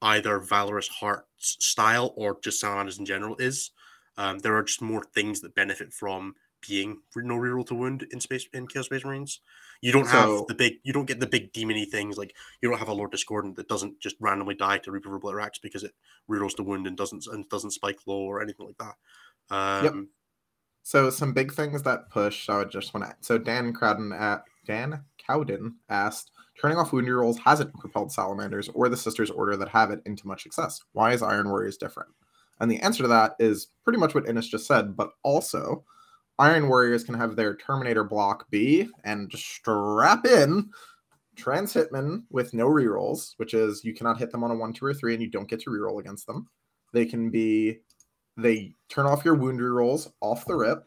[0.02, 3.72] either Valorous Heart's style or just Salamanders in general is.
[4.18, 6.36] Um, there are just more things that benefit from
[6.68, 9.40] being no reroll to wound in space in Chaos Space Marines.
[9.82, 12.70] You don't have So- the big, you don't get the big demony things like you
[12.70, 15.84] don't have a Lord Discordant that doesn't just randomly die to Reaper of Obliterax because
[15.84, 15.94] it
[16.30, 19.56] rerolls to wound and doesn't and doesn't spike low or anything like that.
[19.56, 19.94] Um, Yep.
[20.84, 22.50] So some big things that push.
[22.50, 23.16] I would just want to.
[23.22, 28.88] So Dan Crowden at Dan Cowden asked, turning off wound rolls hasn't propelled salamanders or
[28.88, 30.80] the Sisters Order that have it into much success.
[30.94, 32.10] Why is Iron Warriors different?
[32.60, 35.84] And the answer to that is pretty much what Innes just said, but also
[36.38, 40.70] Iron Warriors can have their Terminator block B and strap in
[41.36, 44.94] Transhuman with no rerolls, which is you cannot hit them on a one, two, or
[44.94, 46.48] three, and you don't get to reroll against them.
[46.94, 47.80] They can be
[48.38, 50.86] they turn off your wound rerolls off the rip.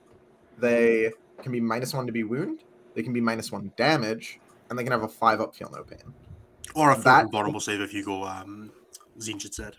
[0.59, 1.11] They
[1.43, 2.61] can be minus one to be wound.
[2.95, 4.39] They can be minus one damage,
[4.71, 6.13] and they can have a five up feel no pain.
[6.75, 8.71] or a that- vulnerable save if you go um,
[9.19, 9.77] Tzeentch said.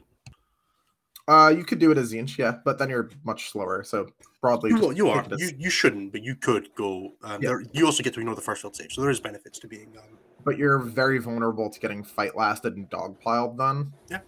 [1.28, 3.84] Uh, you could do it as Tzeentch, yeah, but then you're much slower.
[3.84, 4.08] So
[4.42, 5.26] broadly, You, you are.
[5.32, 7.14] as- You, you shouldn't, but you could go.
[7.24, 7.50] Um, Yeah.
[7.50, 9.68] there, you also get to ignore the first field save, so there is benefits to
[9.68, 9.92] being.
[9.98, 13.92] Um, but you're very vulnerable to getting fight lasted and dogpiled done.
[14.10, 14.20] Yeah,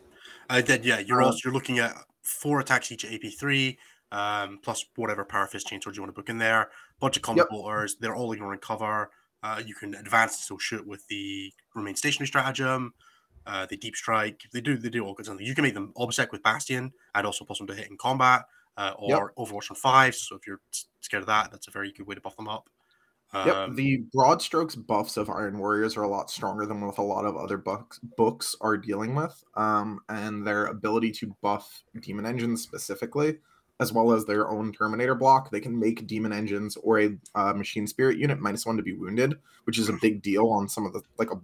[0.49, 3.77] uh, then yeah, you're Uh, also you're looking at four attacks each at AP three,
[4.11, 6.71] um, plus whatever power fist chainsword you want to book in there.
[6.99, 7.89] Bunch of combo Yep.
[7.99, 9.11] They're all ignoring cover.
[9.43, 12.93] Uh, you can advance and still shoot with the remain stationary stratagem.
[13.45, 14.41] Uh, the deep strike.
[14.51, 15.41] They do they do all good things.
[15.41, 18.43] You can make them obsec with bastion and also plus them to hit in combat.
[18.75, 19.47] Uh, or Yep.
[19.47, 20.13] Overwatch on five.
[20.15, 20.59] So if you're
[21.01, 22.69] scared of that, that's a very good way to buff them up.
[23.33, 26.97] Yep, Um, the broad strokes buffs of Iron Warriors are a lot stronger than what
[26.97, 29.43] a lot of other books books are dealing with.
[29.55, 33.39] Um, and their ability to buff demon engines specifically,
[33.79, 37.53] as well as their own Terminator block, they can make demon engines or a uh,
[37.53, 39.35] machine spirit unit minus one to be wounded,
[39.65, 41.39] which is a big deal on some of the like a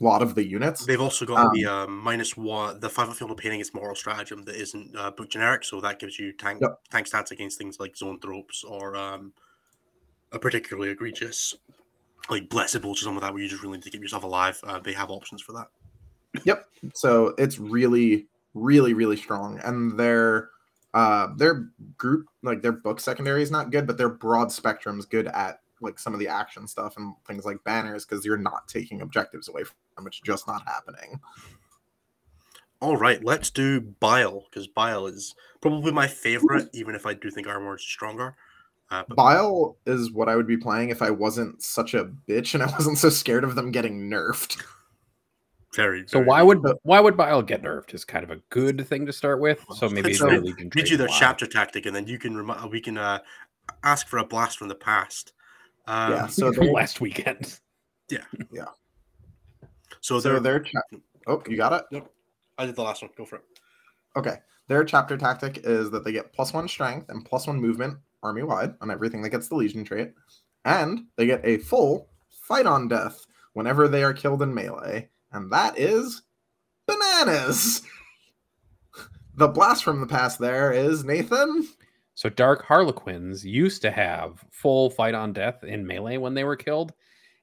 [0.00, 0.86] lot of the units.
[0.86, 3.94] They've also got the um, minus one, the five of field of painting is moral
[3.94, 6.80] stratagem that isn't uh, book generic, so that gives you tank Yep.
[6.90, 9.32] tank stats against things like zone tropes or um,
[10.32, 11.54] a particularly egregious
[12.30, 14.58] like blessed or something like that, where you just really need to keep yourself alive.
[14.64, 15.68] Uh, they have options for that.
[16.44, 16.66] Yep.
[16.94, 20.50] So it's really, really, really strong, and their
[20.94, 21.68] uh their
[21.98, 25.98] group like their book secondary is not good, but their broad spectrum's good at like
[25.98, 29.64] some of the action stuff and things like banners because you're not taking objectives away
[29.64, 30.06] from them.
[30.06, 31.20] It's just not happening.
[32.80, 37.30] All right, let's do Bile because Bile is probably my favorite, even if I do
[37.30, 38.36] think Armor is stronger.
[38.90, 42.54] Uh, but Bile is what I would be playing if I wasn't such a bitch
[42.54, 44.62] and I wasn't so scared of them getting nerfed.
[45.74, 46.04] Very.
[46.06, 47.94] So very why would why would Bile get nerfed?
[47.94, 49.64] Is kind of a good thing to start with.
[49.76, 52.18] So maybe Let's their read- Legion read you their will chapter tactic, and then you
[52.18, 53.18] can remi- we can uh,
[53.82, 55.32] ask for a blast from the past.
[55.86, 56.26] Um, yeah.
[56.26, 57.58] So they last weekend.
[58.10, 58.24] Yeah.
[58.52, 58.64] Yeah.
[60.00, 60.80] So, so they're, their cha-
[61.26, 61.84] oh you got it.
[61.90, 62.12] Nope.
[62.58, 63.10] I did the last one.
[63.16, 63.42] Go for it.
[64.16, 64.36] Okay.
[64.68, 68.42] Their chapter tactic is that they get plus one strength and plus one movement army
[68.42, 70.12] wide on everything that gets the Legion trait.
[70.64, 75.08] And they get a full fight on death whenever they are killed in melee.
[75.34, 76.22] And that is
[76.86, 77.82] bananas.
[79.36, 81.66] The blast from the past there is Nathan.
[82.14, 86.54] So Dark Harlequins used to have full fight on death in melee when they were
[86.54, 86.92] killed,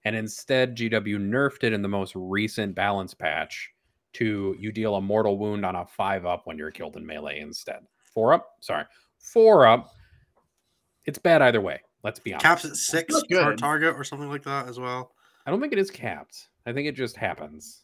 [0.06, 3.70] and instead GW nerfed it in the most recent balance patch
[4.14, 7.42] to you deal a mortal wound on a five up when you're killed in melee
[7.42, 7.82] instead.
[8.14, 8.86] Four up, sorry,
[9.20, 9.92] four up.
[11.06, 11.82] It's bad either way.
[12.06, 12.46] Let's be honest.
[12.46, 15.12] Caps at six Not per target or something like that as well.
[15.46, 16.48] I don't think it is capped.
[16.66, 17.82] I think it just happens.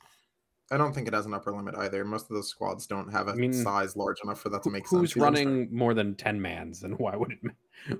[0.71, 2.03] I don't think it has an upper limit either.
[2.03, 4.69] Most of those squads don't have a I mean, size large enough for that to
[4.69, 5.15] make Who's sense.
[5.15, 5.47] You know what I'm saying?
[5.47, 7.97] running more than ten mans, and why would it?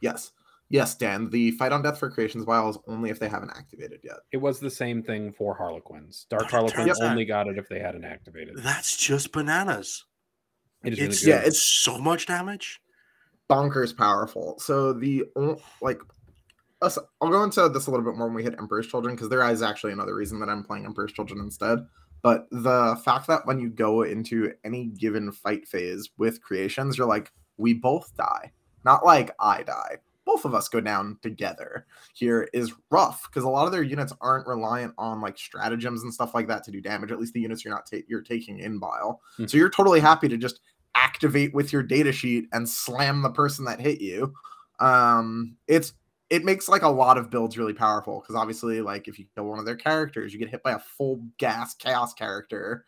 [0.00, 0.32] Yes.
[0.68, 1.28] Yes, Dan.
[1.28, 4.16] The fight on death for creations of Bile is only if they haven't activated yet.
[4.32, 6.26] It was the same thing for Harlequins.
[6.30, 8.56] Dark But Harlequins turns out- only got it if they hadn't activated.
[8.56, 10.04] That's just bananas.
[10.82, 11.22] It is really good.
[11.26, 12.80] Yeah, yeah, it's so much damage.
[13.50, 14.58] bonkers powerful.
[14.58, 15.24] So the
[15.82, 16.00] like,
[16.82, 19.28] us- I'll go into this a little bit more when we hit Emperor's Children because
[19.28, 21.78] there is actually another reason that I'm playing Emperor's Children instead.
[22.22, 27.06] But the fact that when you go into any given fight phase with creations, you're
[27.06, 28.52] like, we both die,
[28.84, 29.96] not like I die.
[30.24, 31.84] Both of us go down together.
[32.14, 36.14] Here is rough because a lot of their units aren't reliant on like stratagems and
[36.14, 37.10] stuff like that to do damage.
[37.10, 39.20] At least the units you're not ta- you're taking in bile.
[39.38, 39.50] Mhm.
[39.50, 40.60] So you're totally happy to just
[40.94, 44.32] activate with your data sheet and slam the person that hit you.
[44.78, 45.92] Um, it's
[46.32, 49.44] it makes like a lot of builds really powerful because obviously, like if you kill
[49.44, 52.86] one of their characters, you get hit by a full gas chaos character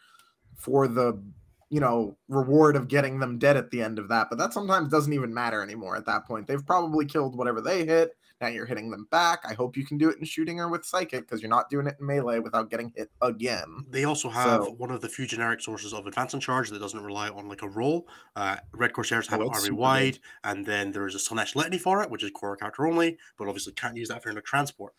[0.57, 1.23] for the
[1.69, 4.29] you know reward of getting them dead at the end of that.
[4.31, 6.47] But that sometimes doesn't even matter anymore at that point.
[6.47, 8.16] They've probably killed whatever they hit.
[8.40, 9.40] Now you're hitting them back.
[9.48, 11.86] I hope you can do it in shooting or with psychic because you're not doing
[11.86, 13.85] it in melee without getting hit again.
[13.89, 16.81] They also have So- one of the few generic sources of advance and charge that
[16.81, 18.09] doesn't rely on like a roll.
[18.35, 19.78] Uh, Red Corsairs have Oh, it army super good.
[19.81, 23.47] wide, and then there's a Slaanesh Litany for it, which is core character only, but
[23.48, 24.94] obviously can't use that for a transport.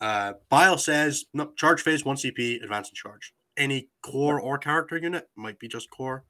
[0.00, 3.34] Uh, Bile says no, charge phase, one CP, advance and charge.
[3.56, 6.24] Any core or character unit might be just core.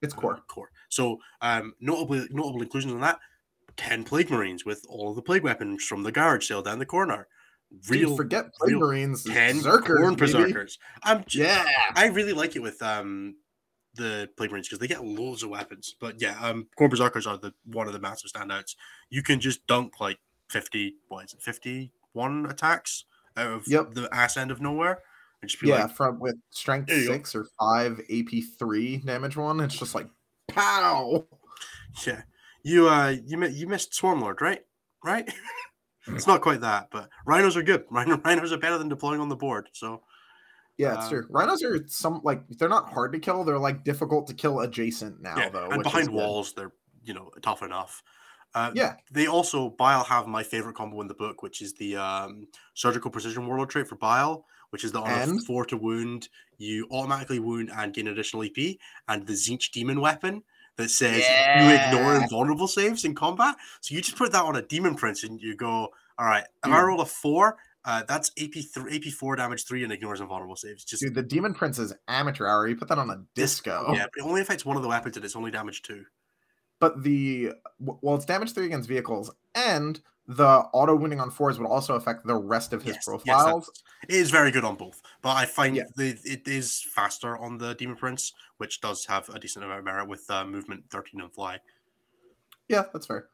[0.00, 0.40] It's uh, core.
[0.48, 0.70] core.
[0.88, 3.20] So um, notable notable inclusions in that:
[3.76, 6.86] ten Plague Marines with all of the plague weapons from the garage sale down the
[6.86, 7.26] corner.
[7.88, 9.24] Real Dude, forget Plague real Marines.
[9.24, 10.78] ten Zerkers, Khorne berserkers.
[11.02, 11.64] I'm j- Yeah.
[11.94, 13.36] I really like it with um
[13.94, 15.94] the plague marines because they get loads of weapons.
[16.00, 18.74] But yeah, um Khorne berserkers are the one of the massive standouts.
[19.10, 20.18] You can just dunk like
[20.50, 23.04] fifty what is it, fifty one attacks
[23.38, 23.94] out of Yep.
[23.94, 25.00] the ass end of nowhere.
[25.40, 27.12] And just be Yeah, like, from with strength you go.
[27.14, 29.60] six or five, AP three damage one.
[29.60, 30.08] It's just like
[30.48, 31.26] pow.
[32.06, 32.22] yeah.
[32.62, 34.60] You uh you you missed Swarmlord, right?
[35.04, 35.28] Right?
[36.08, 37.84] it's not quite that, but rhinos are good.
[37.90, 39.68] Rhino, rhinos are better than deploying on the board.
[39.72, 40.02] So
[40.78, 41.26] Yeah, it's Um, true.
[41.30, 43.44] Rhinos are some like they're not hard to kill.
[43.44, 45.68] They're like difficult to kill adjacent now, yeah, though.
[45.68, 46.16] and which is behind good.
[46.16, 46.72] walls, they're
[47.04, 48.02] you know tough enough.
[48.54, 51.96] Uh, Yeah, They also Bile have my favorite combo in the book, which is the
[51.96, 56.28] um, surgical precision warlord trait for Bile, which is that on a four to wound,
[56.58, 58.76] you automatically wound and gain additional EP,
[59.08, 60.42] and the Tzeentch demon weapon
[60.76, 61.18] that says
[61.56, 62.22] you ignore Yeah.
[62.22, 63.56] invulnerable saves in combat.
[63.80, 65.88] So you just put that on a demon prince and you go,
[66.18, 66.86] all right, if I Dude.
[66.86, 70.84] roll a four, uh, that's AP three, AP four damage three and ignores invulnerable saves.
[70.84, 72.68] Just dude, the Demon Prince is amateur hour.
[72.68, 73.86] You put that on a disco.
[73.92, 76.04] yeah, but it only affects one of the weapons and it's only damage two.
[76.78, 81.66] But the well, it's damage three against vehicles, and the auto winning on fours would
[81.68, 83.66] also affect the rest of his Yes, yes, profiles.
[83.66, 85.84] that's- it is very good on both, but I find Yeah.
[85.96, 89.84] the, it is faster on the Demon Prince, which does have a decent amount of
[89.84, 91.58] merit with uh, movement 13 and fly.
[92.68, 93.28] yeah, that's fair.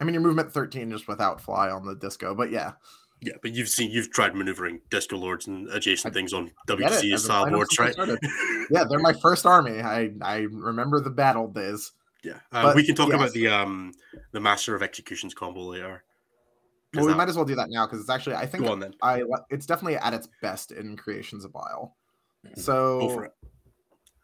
[0.00, 2.72] I mean, your movement thirteen just without fly on the disco, but yeah,
[3.20, 6.80] Yeah, but you've seen you've tried maneuvering Disco Lords and adjacent I things on get
[6.80, 7.94] it, WTC as a style boards, right?
[8.70, 9.82] yeah, they're my first army.
[9.82, 11.92] I I remember the battle days.
[12.24, 13.16] yeah, uh, But, we can talk yes.
[13.16, 13.92] about the um
[14.32, 16.02] the Master of Executions combo later.
[16.94, 18.72] Well, we that- might as well do that now because it's actually I think Go
[18.72, 21.96] on then, I it's definitely at its best in creations of bile.
[22.46, 22.58] Mhm.
[22.58, 23.28] So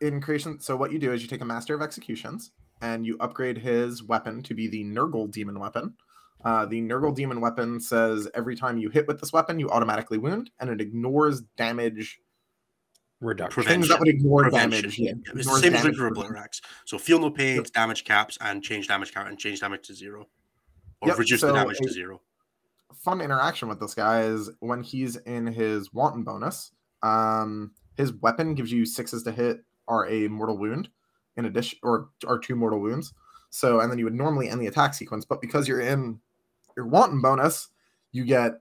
[0.01, 2.51] in creation, so what you do is you take a master of executions
[2.82, 5.94] and you upgrade his weapon to be the Nurgle demon weapon.
[6.44, 10.18] Uh, the Nurgle demon weapon says every time you hit with this weapon, you automatically
[10.18, 12.20] wound, and it ignores damage.
[13.20, 13.62] Reduction.
[13.62, 14.82] Things that would ignore Prevention.
[14.82, 14.98] damage.
[14.98, 16.10] Yeah, Yeah, it's the same as prevention.
[16.14, 16.60] Obliterax.
[16.84, 20.28] So feel no pains, damage caps, and change damage count and change damage to zero,
[21.01, 22.20] or Yep, reduce the so damage to zero.
[22.95, 26.73] Fun interaction with this guy is when he's in his wanton bonus
[27.03, 30.89] um his weapon gives you sixes to hit or a mortal wound
[31.37, 33.13] in addition or or two mortal wounds
[33.51, 36.19] so and then you would normally end the attack sequence but because you're in
[36.77, 37.69] your wanton bonus
[38.13, 38.61] you get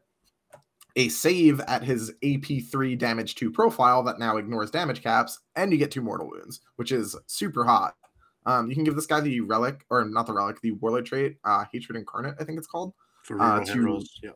[0.96, 5.78] a save at his AP3 damage 2 profile that now ignores damage caps, and you
[5.78, 7.96] get two mortal wounds, which is super hot.
[8.46, 11.38] Um, you can give this guy the relic, or not the relic, the warlord trait,
[11.44, 12.94] uh, Hatred Incarnate, I think it's called
[13.26, 14.30] For uh, reroll hit rolls, yeah.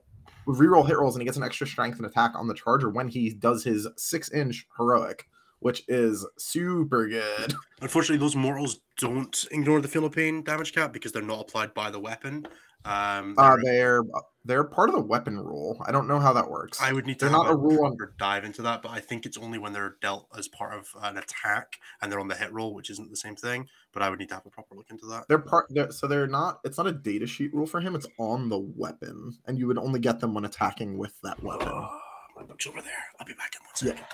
[0.48, 3.08] reroll hit rolls and he gets an extra strength and attack on the charger when
[3.08, 5.28] he does his six inch heroic,
[5.60, 7.54] which is super good.
[7.82, 11.74] Unfortunately, those mortals don't ignore the feel no pain damage cap because they're not applied
[11.76, 12.48] by the weapon.
[12.86, 14.04] Um, Uh, they're-
[14.46, 15.82] they're they're part of the weapon rule.
[15.86, 16.82] I don't know how that works.
[16.82, 19.00] I would need to they're not a rule on- proper dive into that, but I
[19.00, 22.36] think it's only when they're dealt as part of an attack and they're on the
[22.36, 23.68] hit roll, which isn't the same thing.
[23.94, 25.26] But I would need to have a proper look into that.
[25.28, 25.68] They're part.
[25.70, 26.60] They're, so they're not.
[26.64, 27.96] It's not a data sheet rule for him.
[27.96, 31.70] It's on the weapon, and you would only get them when attacking with that weapon.
[31.72, 32.00] Oh,
[32.36, 32.94] my book's over there.
[33.20, 34.06] I'll be back in one Yeah.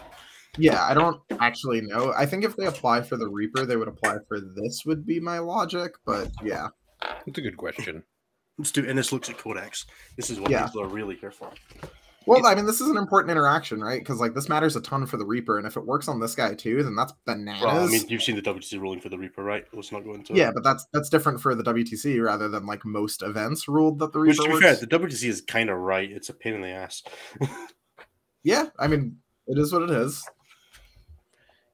[0.57, 2.13] Yeah, I don't actually know.
[2.15, 4.83] I think if they apply for the Reaper, they would apply for this.
[4.85, 6.69] Would be my logic, but yeah.
[7.01, 8.03] That's a good question.
[8.57, 9.85] Let's do and this looks at Codex.
[10.17, 10.65] This is what Yeah.
[10.65, 11.51] people are really here for.
[12.27, 13.99] Well, I mean, this is an important interaction, right?
[13.99, 16.33] Because like this matters a ton for the Reaper, and if it works on this
[16.33, 17.61] guy too, then that's bananas.
[17.61, 19.63] Well, I mean, you've seen the WTC ruling for the Reaper, right?
[19.73, 20.37] Let's not go into it.
[20.37, 24.11] yeah, but that's that's different for the WTC rather than like most events ruled that
[24.11, 26.09] the Which, Reaper to be fair, the WTC is kind of right.
[26.09, 27.03] It's a pain in the ass.
[28.43, 29.17] Yeah, I mean,
[29.47, 30.23] it is what it is.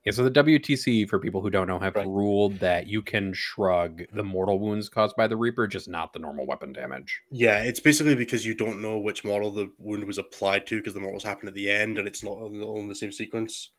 [0.06, 2.08] Yeah, so the WTC, for people who don't know, have Right.
[2.08, 6.18] ruled that you can shrug the mortal wounds caused by the Reaper, just not the
[6.20, 7.22] normal weapon damage.
[7.30, 10.96] Yeah, it's basically because you don't know which model the wound was applied to because
[10.96, 13.70] the models happen at the end and it's not all in the same sequence.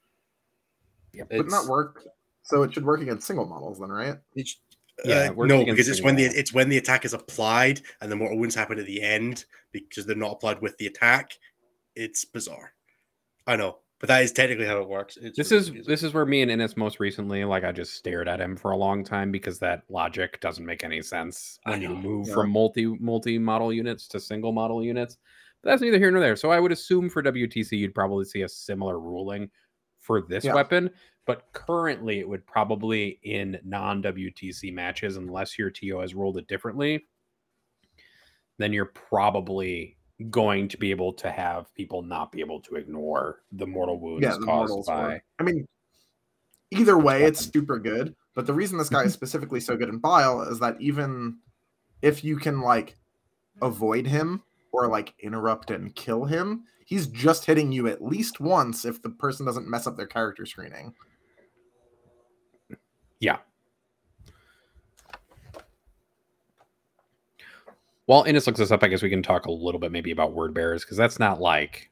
[1.12, 1.26] Yep.
[1.32, 2.06] It would not It's- work.
[2.44, 4.16] So it should work against single models then, right?
[4.36, 4.60] It's,
[5.04, 8.16] Yeah, uh, no, because it's when the it's when the attack is applied and the
[8.16, 11.32] mortal wounds happen at the end because they're not applied with the attack.
[11.96, 12.74] It's bizarre.
[13.46, 15.16] I know, but that is technically how it works.
[15.16, 15.90] It's This really is confusing.
[15.92, 18.72] this is where me and Innes most recently, like I just stared at him for
[18.72, 22.34] a long time because that logic doesn't make any sense when you move yeah.
[22.34, 25.18] from multi multi model units to single model units.
[25.62, 26.34] But that's neither here nor there.
[26.34, 29.48] So I would assume for WTC you'd probably see a similar ruling
[30.00, 30.54] for this Yeah.
[30.54, 30.90] weapon,
[31.24, 36.48] but currently it would probably in non WTC matches, unless your TO has rolled it
[36.48, 37.06] differently,
[38.58, 39.96] then you're probably
[40.30, 44.22] going to be able to have people not be able to ignore the mortal wounds
[44.22, 45.20] Yeah, the caused by.
[45.38, 45.66] I mean,
[46.70, 48.14] either way, it's super good.
[48.34, 49.08] But the reason this guy mm-hmm.
[49.08, 51.38] is specifically so good in Bile is that even
[52.00, 52.96] if you can like
[53.60, 54.42] avoid him
[54.72, 59.10] or like interrupt and kill him, he's just hitting you at least once if the
[59.10, 60.94] person doesn't mess up their character screening.
[63.20, 63.38] Yeah.
[68.12, 70.34] While Innes looks this up, I guess we can talk a little bit maybe about
[70.34, 71.90] word bearers because that's not like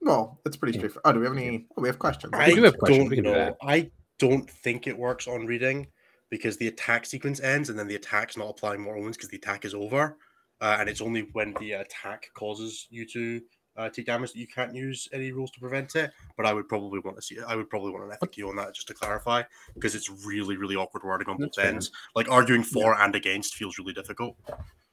[0.00, 1.02] Well, it's pretty straightforward.
[1.04, 1.66] Oh, do we have any?
[1.76, 2.32] Oh, we have questions.
[2.34, 3.00] I do have questions.
[3.00, 3.54] don't We do know.
[3.60, 5.88] I don't think it works on reading
[6.30, 9.36] because the attack sequence ends and then the attack's not applying more wounds because the
[9.36, 10.16] attack is over,
[10.62, 13.42] uh, and it's only when the attack causes you to
[13.76, 16.12] uh, take damage that you can't use any rules to prevent it.
[16.36, 17.38] But I would probably want to see.
[17.46, 19.42] I would probably want an FAQ on that just to clarify
[19.74, 21.72] because it's really, really awkward wording on That's both fair.
[21.74, 21.90] ends.
[22.14, 24.36] Like arguing for and against feels really difficult.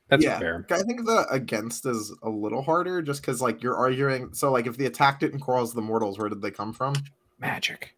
[0.08, 0.40] that's Yeah.
[0.40, 0.66] fair.
[0.72, 4.34] I think the against is a little harder just because like you're arguing.
[4.34, 6.94] So like if the attack didn't cause the mortals, where did they come from?
[7.40, 7.96] Magic.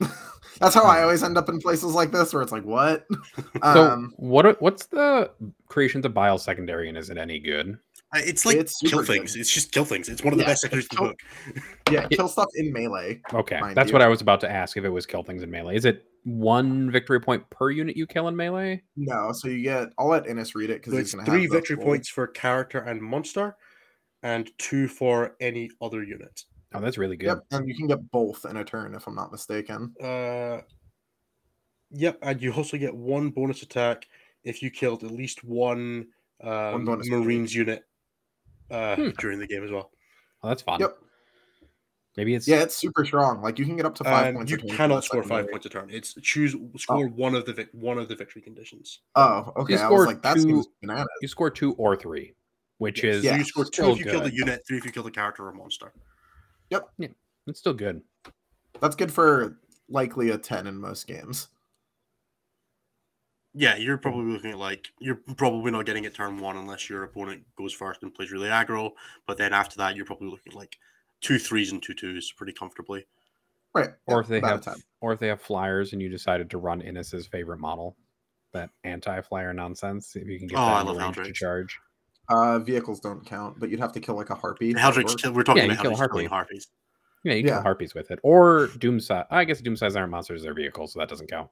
[0.60, 3.06] That's how I always end up in places like this where it's like, what?
[3.62, 5.30] So um, what what's the
[5.68, 7.78] creations of bile secondary and is it any good?
[8.14, 9.12] Uh, It's like It's kill super good.
[9.18, 9.36] things.
[9.36, 10.08] It's just kill things.
[10.08, 11.18] It's one of the Yeah, best secondaries in the book.
[11.90, 13.20] yeah, kill stuff in melee.
[13.32, 13.92] Okay, that's you.
[13.92, 15.76] what I was about to ask if it was kill things in melee.
[15.76, 18.82] Is it one victory point per unit you kill in melee?
[18.96, 19.88] No, so you get.
[19.98, 21.84] I'll let Innes read it because So he's it's gonna three have the victory full-
[21.86, 23.56] points for character and monster,
[24.22, 26.44] and two for any other unit.
[26.72, 27.26] Oh, that's really good.
[27.26, 29.94] Yep, and you can get both in a turn if I'm not mistaken.
[30.02, 30.60] Uh,
[31.90, 34.06] yep, and you also get one bonus attack
[34.42, 36.06] if you killed at least one,
[36.42, 37.82] um, bonus Marines unit
[38.74, 39.08] uh, Hmm.
[39.18, 39.90] during the game as well.
[40.42, 40.80] Oh, that's fun.
[40.80, 40.98] Yep.
[42.16, 43.42] Maybe it's Yeah, it's super strong.
[43.42, 44.50] Like you can get up to five And points.
[44.52, 45.88] you a turn cannot score five points a turn.
[45.90, 49.00] It's choose score one of the vic- one of the victory conditions.
[49.16, 49.76] Oh, okay.
[49.76, 51.06] I was like, that seems bananas.
[51.22, 52.34] you score two or three,
[52.78, 54.78] which Yes, is so Yeah, you score two still if you kill the unit, three
[54.78, 55.92] if you kill the character or monster.
[56.70, 56.88] Yep.
[56.98, 57.08] Yeah,
[57.48, 58.00] it's still good.
[58.80, 61.48] That's good for likely a ten in most games.
[63.56, 67.04] Yeah, you're probably looking at like you're probably not getting it turn one unless your
[67.04, 68.90] opponent goes first and plays really aggro.
[69.26, 70.76] But then after that, you're probably looking at like
[71.20, 73.06] two threes and two twos pretty comfortably.
[73.74, 73.90] Right.
[74.06, 74.74] Or yeah, if they have 10.
[75.00, 77.96] or if they have flyers and you decided to run Innes's favorite model,
[78.52, 80.14] that anti-flyer nonsense.
[80.16, 81.78] If you can get Oh, that I love range to charge.
[82.28, 84.72] Uh, vehicles don't count, but you'd have to kill like a harpy.
[84.74, 86.24] to Eldritch, kill, we're talking Yeah, about kill killing Harpy.
[86.26, 86.68] harpies.
[87.24, 87.54] Yeah, you Yeah.
[87.54, 88.18] kill harpies with it.
[88.22, 89.26] Or Doom Scythes.
[89.30, 91.50] I guess Doom Scythes aren't monsters, they're vehicles, so that doesn't count.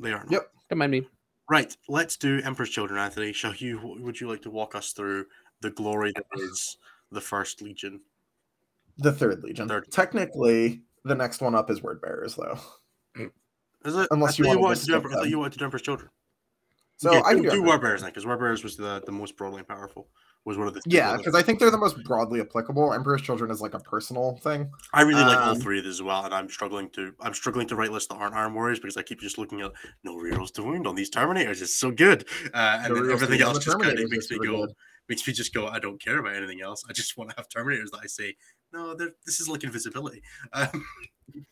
[0.00, 0.22] They are.
[0.24, 0.30] Not.
[0.32, 0.50] Yep.
[0.70, 1.08] Don't mind me.
[1.48, 1.76] Right.
[1.88, 3.32] Let's do Emperor's Children, Anthony.
[3.32, 3.96] Shall you?
[4.00, 5.26] Would you like to walk us through
[5.60, 6.78] the glory that is
[7.10, 8.00] the First Legion?
[8.98, 9.68] The third legion.
[9.68, 9.90] Third.
[9.90, 12.58] Technically, the next one up is word bearers, though.
[13.18, 13.30] Mm.
[13.84, 14.08] Is it?
[14.10, 14.94] Unless you thought wanted to do.
[14.94, 16.10] Emperor- I thought you wanted to do Emperor's Children.
[16.96, 18.02] So okay, I do, do do Emperor's Word Bearers Children.
[18.02, 20.08] then, because Word Bearers was the, the most broadly powerful.
[20.46, 22.92] Was one of the Yeah, because I think they're the most broadly applicable.
[22.92, 24.70] Emperor's Children is like a personal thing.
[24.92, 27.32] I really like all Um, three of these as well, and I'm struggling to I'm
[27.32, 29.72] struggling to write lists that aren't Iron Warriors because I keep just looking at
[30.02, 31.62] no rerolls to wound on these Terminators.
[31.62, 34.38] It's so good, uh, and The then everything else the just kind of makes me
[34.38, 34.74] go good.
[35.08, 35.66] makes me just go.
[35.66, 36.84] I don't care about anything else.
[36.88, 38.36] I just want to have Terminators that I say
[38.74, 38.94] no.
[39.24, 40.22] This is like invisibility.
[40.52, 40.84] Um,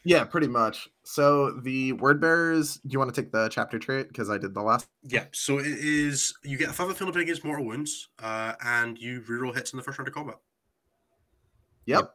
[0.04, 0.88] Yeah, pretty much.
[1.02, 2.76] So the word bearers.
[2.86, 4.08] Do you want to take the chapter trait?
[4.08, 4.86] Because I did the last.
[5.02, 9.22] yeah, so it is you get a five feeling against mortal wounds, uh, and you
[9.22, 10.36] reroll hits in the first round of combat.
[11.86, 12.14] Yep,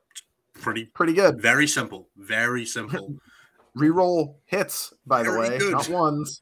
[0.54, 1.42] Pretty pretty good.
[1.42, 3.16] very simple, very simple.
[3.78, 5.72] Reroll hits, by the way, good.
[5.74, 6.42] not ones.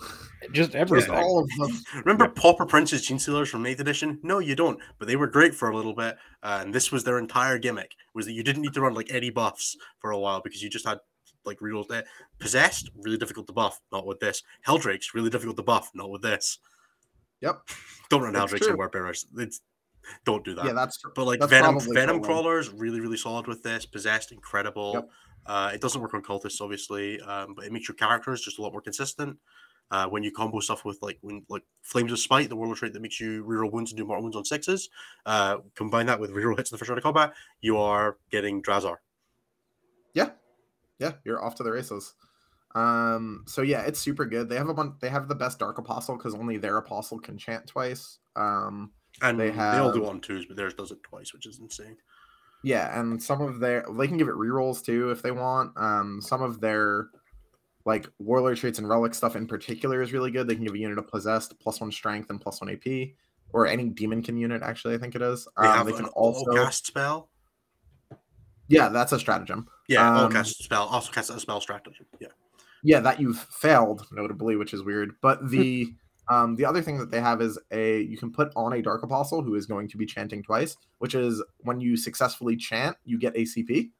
[0.00, 1.14] Just Just everything.
[1.14, 1.70] all of them.
[2.04, 2.32] Remember Yeah.
[2.36, 4.18] Pauper Prince's Genestealers from 8th edition?
[4.22, 4.78] No, you don't.
[4.98, 6.16] But they were great for a little bit.
[6.42, 9.10] Uh, and this was their entire gimmick, was that you didn't need to run like
[9.10, 10.98] any buffs for a while because you just had
[11.46, 12.04] like rerolls there.
[12.38, 14.42] Possessed, really difficult to buff, not with this.
[14.66, 16.58] Heldrakes, really difficult to buff, not with this.
[17.40, 17.60] Yep.
[18.10, 18.76] Don't run It's Heldrakes and true.
[18.76, 19.26] Word Bearers.
[19.38, 19.60] It's
[20.26, 20.66] don't do that.
[20.66, 21.12] Yeah, that's true.
[21.14, 23.86] But like That's Venom, Venom crawlers, really, really solid with this.
[23.86, 24.92] Possessed, incredible.
[24.94, 25.08] Yep.
[25.46, 28.62] Uh, it doesn't work on cultists, obviously, um, but it makes your characters just a
[28.62, 29.38] lot more consistent.
[29.90, 32.92] Uh, when you combo stuff with like when like Flames of Spite, the warlord trait
[32.94, 34.88] that makes you reroll wounds and do more wounds on sixes,
[35.26, 38.62] uh, combine that with reroll hits in the first round of combat, you are getting
[38.62, 38.96] Drazar.
[40.14, 40.30] Yeah,
[40.98, 42.14] yeah, you're off to the races.
[42.74, 44.48] Um, so yeah, it's super good.
[44.48, 44.94] They have a bunch.
[45.00, 48.18] They have the best Dark Apostle because only their apostle can chant twice.
[48.34, 48.92] Um,
[49.22, 51.46] And They have they, all do it on twos, but theirs does it twice, which
[51.46, 51.96] is insane.
[52.64, 55.72] Yeah, and some of their they can give it rerolls too if they want.
[55.76, 57.08] Um, some of their
[57.84, 60.46] like warlord traits and relic stuff in particular is really good.
[60.48, 63.10] They can give a unit of possessed plus one strength and plus one AP,
[63.52, 64.62] or any demonkin unit.
[64.62, 65.46] Actually, I think it is.
[65.60, 67.28] They Um, they can also also cast spell.
[68.68, 69.68] yeah, that's a stratagem.
[69.88, 70.84] Yeah, Um, cast spell.
[70.84, 72.06] Also cast a spell stratagem.
[72.20, 72.28] Yeah.
[72.82, 75.12] Yeah, that you've failed notably, which is weird.
[75.20, 75.92] But the
[76.28, 79.02] um the other thing that they have is a you can put on a dark
[79.02, 83.18] apostle who is going to be chanting twice, which is when you successfully chant, you
[83.18, 83.90] get ACP.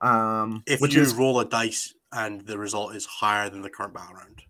[0.00, 3.70] Um, If which you is roll a dice and the result is higher than the
[3.70, 4.42] current battle round.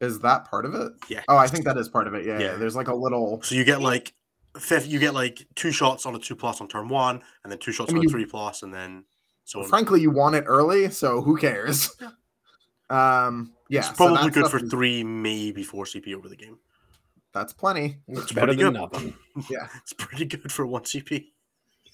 [0.00, 0.92] is that part of it?
[1.08, 1.22] Yeah.
[1.28, 2.24] Oh, I think that is part of it.
[2.26, 2.44] Yeah, yeah.
[2.52, 2.56] Yeah.
[2.56, 3.40] There's like a little.
[3.42, 4.12] So you get like
[4.58, 7.58] fifth, you get like two shots on a two plus on turn one, and then
[7.58, 9.04] two shots I mean, on a three plus, and then
[9.44, 9.68] so on.
[9.68, 11.90] Frankly, you want it early, so who cares?
[12.90, 16.58] Um, yeah, it's probably that good for is- three, maybe four CP over the game.
[17.32, 17.96] That's plenty.
[18.08, 18.80] It's It's better pretty than good.
[18.80, 19.14] nothing.
[19.48, 19.68] Yeah.
[19.78, 21.28] It's pretty good for one CP.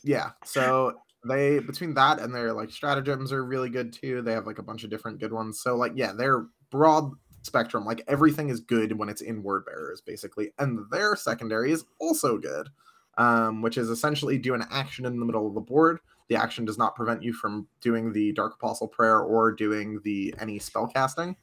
[0.03, 0.31] Yeah.
[0.45, 0.95] So
[1.29, 4.23] they between that and their like stratagems are really good too.
[4.23, 5.61] They have like a bunch of different good ones.
[5.61, 7.85] So like yeah, they're broad spectrum.
[7.85, 12.39] Like everything is good when it's in word bearers basically, and their secondary is also
[12.39, 12.69] good,
[13.17, 16.01] um, which is essentially do an action in the middle of the board.
[16.29, 20.35] The action does not prevent you from doing the Dark Apostle prayer or doing the
[20.39, 21.37] any spell casting.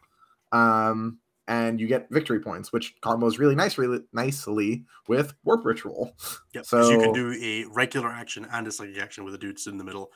[0.52, 6.16] Um, and you get victory points, which combos really nice, really nicely with Warp Ritual.
[6.54, 6.66] Yep.
[6.66, 9.78] So you can do a regular action and a psychic action with the dudes in
[9.78, 10.12] the middle,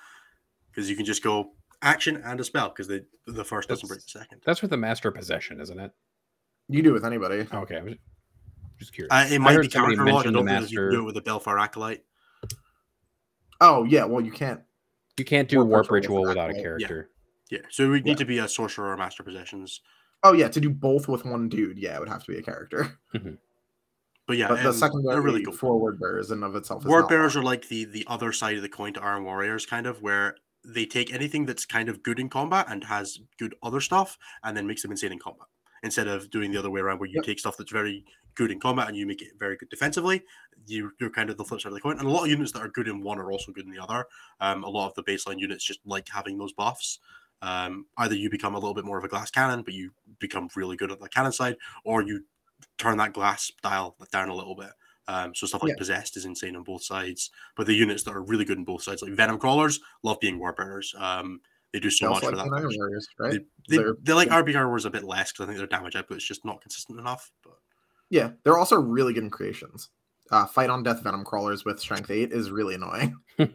[0.72, 1.52] because you can just go
[1.82, 4.42] action and a spell because the the first doesn't break the second.
[4.46, 5.92] That's with the master possession, isn't it?
[6.68, 7.46] You do it with anybody.
[7.54, 7.96] Okay, I was
[8.78, 9.12] just curious.
[9.12, 10.28] Uh, it I might heard be somebody character log.
[10.28, 10.92] I don't the think you can master.
[10.92, 12.04] do it with the Balefire acolyte.
[13.62, 14.62] Oh yeah, well you can't.
[15.18, 16.80] You can't do Warp warp ritual ritual without a that, right?
[16.80, 16.88] Yeah.
[16.88, 17.10] character.
[17.52, 17.60] Yeah.
[17.70, 18.16] So we'd need Yeah.
[18.18, 19.82] to be a sorcerer or master possessions.
[20.24, 22.42] Oh yeah, to do both with one dude, yeah, it would have to be a
[22.44, 22.98] character.
[24.28, 25.54] But yeah, but the secondary they're really cool.
[25.54, 28.62] forward bearers in of itself is Word bearers are like the the other side of
[28.62, 32.20] the coin to Iron Warriors, kind of where they take anything that's kind of good
[32.20, 35.48] in combat and has good other stuff, and then makes them insane in combat.
[35.82, 37.24] Instead of doing the other way around, where you Yep.
[37.24, 38.06] take stuff that's very
[38.36, 40.22] good in combat and you make it very good defensively,
[40.68, 41.98] you, you're kind of the flip side of the coin.
[41.98, 43.82] And a lot of units that are good in one are also good in the
[43.82, 44.06] other.
[44.42, 47.00] Um, a lot of the baseline units just like having those buffs.
[47.42, 50.50] Um, either you become a little bit more of a glass cannon, but you become
[50.56, 51.56] really good at the cannon side,
[51.86, 52.24] or you
[52.78, 54.72] turn that glass dial down a little bit.
[55.08, 55.76] Um, so stuff like Yeah.
[55.78, 57.32] possessed is insane on both sides.
[57.56, 60.38] But the units that are really good on both sides, like venom crawlers, love being
[60.38, 60.94] word bearers.
[60.98, 61.42] Um,
[61.74, 62.46] they do They so much also for that.
[62.46, 62.80] the Iron function.
[62.80, 63.40] Warriors, right?
[63.70, 64.42] They, They're- they like yeah.
[64.42, 67.00] RBR wars a bit less because I think their damage output is just not consistent
[67.00, 67.32] enough.
[67.44, 67.58] But
[68.10, 69.90] Yeah, they're also really good in creations.
[70.32, 73.16] Uh, fight on death venom crawlers with strength eight is really annoying.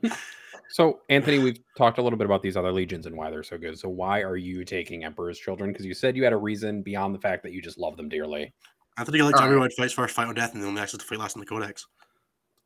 [0.74, 3.56] So, Anthony, we've talked a little bit about these other legions and why they're so
[3.56, 3.78] good.
[3.78, 5.70] So, why are you taking Emperor's Children?
[5.70, 8.08] Because you said you had a reason beyond the fact that you just love them
[8.08, 8.52] dearly.
[8.98, 9.50] Anthony likes Alright.
[9.50, 11.46] everyone fights first, fight on death, and then only access to fight last in the
[11.46, 11.86] codex.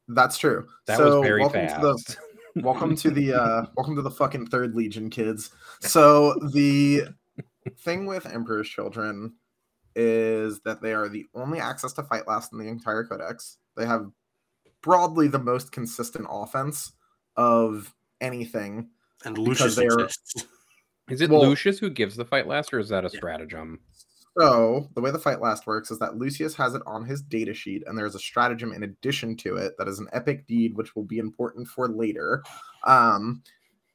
[0.08, 0.66] That's true.
[0.86, 1.82] That so was very welcome fast.
[1.82, 2.16] to
[2.54, 7.02] the welcome to the uh welcome to the fucking third legion kids so the
[7.80, 9.34] thing with emperor's children
[9.94, 13.86] is that they are the only access to fight last in the entire codex they
[13.86, 14.10] have
[14.82, 16.94] broadly the most consistent offense
[17.36, 18.88] of anything
[19.24, 20.44] And Lucius they are- exists.
[21.08, 23.18] Is it Well- Lucius who gives the fight last, or is that a Yeah.
[23.18, 23.80] stratagem?
[24.38, 27.52] so the way the fight last works is that lucius has it on his data
[27.52, 30.94] sheet and there's a stratagem in addition to it that is an epic deed which
[30.94, 32.44] will be important for later
[32.84, 33.42] um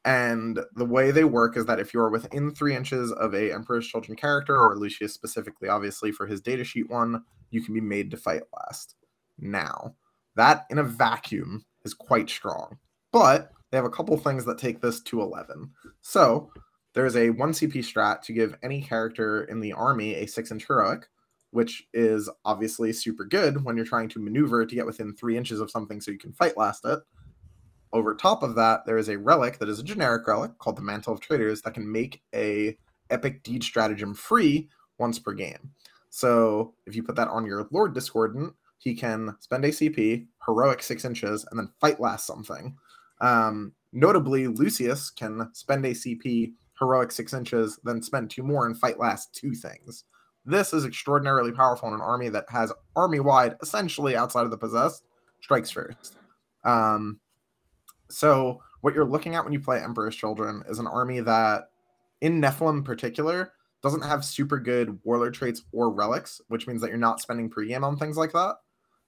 [0.03, 3.87] And the way they work is that if you're within three inches of a Emperor's
[3.87, 8.11] Children character, or Lucius specifically, obviously for his data sheet one, you can be made
[8.11, 8.95] to fight last.
[9.37, 9.95] Now,
[10.35, 12.77] that in a vacuum is quite strong,
[13.13, 15.67] but they have a couple things that take this to 11.
[16.01, 16.51] So
[16.93, 20.67] there's a 1 CP strat to give any character in the army a 6 inch
[20.67, 21.07] heroic,
[21.49, 25.59] which is obviously super good when you're trying to maneuver to get within three inches
[25.59, 26.99] of something so you can fight last it.
[27.91, 30.83] Over top of that, there is a relic that is a generic relic called the
[30.83, 32.77] Mantle of Traitors that can make a
[33.09, 34.69] epic deed stratagem free
[34.99, 35.71] once per game.
[36.11, 40.83] So if you put that on your Lord Discordant, he can spend a CP, heroic
[40.83, 42.77] six inches, and then fight last something.
[43.23, 48.77] Um, notably, Lucius can spend a CP, heroic six inches, then spend two more and
[48.77, 50.03] fight last two things.
[50.45, 54.57] This is extraordinarily powerful in an army that has army wide, essentially outside of the
[54.57, 55.05] possessed,
[55.41, 56.17] strikes first.
[56.65, 57.19] Um,
[58.09, 61.69] so what you're looking at when you play Emperor's Children is an army that,
[62.19, 66.89] in Nephilim in particular, doesn't have super good warlord traits or relics, which means that
[66.89, 68.55] you're not spending pregame on things like that.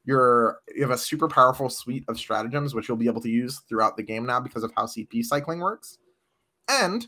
[0.06, 3.60] You're you have a super powerful suite of stratagems which you'll be able to use
[3.68, 5.98] throughout the game now because of how CP cycling works,
[6.70, 7.08] and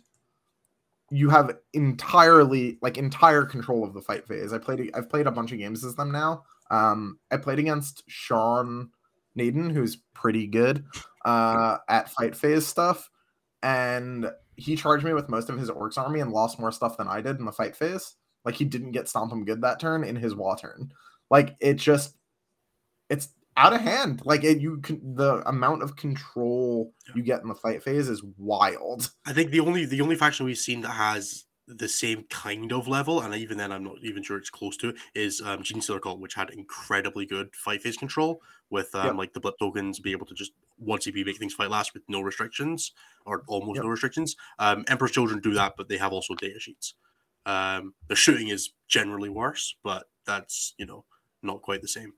[1.09, 4.51] you have entirely like entire control of the fight phase.
[4.51, 6.43] I played I've played a bunch of games as them now.
[6.69, 8.89] Um, I played against Sean
[9.37, 10.83] Nayden, who's pretty good
[11.23, 13.09] uh, at fight phase stuff,
[13.63, 17.07] and he charged me with most of his orks army and lost more stuff than
[17.07, 18.15] I did in the fight phase.
[18.43, 20.91] Like he didn't get stomp him good that turn in his wall turn.
[21.29, 22.16] Like it just
[23.09, 24.21] it's out of hand.
[24.25, 28.23] Like it, you can the amount of control you get in the fight phase is
[28.37, 29.11] wild.
[29.25, 32.87] I think the only the only faction we've seen that has the same kind of
[32.87, 36.01] level, and even then, I'm not even sure it's close to it, is um, Genestealer
[36.01, 39.15] Cult, which had incredibly good fight phase control with um, Yep.
[39.17, 42.03] like the blip tokens, be able to just one CP make things fight last with
[42.07, 42.93] no restrictions
[43.25, 43.83] or almost Yep.
[43.83, 44.37] no restrictions.
[44.59, 46.93] Um, Emperor's Children do that, but they have also data sheets.
[47.45, 51.03] Um, the shooting is generally worse, but that's you know
[51.41, 52.13] not quite the same.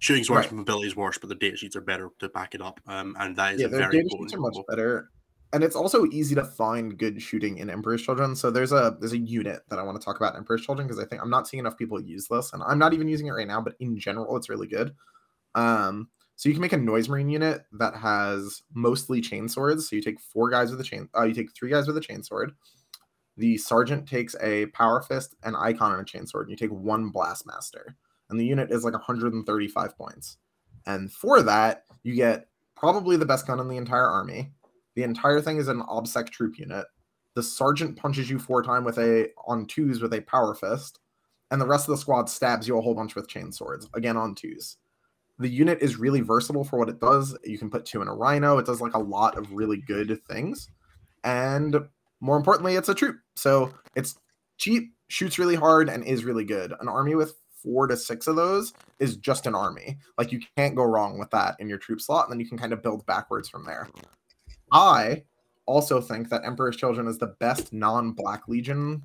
[0.00, 0.52] Shooting's worse, Right.
[0.52, 2.80] mobility is worse, but the data sheets are better to back it up.
[2.86, 4.66] Um, and that is yeah, a their very data potent sheets are much combo.
[4.68, 5.10] better.
[5.52, 8.36] And it's also easy to find good shooting in Emperor's Children.
[8.36, 10.86] So there's a there's a unit that I want to talk about in Emperor's Children
[10.88, 13.26] because I think I'm not seeing enough people use this, and I'm not even using
[13.26, 13.60] it right now.
[13.60, 14.94] But in general, it's really good.
[15.54, 19.90] Um, so you can make a noise marine unit that has mostly chain swords.
[19.90, 21.08] So you take four guys with a chain.
[21.14, 22.52] Uh, you take three guys with a chain sword.
[23.36, 26.46] The sergeant takes a power fist, an icon, and a chain sword.
[26.46, 27.96] And you take one blast master,
[28.30, 30.38] and the unit is like 135 points.
[30.86, 32.46] And for that, you get
[32.76, 34.52] probably the best gun in the entire army.
[34.94, 36.86] The entire thing is an obsec troop unit.
[37.34, 40.98] The sergeant punches you four times with a on twos with a power fist,
[41.50, 44.16] and the rest of the squad stabs you a whole bunch with chain swords again
[44.16, 44.76] on twos.
[45.38, 47.36] The unit is really versatile for what it does.
[47.44, 48.58] You can put two in a rhino.
[48.58, 50.68] It does like a lot of really good things,
[51.22, 51.76] and
[52.20, 53.16] more importantly, it's a troop.
[53.36, 54.16] So it's
[54.58, 56.74] cheap, shoots really hard, and is really good.
[56.80, 59.98] An army with four to six of those is just an army.
[60.18, 62.58] Like you can't go wrong with that in your troop slot, and then you can
[62.58, 63.88] kind of build backwards from there.
[64.72, 65.24] I
[65.66, 69.02] also think that Emperor's Children is the best non-Black Legion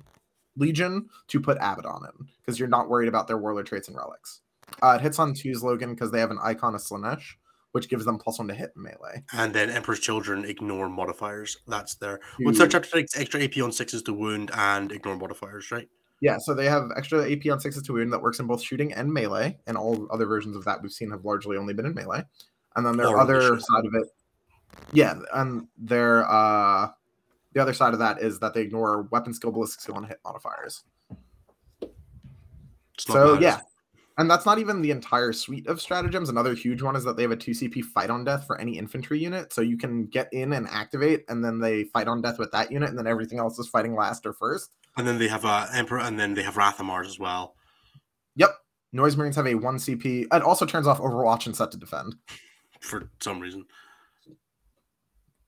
[0.56, 4.40] Legion to put Abaddon in because you're not worried about their warlord traits and relics.
[4.82, 7.34] Uh, it hits on twos Logan because they have an icon of Slaanesh,
[7.72, 9.22] which gives them plus one to hit in melee.
[9.32, 11.58] And then Emperor's Children ignore modifiers.
[11.68, 15.88] That's their what's their chapter extra AP on sixes to wound and ignore modifiers, right?
[16.20, 18.92] Yeah, so they have extra AP on sixes to wound that works in both shooting
[18.92, 21.94] and melee, and all other versions of that we've seen have largely only been in
[21.94, 22.22] melee.
[22.74, 24.08] And then their Or other side of it,
[24.92, 26.88] yeah, and their uh,
[27.52, 30.18] the other side of that is that they ignore weapon skill, ballistic skill, and hit
[30.24, 30.84] modifiers.
[32.98, 33.60] So yeah,
[34.18, 36.30] and that's not even the entire suite of stratagems.
[36.30, 38.78] Another huge one is that they have a two CP fight on death for any
[38.78, 42.38] infantry unit, so you can get in and activate, and then they fight on death
[42.38, 44.70] with that unit, and then everything else is fighting last or first.
[44.96, 47.54] And then they have uh, Emperor, and then they have Rathamars as well.
[48.36, 48.50] Yep,
[48.92, 50.26] Noise Marines have a one CP.
[50.32, 52.16] It also turns off Overwatch and Set to Defend.
[52.80, 53.64] for some reason.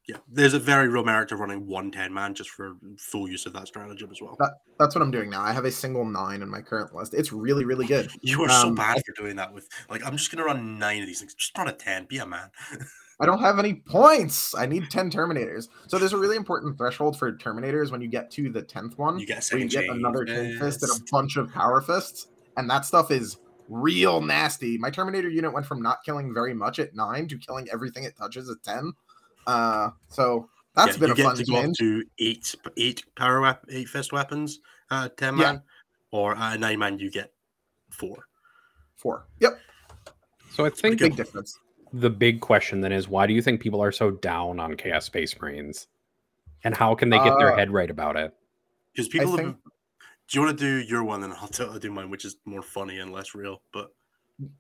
[0.09, 3.45] Yeah, there's a very real merit to running one 10 man just for full use
[3.45, 4.37] of that stratagem as well.
[4.39, 5.43] That- That's what I'm doing now.
[5.43, 7.13] I have a single nine in my current list.
[7.13, 8.11] It's really, really good.
[8.23, 11.03] You are so um, bad for doing that with like I'm just gonna run nine
[11.03, 11.35] of these things.
[11.35, 12.51] Just run a 10, be a man.
[13.21, 14.55] I don't have any points.
[14.55, 15.69] I need 10 Terminators.
[15.89, 19.19] So there's a really important threshold for Terminators when you get to the 10th one.
[19.19, 22.71] You get where you get another chain fist and a bunch of power fists, and
[22.71, 23.37] that stuff is
[23.69, 24.79] real nasty.
[24.79, 28.17] My Terminator unit went from not killing very much at nine to killing everything it
[28.17, 28.93] touches at ten.
[29.47, 33.05] Uh, so that's Yeah, been you a get fun to go up to eight eight
[33.17, 35.53] power wep- eight fist weapons, uh, ten Yeah.
[35.53, 35.63] man,
[36.13, 36.99] or uh, nine man.
[37.01, 37.33] You get
[37.91, 38.29] four.
[38.97, 39.27] Four.
[39.41, 39.59] Yep,
[40.53, 41.59] So I think big difference.
[41.93, 45.05] The big question then is why do you think people are so down on Chaos
[45.05, 45.87] Space Marines?
[46.65, 48.35] And how can they get their Uh, head right about it?
[48.93, 49.29] Because people.
[49.31, 49.73] have think- been-
[50.29, 52.37] do you want to do your one, and I'll, tell, I'll do mine, which is
[52.45, 53.63] more funny and less real.
[53.73, 53.95] But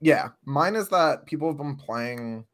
[0.00, 2.46] Yeah, mine is that people have been playing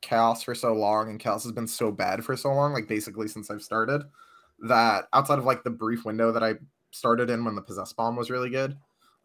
[0.00, 3.28] Chaos for so long, and Chaos has been so bad for so long, like basically
[3.28, 4.02] since I've started,
[4.60, 6.54] that outside of like the brief window that I
[6.90, 8.76] started in when the possess bomb was really good,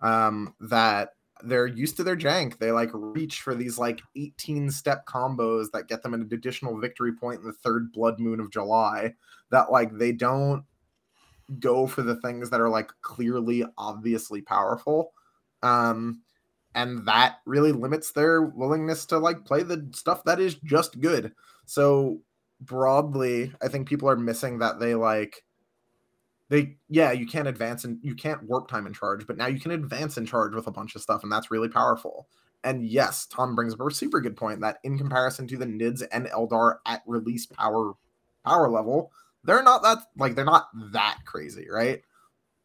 [0.02, 2.58] um, that they're used to their jank.
[2.58, 7.14] They like reach for these like 18 step combos that get them an additional victory
[7.14, 9.14] point in the third blood moon of July.
[9.50, 10.64] That like they don't
[11.60, 15.14] go for the things that are like clearly obviously powerful.
[15.62, 16.22] Um,
[16.76, 21.34] and that really limits their willingness to like play the stuff that is just good.
[21.66, 22.22] So
[22.62, 25.44] broadly, I think people are missing that they like
[26.54, 29.60] they yeah, you can't advance and you can't warp time in charge, but now you
[29.60, 32.28] can advance in charge with a bunch of stuff, and that's really powerful.
[32.64, 36.04] And yes, Tom brings up a super good point that in comparison to the Nids
[36.12, 37.94] and Eldar at release power
[38.46, 39.12] power level,
[39.44, 42.04] they're not that like they're not that crazy, right?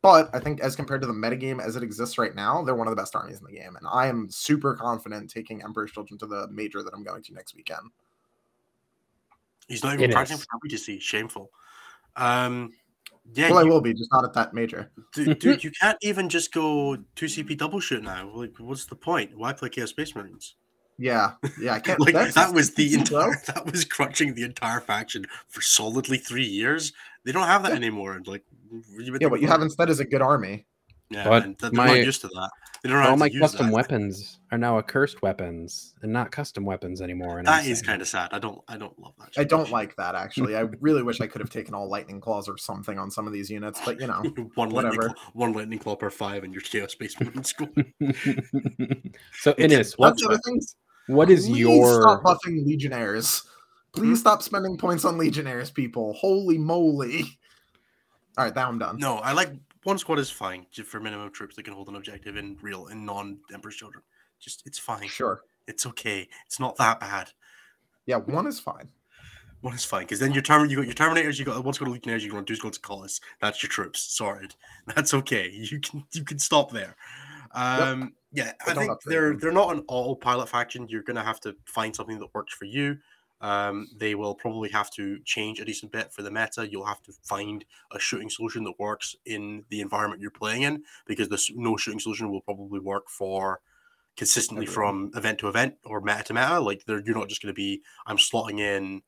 [0.03, 2.89] But I think as compared to the metagame as it exists right now, they're one
[2.89, 3.75] of the best armies in the game.
[3.75, 7.33] And I am super confident taking Emperor's Children to the major that I'm going to
[7.33, 7.91] next weekend.
[9.67, 10.47] he's not even practicing is.
[10.47, 11.01] for WTC.
[11.01, 11.51] Shameful.
[12.17, 12.73] Um,
[13.35, 14.91] yeah, well, I will be, just not at that major.
[15.15, 18.31] dude, dude, you can't even just go two CP double shoot now.
[18.35, 19.37] Like, what's the point?
[19.37, 20.55] Why play Chaos Space Marines?
[20.99, 21.75] Yeah, yeah.
[21.75, 22.01] I can't.
[22.01, 23.27] like that was the decent, though.
[23.31, 26.93] entire that was crunching the entire faction for solidly three years.
[27.25, 27.77] They don't have that Yeah.
[27.77, 28.15] anymore.
[28.15, 30.67] And like, you Yeah, what you have instead is a good army.
[31.11, 32.51] Yeah, But and they're my- not used to that.
[32.83, 33.73] They don't know how All to my use custom that.
[33.75, 37.39] weapons are now accursed weapons and not custom weapons anymore.
[37.39, 38.29] And That is kind of sad.
[38.33, 38.61] I don't.
[38.69, 39.31] I don't love that.
[39.37, 40.55] I don't like that actually.
[40.57, 43.33] I really wish I could have taken all lightning claws or something on some of
[43.33, 44.23] these units, but you know,
[44.55, 45.09] one lightning whatever.
[45.15, 47.69] claw, one lightning claw per five, and your chaos spaceman in school.
[49.41, 50.77] so Innes, what That's the other things.
[51.09, 53.43] what is Please your stop buffing legionnaires?
[53.93, 56.13] Please stop spending points on legionnaires, people.
[56.13, 57.39] Holy moly!
[58.37, 58.99] All right, now I'm done.
[58.99, 59.51] No, I like
[59.89, 63.07] one squad is fine for minimum troops that can hold an objective in real and
[63.07, 64.05] non Emperor's Children.
[64.39, 65.09] Just it's fine.
[65.09, 65.41] Sure.
[65.67, 66.29] It's okay.
[66.45, 67.31] It's not that bad.
[68.05, 68.91] Yeah, one is fine.
[69.63, 71.87] One is fine because then your term you got your Terminators, you got one squad
[71.87, 73.23] of Legionnaires, you got two squads of Colossus.
[73.41, 74.55] That's your troops sorted.
[74.95, 75.51] That's okay.
[75.51, 76.95] You can you can stop there.
[77.53, 79.39] Um, yeah, I don't think they're them.
[79.41, 80.87] they're not an autopilot faction.
[80.91, 82.99] You're gonna have to find something that works for you.
[83.41, 86.69] Um, they will probably have to change a decent bit for the meta.
[86.69, 90.83] You'll have to find a shooting solution that works in the environment you're playing in
[91.07, 93.61] because this no shooting solution will probably work for
[94.17, 96.59] consistently from event to event or meta to meta.
[96.59, 99.01] Like they're, you're not just going to be I'm slotting in,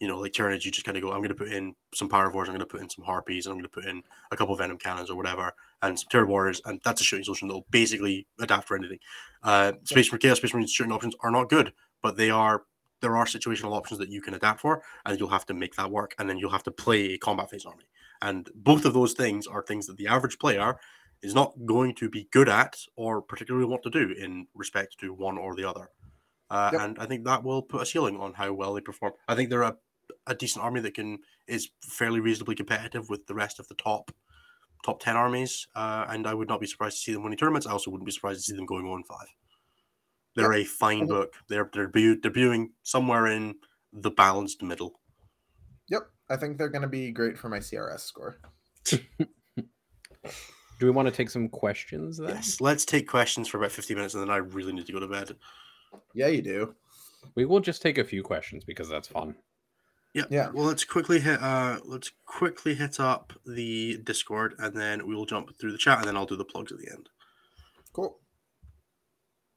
[0.00, 0.64] you know, like Tyranids.
[0.64, 1.12] You just kind of go.
[1.12, 2.46] I'm going to put in some Paravores.
[2.46, 3.46] I'm going to put in some Harpies.
[3.46, 4.02] And I'm going to put in
[4.32, 5.52] a couple of Venom Cannons or whatever,
[5.82, 6.60] and some Terror Warriors.
[6.64, 8.98] And that's a shooting solution that will basically adapt for anything.
[9.44, 11.72] Uh, Space Marine, Chaos Space Marine shooting options are not good,
[12.02, 12.64] but they are.
[13.00, 15.90] There are situational options that you can adapt for, and you'll have to make that
[15.90, 16.14] work.
[16.18, 17.84] And then you'll have to play a combat phase army.
[18.22, 20.76] And both of those things are things that the average player
[21.22, 25.12] is not going to be good at or particularly want to do in respect to
[25.12, 25.90] one or the other.
[26.50, 26.80] Uh, Yep.
[26.82, 29.12] And I think that will put a ceiling on how well they perform.
[29.28, 29.76] I think they're a,
[30.26, 31.18] a decent army that can
[31.48, 34.12] is fairly reasonably competitive with the rest of the top
[34.84, 35.66] top ten armies.
[35.74, 37.66] Uh, and I would not be surprised to see them winning tournaments.
[37.66, 39.26] I also wouldn't be surprised to see them going on five.
[40.36, 41.08] They're a fine Mhm.
[41.08, 41.34] book.
[41.48, 43.56] They're they're debu- debuting somewhere in
[43.92, 45.00] the balanced middle.
[45.88, 48.36] Yep, I think they're going to be great for my CRS score.
[48.84, 49.00] do
[50.80, 52.36] we want to take some questions then?
[52.36, 52.60] Yes.
[52.60, 55.08] Let's take questions for about fifty minutes, and then I really need to go to
[55.08, 55.36] bed.
[56.14, 56.74] Yeah, you do.
[57.34, 59.34] We will just take a few questions because that's fun.
[60.12, 60.24] Yeah.
[60.30, 60.50] Yeah.
[60.50, 61.40] Well, let's quickly hit.
[61.42, 65.98] Uh, let's quickly hit up the Discord, and then we will jump through the chat,
[65.98, 67.08] and then I'll do the plugs at the end.
[67.92, 68.18] Cool.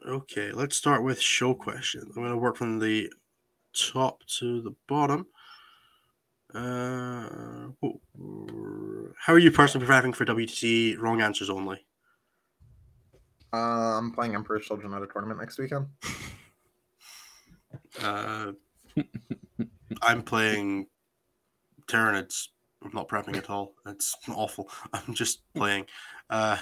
[0.07, 0.51] Okay.
[0.51, 2.15] Let's start with show questions.
[2.15, 3.11] I'm going to work from the
[3.73, 5.27] top to the bottom.
[6.53, 7.67] Uh,
[9.17, 10.97] how are you personally preparing for WTC?
[10.97, 11.85] Wrong answers only.
[13.53, 15.87] Uh, I'm playing Emperor's Children at a tournament next weekend.
[18.03, 18.51] Uh,
[20.01, 20.87] I'm playing
[21.87, 22.49] Tyranids.
[22.83, 23.73] I'm not prepping at all.
[23.87, 24.69] It's awful.
[24.93, 25.85] I'm just playing.
[26.29, 26.57] Uh,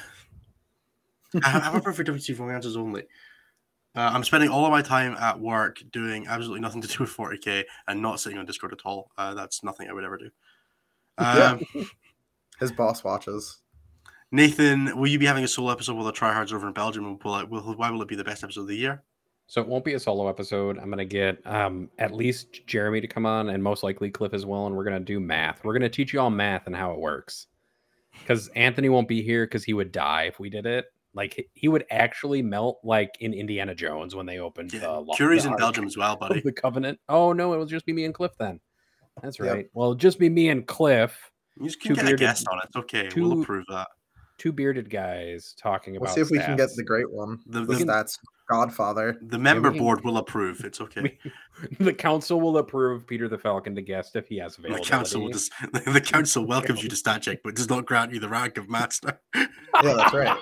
[1.43, 3.03] I, I'm preparing for WTC wrong answers only.
[3.97, 7.09] Uh, I'm spending all of my time at work doing absolutely nothing to do with
[7.09, 9.09] 40k and not sitting on Discord at all.
[9.17, 10.29] Uh, that's nothing I would ever do.
[11.17, 11.61] Um,
[12.59, 13.57] His boss watches.
[14.31, 17.07] Nathan, will you be having a solo episode with the tryhards over in Belgium?
[17.07, 19.01] And will it, will, why will it be the best episode of the year?
[19.47, 20.77] So it won't be a solo episode.
[20.77, 24.45] I'm gonna get um, at least Jeremy to come on, and most likely Cliff as
[24.45, 24.67] well.
[24.67, 25.63] And we're gonna do math.
[25.63, 27.47] We're gonna teach you all math and how it works.
[28.19, 30.91] Because Anthony won't be here because he would die if we did it.
[31.17, 34.77] Like he- he would actually melt, like in Indiana Jones when they opened the.
[34.77, 34.87] Yeah.
[34.89, 36.41] lo- Curie's the in Belgium as well, buddy.
[36.41, 36.99] The Covenant.
[37.09, 38.59] Oh no, it will just be me and Cliff then.
[39.23, 39.51] That's Yep.
[39.53, 39.65] right.
[39.73, 42.59] Well, just be me and Cliff, You just two can get a bearded- guest on
[42.59, 42.65] it.
[42.67, 43.09] It's okay.
[43.15, 43.87] We'll two- approve that.
[44.37, 46.13] two bearded guys talking We'll about.
[46.13, 47.39] see if we can get the great one.
[47.47, 48.19] The- The, the- stats
[48.49, 49.17] Godfather.
[49.21, 50.63] The member we- board will approve.
[50.63, 51.01] It's okay.
[51.01, 51.31] We-
[51.85, 54.83] the council will approve Peter the Falcon to guest if he has available.
[54.83, 58.13] The council will just, the council welcomes you to stat check, but does not grant
[58.13, 59.19] you the rank of master.
[59.83, 60.37] Yeah, that's right.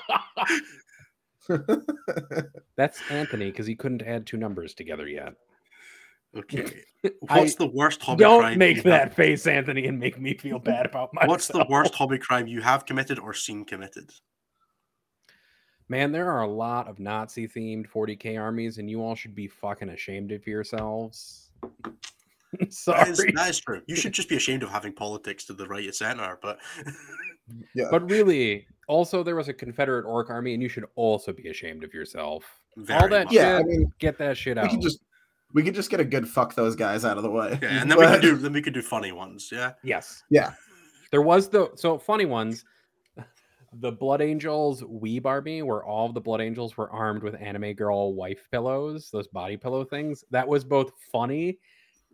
[2.78, 5.34] That's Anthony because he couldn't add two numbers together yet.
[6.38, 6.84] Okay.
[7.30, 8.58] I- What's the worst hobby Don't crime?
[8.58, 11.30] make you that have- face, Anthony, and make me feel bad about myself.
[11.30, 14.12] What's the worst hobby crime you have committed or seen committed?
[15.88, 19.48] Man, there are a lot of Nazi themed 40k armies, and you all should be
[19.48, 21.52] fucking ashamed of yourselves.
[22.70, 23.10] Sorry.
[23.12, 23.82] is, that is true.
[23.88, 26.58] You should just be ashamed of having politics to the right of center, but
[27.76, 27.86] Yeah.
[27.92, 31.84] But really, also there was a Confederate ork army, and you should also be ashamed
[31.84, 32.44] of yourself.
[32.78, 33.34] very that much.
[33.34, 34.70] yeah, I mean, Get that shit we out.
[34.72, 35.00] can just
[35.54, 37.60] we could just get a good fuck those guys out of the way.
[37.62, 39.50] Yeah, and then we can But- do then we can do funny ones.
[39.52, 39.74] Yeah.
[39.84, 40.24] Yes.
[40.32, 40.54] Yeah.
[41.12, 42.66] There was the so funny ones.
[43.80, 47.74] The Blood Angels Wee Barbie, where all of the Blood Angels were armed with anime
[47.74, 50.24] girl wife pillows, those body pillow things.
[50.32, 51.60] That was both funny,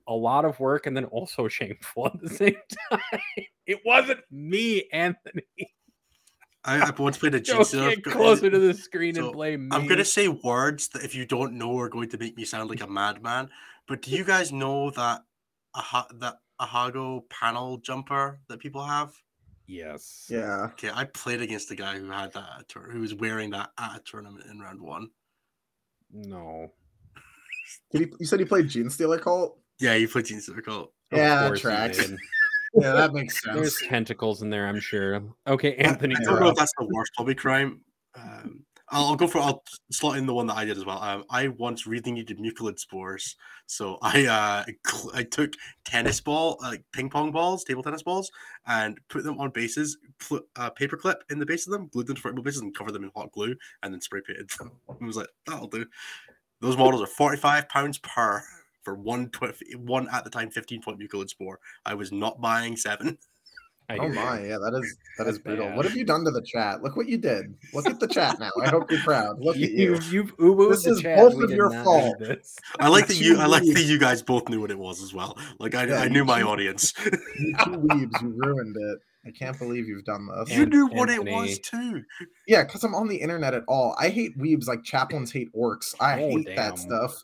[0.08, 2.56] a lot of work, and then also shameful at the same
[2.92, 3.22] time.
[3.66, 5.44] It wasn't me, Anthony.
[6.64, 7.96] I, I once played a Stealer.
[7.96, 9.76] get closer to the screen So, and blame me.
[9.76, 12.70] I'm gonna say words that if you don't know are going to make me sound
[12.70, 13.50] like a madman.
[13.88, 15.22] But do you guys know that
[15.74, 19.14] aha, that Ahegao panel jumper that people have?
[19.72, 20.28] Yes.
[20.30, 20.66] Yeah.
[20.74, 23.52] Okay, I played against the guy who had that at a tour- who was wearing
[23.52, 25.08] that at a tournament in round one.
[26.12, 26.74] No.
[27.92, 29.58] Did he, you said he played Gene Stealer Cult?
[29.80, 30.92] Yeah, you played Gene Circle.
[31.12, 32.12] Of Yeah, that tracks.
[32.74, 33.90] Yeah, that makes There's sense.
[33.90, 35.22] tentacles in there, I'm sure.
[35.46, 36.16] Okay, Anthony.
[36.16, 37.82] I you're don't know if that's the worst hobby crime.
[38.16, 39.40] Um, I'll, go for.
[39.40, 41.02] I'll slot in the one that I did as well.
[41.02, 44.66] Um, I once really needed mucolid spores, so I uh,
[45.14, 45.54] I took
[45.86, 48.30] tennis ball, like ping pong balls, table tennis balls,
[48.68, 52.08] and put them on bases, put a paper clip in the base of them, glued
[52.08, 54.72] them to vertical bases, and covered them in hot glue, and then spray painted them.
[54.90, 55.86] I was like, that'll do.
[56.60, 58.44] Those models are forty five pounds per
[58.84, 61.60] for one tw- one at the time fifteen point mucolid spore.
[61.86, 63.18] I was not buying seven.
[63.92, 65.68] I Oh my, yeah, that is that is brutal.
[65.68, 65.76] bad.
[65.76, 66.82] What have you done to the chat?
[66.82, 67.54] Look what you did.
[67.74, 68.52] Look at the chat now.
[68.64, 69.40] I hope you're proud.
[69.40, 69.94] Look at you.
[69.94, 71.18] You've, you've ubu This the is chat.
[71.18, 72.22] both We of your fault.
[72.80, 73.38] I like that you.
[73.38, 75.38] I like that you guys both knew what it was as well.
[75.60, 76.94] Like I, Yeah, I you knew my audience.
[77.40, 79.00] You two weebs, you ruined it.
[79.26, 80.50] I can't believe you've done this.
[80.52, 82.04] you An- knew what it was too.
[82.48, 83.96] Yeah, because I'm on the internet at all.
[84.00, 85.94] I hate weebs like chaplains hate orks.
[86.00, 86.56] I Oh, hate damn.
[86.56, 87.24] that stuff.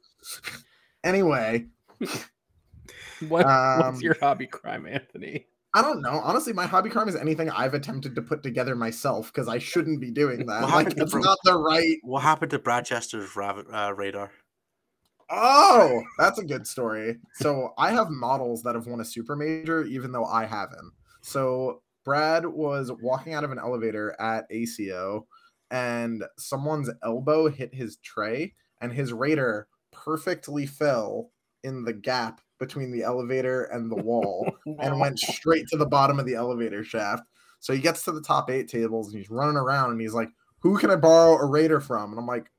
[1.04, 1.66] anyway,
[3.20, 5.48] What, Um, what's your hobby crime, Anthony?
[5.78, 6.20] I don't know.
[6.24, 10.02] Honestly, my hobby crime is anything I've attempted to put together myself because I shouldn't
[10.02, 10.64] be doing that.
[10.64, 11.98] Like it's not the right.
[12.02, 14.32] What happened to Brad Chester's rav- uh, Raider?
[15.30, 17.18] Oh, that's a good story.
[17.36, 20.94] So I have models that have won a super major, even though I haven't.
[21.22, 25.28] So Brad was walking out of an elevator at ACO,
[25.70, 31.30] and someone's elbow hit his tray, and his Raider perfectly fell
[31.64, 36.20] in the gap between the elevator and the wall and went straight to the bottom
[36.20, 37.24] of the elevator shaft.
[37.60, 40.30] So he gets to the top eight tables and he's running around and he's like,
[40.60, 42.12] Who can I borrow a Raider from?
[42.12, 42.52] And I'm like,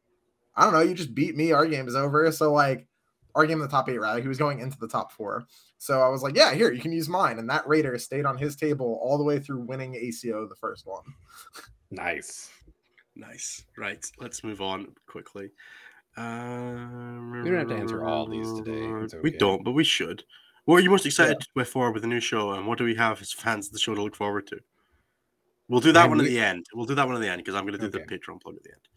[0.56, 1.52] I don't know, you just beat me.
[1.52, 2.30] Our game is over.
[2.32, 2.86] So like
[3.34, 4.20] our game in the top eight, rather.
[4.20, 5.44] He was going into the top four.
[5.78, 7.38] So I was like, Yeah, here, you can use mine.
[7.38, 10.86] And that Raider stayed on his table all the way through winning ACO the first
[10.86, 11.04] one.
[11.90, 12.50] Nice.
[13.14, 13.64] Nice.
[13.76, 14.04] Right.
[14.18, 15.50] Let's move on quickly.
[16.18, 18.84] Um, We don't have to answer all these today.
[19.04, 20.24] It's We don't, but we should.
[20.64, 22.94] What are you most excited with for with the new show, and what do we
[22.96, 24.58] have as fans of the show to look forward to?
[25.68, 26.66] We'll do that Man, one at we- the end.
[26.74, 28.04] We'll do that one at the end because I'm going to do Okay.
[28.06, 28.88] the Patreon plug at the end.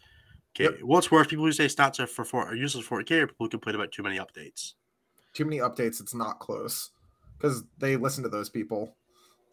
[0.69, 0.81] Okay.
[0.83, 3.45] What's worse, people who say stats are for four, are useless for 40k, or people
[3.45, 4.73] who complain about too many updates?
[5.33, 6.91] Too many updates, it's not close.
[7.37, 8.95] Because they listen to those people.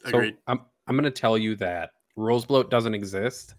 [0.05, 0.37] Agreed.
[0.47, 3.55] I'm I'm gonna tell you that rules bloat doesn't exist,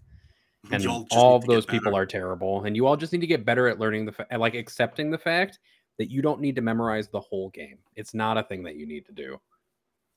[0.70, 3.44] and Y'all all of those people are terrible, and you all just need to get
[3.44, 5.58] better at learning the fa- like accepting the fact
[5.98, 7.78] that you don't need to memorize the whole game.
[7.96, 9.40] It's not a thing that you need to do.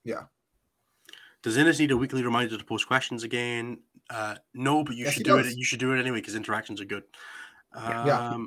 [0.03, 0.23] Yeah
[1.43, 3.77] does Innes need a weekly reminder to post questions again?
[4.09, 5.51] Uh, no, but you Yes, should do does.
[5.51, 5.57] it.
[5.57, 7.03] You should do it anyway because interactions are good.
[7.73, 8.37] Um, Yeah.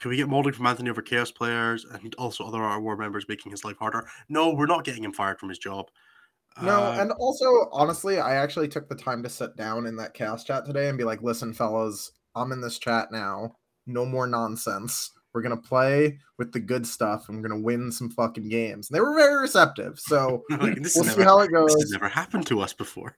[0.00, 3.24] Can we get molding from Anthony over chaos players and also other our war members
[3.28, 4.08] making his life harder?
[4.28, 5.90] No, we're not getting him fired from his job.
[6.62, 10.14] No, Uh, and also honestly, I actually took the time to sit down in that
[10.14, 13.56] chaos chat today and be like, "Listen, fellas, I'm in this chat now.
[13.86, 15.10] No more nonsense.
[15.34, 18.96] We're gonna play with the good stuff, and we're gonna win some fucking games." And
[18.96, 19.98] they were very receptive.
[19.98, 21.74] So like, we'll has see never, how it goes.
[21.74, 23.14] this has never happened to us before.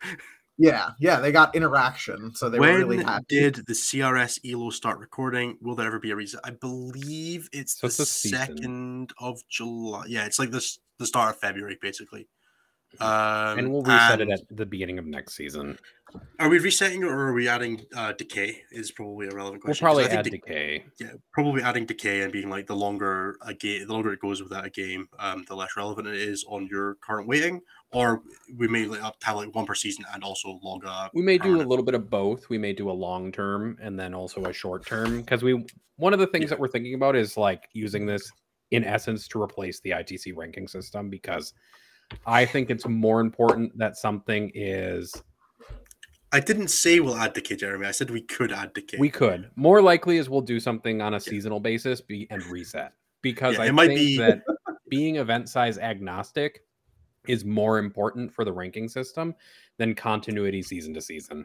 [0.60, 3.24] Yeah, yeah, they got interaction, so they when were really happy.
[3.28, 5.56] did the CRS ELO start recording?
[5.60, 6.40] Will there ever be a reason?
[6.43, 8.39] I believe it's So the it's this season.
[8.39, 10.06] second of July.
[10.09, 12.28] Yeah, it's like this the start of February, basically.
[13.01, 15.78] Um, and we'll reset and it at the beginning of next season.
[16.39, 18.62] Are we resetting or are we adding uh, decay?
[18.73, 19.85] Is probably a relevant question.
[19.85, 20.85] We'll probably I think add de- decay.
[20.98, 24.43] yeah, probably adding decay and being like the longer a game, the longer it goes
[24.43, 27.60] without a game, um, the less relevant it is on your current weighting.
[27.93, 28.23] Or
[28.56, 31.10] we may like, have like one per season and also log a.
[31.15, 32.48] We may do a little bit of both.
[32.48, 35.65] We may do a long term and then also a short term because we
[35.97, 36.48] one of the things Yeah.
[36.51, 38.31] that we're thinking about is like using this
[38.70, 41.55] in essence to replace the ITC ranking system because
[42.26, 45.14] I think it's more important that something is
[46.32, 47.86] I didn't say we'll add decay, Jeremy.
[47.86, 48.98] I said we could add decay.
[48.98, 52.93] we could more likely is we'll do something on a seasonal basis be, and reset
[53.22, 54.43] because Yeah, I it might think be- that
[54.90, 56.64] being event size agnostic
[57.26, 59.35] is more important for the ranking system
[59.76, 61.44] than continuity season to season.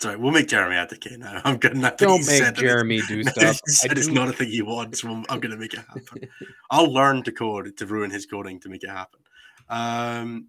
[0.00, 1.40] Sorry, we'll make Jeremy add decay now.
[1.44, 1.76] I'm good.
[1.76, 3.60] Now Don't make Jeremy do stuff.
[3.66, 5.00] I said it's do- not a thing he wants.
[5.00, 6.28] So I'm, I'm going to make it happen.
[6.70, 9.20] I'll learn to code to ruin his coding to make it happen.
[9.68, 10.48] Um,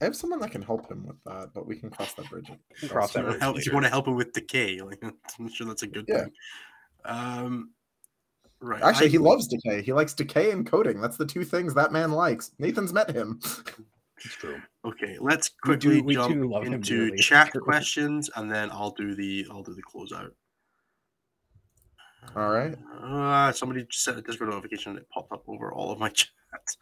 [0.00, 2.50] I have someone that can help him with that, but we can cross that bridge.
[2.88, 4.80] Cross that bridge help, do you want to help him with decay?
[4.80, 5.02] Like,
[5.38, 6.24] I'm sure that's a good Yeah.
[6.24, 6.32] thing.
[7.04, 7.70] Um,
[8.60, 8.82] right.
[8.82, 9.82] Actually, I- he loves decay.
[9.82, 11.00] He likes decay and coding.
[11.00, 12.50] That's the two things that man likes.
[12.58, 13.38] Nathan's met him.
[14.24, 14.60] It's true.
[14.84, 18.90] Okay, let's We do- quickly we jump love into dearly, chat questions, and then I'll
[18.92, 20.30] do the I'll do the closeout.
[22.34, 22.76] All right.
[23.00, 26.08] Uh, somebody just sent a Discord notification and it popped up over all of my
[26.10, 26.78] chats.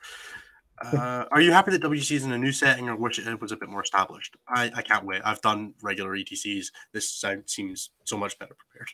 [0.85, 3.53] Uh, are you happy that WC is in a new setting or wish it was
[3.53, 4.37] a bit more established?
[4.49, 5.23] I, I can't wait.
[5.25, 6.67] I've done regular ETCs.
[6.93, 8.89] This sound seems so much better prepared.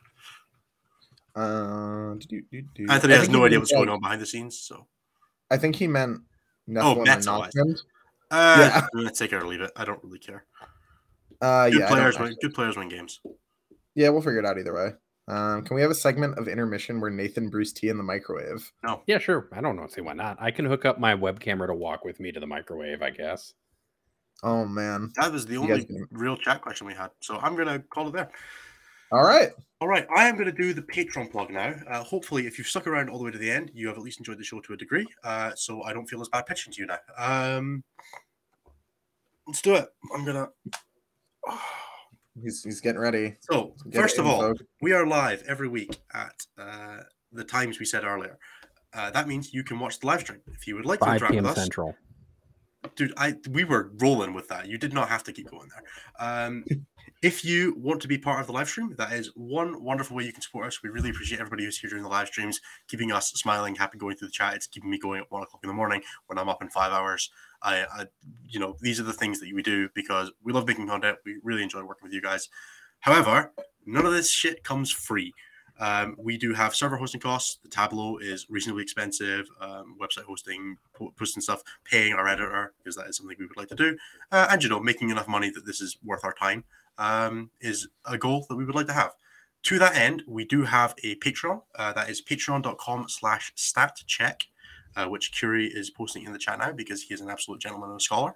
[1.35, 2.87] Uh, do, do, do.
[2.91, 4.59] Anthony has no idea what's going on behind the scenes.
[4.61, 4.87] So,
[5.51, 6.21] I think he meant
[6.77, 7.85] Oh, Nephilim or meta-wise.
[8.31, 9.71] Uh, let's take it or leave it.
[9.77, 10.45] I don't really care.
[11.41, 12.37] Uh, Good yeah, players win.
[12.43, 13.21] Good players win games.
[13.95, 14.93] yeah, we'll figure it out either way.
[15.29, 18.73] Um, can we have a segment of intermission where Nathan brews tea in the microwave?
[18.83, 19.03] No.
[19.07, 19.49] Yeah, sure.
[19.53, 19.87] I don't know.
[19.87, 20.39] See why not.
[20.41, 23.03] I can hook up my web camera to walk with me to the microwave.
[23.03, 23.53] I guess.
[24.43, 25.13] Oh man!
[25.17, 27.11] That was the You only can- real chat question we had.
[27.21, 28.31] So I'm gonna call it there.
[29.13, 29.51] All right.
[29.81, 31.73] All right, I am going to do the Patreon plug now.
[31.89, 34.03] Uh, hopefully, if you've stuck around all the way to the end, you have at
[34.03, 35.07] least enjoyed the show to a degree.
[35.23, 36.99] Uh, so I don't feel as bad pitching to you now.
[37.17, 37.85] Um,
[39.47, 39.89] let's do it.
[40.15, 40.49] I'm gonna.
[42.43, 43.37] He's he's getting ready.
[43.41, 44.65] So Get first of all, info.
[44.81, 46.99] we are live every week at uh,
[47.33, 48.39] the times we said earlier.
[48.95, 51.17] Uh, that means you can watch the live stream if you would like to 5
[51.17, 51.45] interact p.m.
[51.45, 51.59] with us.
[51.59, 51.95] Central.
[52.97, 56.27] dude i we were rolling with that you did not have to keep going there
[56.27, 56.65] um
[57.23, 60.25] if you want to be part of the live stream that is one wonderful way
[60.25, 63.13] you can support us we really appreciate everybody who's here during the live streams keeping
[63.13, 65.69] us smiling happy going through the chat it's keeping me going at one o'clock in
[65.69, 67.31] the morning when i'm up in five hours
[67.63, 68.07] I, I
[68.49, 71.37] you know these are the things that we do because we love making content we
[71.43, 72.49] really enjoy working with you guys
[73.01, 73.53] however
[73.87, 75.33] none of this shit comes free
[75.81, 77.59] um, we do have server hosting costs.
[77.63, 79.49] The Tableau is reasonably expensive.
[79.61, 83.57] Um, website hosting, po- posting stuff, paying our editor because that is something we would
[83.57, 83.97] like to do,
[84.33, 86.65] uh, and you know, making enough money that this is worth our time
[86.99, 89.13] um, is a goal that we would like to have.
[89.65, 91.63] To that end, we do have a Patreon.
[91.77, 94.43] Uh, that is patreon.com/slash stat statcheck,
[94.99, 97.91] uh, which Curie is posting in the chat now because he is an absolute gentleman
[97.91, 98.35] and a scholar.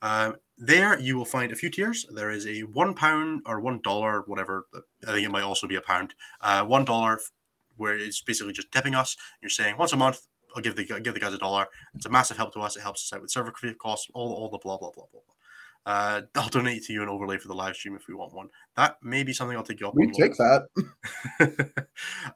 [0.00, 2.06] Um, there you will find a few tiers.
[2.14, 4.66] There is a one pound or one dollar, whatever.
[5.06, 6.14] I think it might also be a pound.
[6.40, 7.18] Uh, one dollar,
[7.76, 9.16] where it's basically just tipping us.
[9.42, 10.20] You're saying once a month,
[10.54, 11.66] I'll give the give the guys a dollar.
[11.94, 12.76] It's a massive help to us.
[12.76, 15.20] It helps us out with server costs, all all the blah blah blah blah.
[15.26, 15.34] blah.
[15.88, 18.48] Uh, I'll donate to you an overlay for the live stream if we want one.
[18.76, 20.12] That may be something I'll take you up We on.
[20.12, 20.66] take that.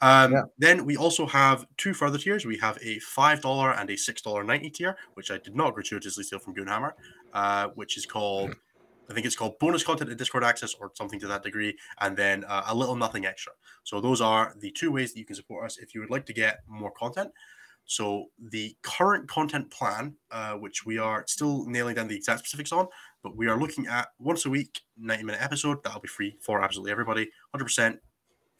[0.00, 0.42] um, Yeah.
[0.58, 2.46] Then we also have two further tiers.
[2.46, 5.74] We have a five dollar and a six dollar ninety tier, which I did not
[5.74, 6.92] gratuitously steal from Goonhammer,
[7.34, 8.54] uh, which is called,
[9.10, 12.16] I think it's called bonus content and Discord access or something to that degree, and
[12.16, 13.52] then uh, a little nothing extra.
[13.84, 16.24] So those are the two ways that you can support us if you would like
[16.26, 17.30] to get more content.
[17.84, 22.70] So the current content plan, uh, which we are still nailing down the exact specifics
[22.72, 22.86] on,
[23.22, 25.82] but we are looking at once a week, 90 minute episode.
[25.84, 27.98] That'll be free for absolutely everybody, 100%.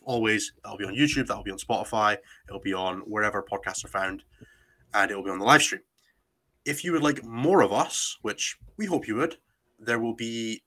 [0.05, 0.53] Always.
[0.63, 1.27] That'll be on YouTube.
[1.27, 2.17] That'll be on Spotify.
[2.49, 4.25] It'll be on wherever podcasts are found,
[4.95, 5.83] and it'll be on the live stream.
[6.65, 9.37] If you would like more of us, which we hope you would,
[9.79, 10.63] there will be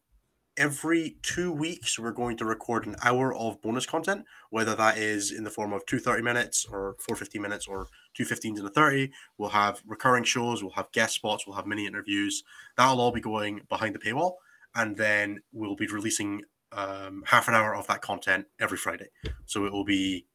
[0.57, 5.32] every two weeks we're going to record an hour of bonus content whether that is
[5.32, 8.68] in the form of two 30 minutes or four 15 minutes or two 15s and
[8.68, 12.44] a 30 we'll have recurring shows we'll have guest spots we'll have mini interviews.
[12.77, 14.36] That'll all be going behind the paywall
[14.73, 19.07] and then we'll be releasing um, half an hour of that content every friday.
[19.45, 20.26] So it will be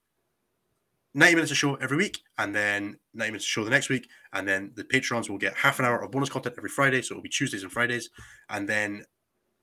[1.15, 4.09] 90 minutes of show every week and then 90 minutes of show the next week
[4.33, 7.03] and then the patrons will get half an hour of bonus content every friday.
[7.03, 8.11] So it'll be tuesdays and fridays
[8.49, 9.05] and then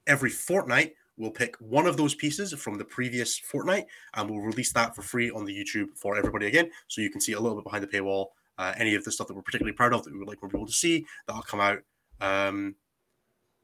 [0.07, 3.85] every fortnight we'll pick one of those pieces from the previous fortnight
[4.15, 7.21] and we'll release that for free on the youtube for everybody again so you can
[7.21, 8.27] see a little bit behind the paywall
[8.57, 10.49] uh, any of the stuff that we're particularly proud of that we would like more
[10.49, 11.79] people to see that'll come out
[12.21, 12.75] um,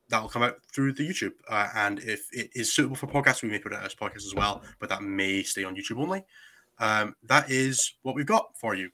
[0.10, 1.32] that'll come out through the youtube.
[1.50, 4.36] Uh, and if it is suitable for podcasts we may put it as podcast as
[4.36, 6.24] well but that may stay on youtube only.
[6.80, 8.90] Um, that is what we've got for you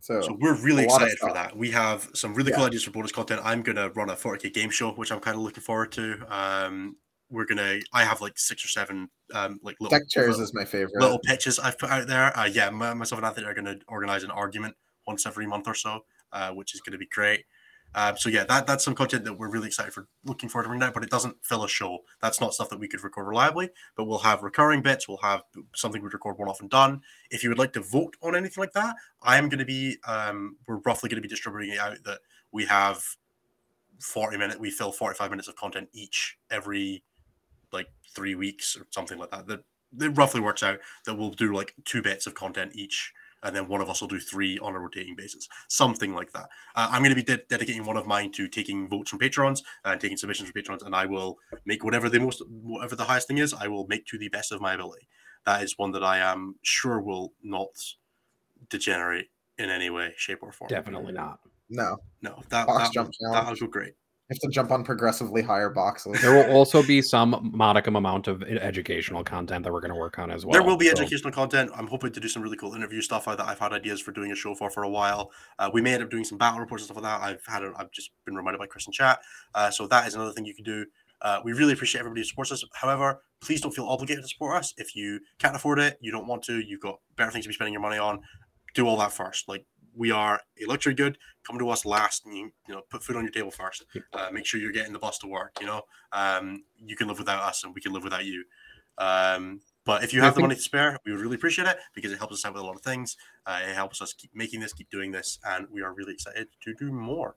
[0.00, 1.56] So, so we're really a lot of excited for that.
[1.56, 2.56] We have some really Yeah.
[2.56, 3.40] cool ideas for bonus content.
[3.44, 6.24] I'm gonna run a 40k game show, which I'm kind of looking forward to.
[6.28, 6.96] Um,
[7.28, 7.80] we're gonna.
[7.92, 11.00] I have like six or seven um like little deck chairs little, is my favorite.
[11.00, 12.36] little pitches I've put out there.
[12.36, 14.74] Uh, yeah, myself and Anthony are gonna organize an argument
[15.06, 16.00] once every month or so,
[16.32, 17.44] uh, which is gonna be great.
[17.94, 20.68] Um, so yeah, that that's some content that we're really excited for, looking forward to
[20.68, 20.94] bringing out.
[20.94, 21.98] But it doesn't fill a show.
[22.22, 23.70] That's not stuff that we could record reliably.
[23.96, 25.08] But we'll have recurring bits.
[25.08, 25.42] We'll have
[25.74, 27.02] something we'd record one off and done.
[27.30, 29.96] If you would like to vote on anything like that, I am going to be.
[30.06, 32.20] Um, we're roughly going to be distributing it out that
[32.52, 33.04] we have
[33.98, 34.60] forty minute.
[34.60, 37.02] We fill forty five minutes of content each every
[37.72, 39.46] like three weeks or something like that.
[39.46, 39.64] That
[40.00, 43.12] it roughly works out that we'll do like two bits of content each
[43.42, 46.48] and then one of us will do three on a rotating basis, something like that.
[46.76, 49.62] Uh, I'm going to be de- dedicating one of mine to taking votes from patrons
[49.84, 53.28] and taking submissions from patrons, and I will make whatever the most, whatever the highest
[53.28, 55.08] thing is, I will make to the best of my ability.
[55.46, 57.70] That is one that I am sure will not
[58.68, 60.68] degenerate in any way, shape, or form.
[60.68, 61.40] Definitely not.
[61.68, 63.94] No, No, that Box that, jump would- that would go great.
[64.30, 66.20] You have to jump on progressively higher boxes.
[66.22, 70.18] There will also be some modicum amount of educational content that we're going to work
[70.20, 70.52] on as well.
[70.52, 71.70] there will be So- educational content.
[71.74, 74.30] I'm hoping to do some really cool interview stuff that I've had ideas for doing
[74.30, 75.32] a show for for a while.
[75.58, 77.26] Uh, we may end up doing some battle reports and stuff like that.
[77.26, 79.20] I've had a, I've just been reminded by Chris in chat.
[79.54, 80.86] Uh, so that is another thing you can do.
[81.22, 82.64] Uh, we really appreciate everybody who supports us.
[82.74, 84.72] However, please don't feel obligated to support us.
[84.76, 87.54] If you can't afford it, you don't want to, you've got better things to be
[87.54, 88.20] spending your money on.
[88.74, 89.48] Do all that first.
[89.48, 91.18] Like we are a luxury good.
[91.46, 93.84] Come to us last, and you, you know put food on your table first.
[94.12, 95.56] Uh, make sure you're getting the bus to work.
[95.60, 98.44] You know, um, you can live without us, and we can live without you.
[98.98, 102.12] Um, but if you have the money to spare, we would really appreciate it because
[102.12, 103.16] it helps us out with a lot of things.
[103.46, 106.48] Uh, it helps us keep making this, keep doing this, and we are really excited
[106.62, 107.36] to do more.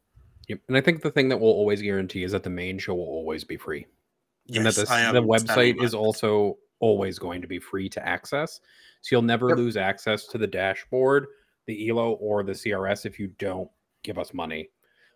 [0.50, 0.60] Yep.
[0.68, 3.06] And I think the thing that we'll always guarantee is that the main show will
[3.06, 3.86] always be free.
[4.54, 8.60] and that this, the website is also always going to be free to access.
[9.02, 9.58] So you'll never Yep.
[9.58, 11.28] lose access to the dashboard,
[11.66, 13.70] the ELO, or the CRS if you don't
[14.04, 14.70] give us money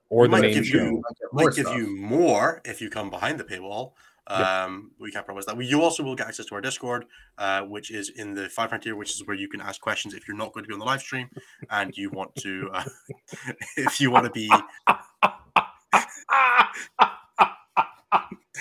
[0.10, 0.78] or We the might main give show.
[0.78, 1.03] you-
[1.34, 3.94] Might more give you more if you come behind the paywall.
[4.30, 4.40] Yep.
[4.45, 5.56] Um, we can't promise that.
[5.56, 7.06] We, you also will get access to our Discord,
[7.38, 10.14] uh, which is in the five pound tier, which is where you can ask questions
[10.14, 11.30] if you're not going to be on the live stream
[11.69, 12.84] and you want to, uh,
[13.78, 14.49] if you want to be.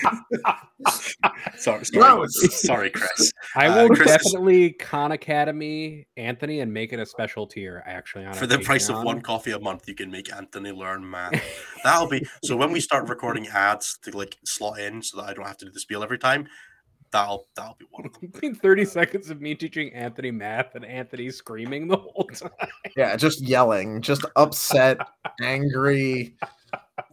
[1.57, 2.61] sorry, sorry, Gross.
[2.61, 3.31] sorry, Chris.
[3.55, 7.83] I Uh, will Chris is- definitely Khan Academy Anthony and make it a special tier
[7.85, 10.71] actually on For our the price of one coffee a month, you can make Anthony
[10.71, 11.41] learn math.
[11.83, 12.55] That'll be so.
[12.55, 15.65] When we start recording ads to like slot in, so that I don't have to
[15.65, 16.47] do the spiel every time,
[17.11, 18.29] that'll that'll be one of them.
[18.31, 22.51] Between 30 seconds of me teaching Anthony math and Anthony screaming the whole time.
[22.95, 24.97] Yeah, just yelling, just upset,
[25.41, 26.35] angry.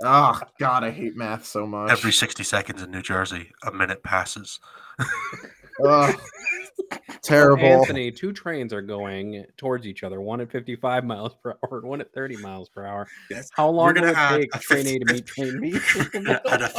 [0.02, 1.90] Oh God, I hate math so much.
[1.90, 4.58] Every 60 seconds in New Jersey, a minute passes.
[5.84, 7.64] Ugh, So, terrible.
[7.64, 11.88] Anthony, two trains are going towards each other, one at 55 miles per hour and
[11.88, 13.06] one at 30 miles per hour.
[13.30, 13.48] Yes.
[13.54, 15.70] How long gonna will it add take a train A to meet train B?
[16.14, 16.70] and a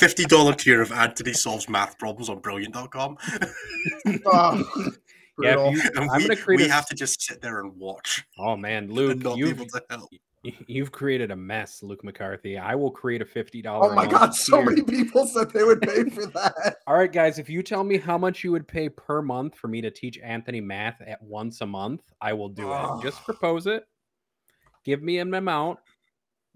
[0.00, 3.16] $50 tier of Anthony solves math problems on brilliant.com.
[4.26, 4.88] Oh,
[5.42, 7.74] Yeah, you- And I'm we, gonna create we a have to just sit there and
[7.78, 10.10] watch oh man, and Luke, you've to help.
[10.42, 12.56] You've created a mess, Luke McCarthy.
[12.56, 14.64] I will create a $50 Oh my God, so tier.
[14.70, 16.76] many people said they would pay for that.
[16.86, 19.68] All right, guys, if you tell me how much you would pay per month for
[19.68, 22.88] me to teach Anthony math at once a month, I will do it.
[23.02, 23.24] Just Ah.
[23.24, 23.84] propose it.
[24.84, 25.78] Give me an amount,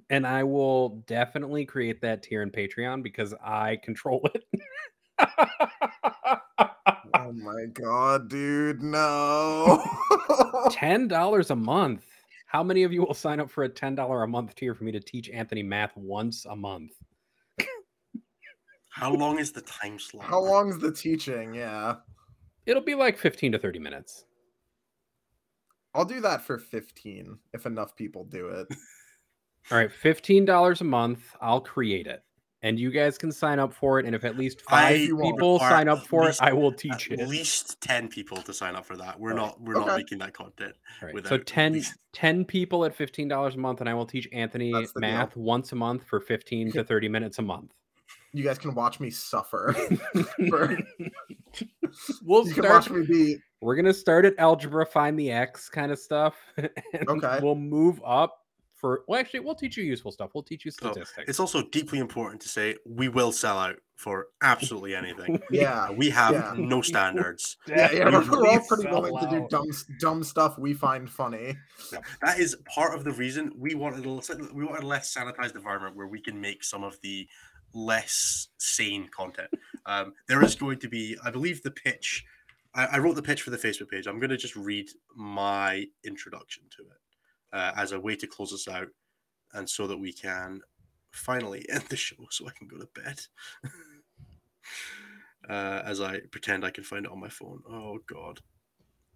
[0.09, 4.44] and I will definitely create that tier in Patreon because I control it.
[7.16, 9.82] Oh my God, dude, no.
[10.70, 12.05] Ten dollars a month.
[12.55, 14.85] How many of you will sign up for a ten dollar a month tier for
[14.85, 16.93] me to teach Anthony math once a month?
[18.90, 20.26] How long is the time slot?
[20.26, 21.52] How long's the teaching?
[21.52, 21.97] Yeah,
[22.64, 24.26] It'll be like fifteen to thirty minutes.
[25.97, 28.68] I'll do that for 15 if enough people do it.
[29.72, 31.35] All right, fifteen dollars a month.
[31.40, 32.22] I'll create it,
[32.65, 34.07] and you guys can sign up for it.
[34.07, 36.73] And if at least five you want- people sign up for least- it, I will
[36.73, 37.20] teach At it.
[37.20, 39.20] At least 10 people to sign up for that.
[39.20, 40.74] We're Oh, not we're not making that content.
[41.03, 41.82] All right, so without 10,
[42.12, 45.11] 10 people at fifteen dollars a month, and I will teach Anthony That's the deal.
[45.11, 47.70] math once a month for fifteen to thirty minutes a month.
[48.32, 49.73] You guys can watch me suffer.
[50.49, 50.77] For-
[52.24, 52.69] we'll you can start.
[52.69, 53.36] watch me be.
[53.61, 56.35] We're gonna start at algebra, find the x kind of stuff.
[56.57, 56.69] and
[57.09, 57.39] Okay.
[57.43, 58.41] We'll move up
[58.85, 59.02] for.
[59.09, 60.32] Well, actually, we'll teach you useful stuff.
[60.35, 61.27] We'll teach you So, statistics.
[61.31, 65.40] It's also deeply important to say we will sell out for absolutely anything.
[65.51, 66.55] Yeah, we have Yeah.
[66.59, 67.56] no standards.
[67.66, 68.05] yeah, yeah.
[68.11, 69.69] We're, we're all pretty sell willing to do dumb,
[70.01, 71.56] dumb stuff we find funny.
[71.93, 75.15] No, that is part of the reason we wanted a little- we wanted a less
[75.15, 77.27] sanitized environment where we can make some of the
[77.73, 79.48] less sane content.
[79.86, 82.24] Um, there is going to be, I believe, the pitch.
[82.74, 84.06] I, I wrote the pitch for the Facebook page.
[84.06, 86.98] I'm going to just read my introduction to it
[87.55, 88.89] uh, as a way to close us out,
[89.55, 90.60] and so that we can
[91.12, 93.20] finally end the show, so I can go to bed.
[95.48, 97.62] uh, as I pretend I can find it on my phone.
[97.70, 98.40] Oh God!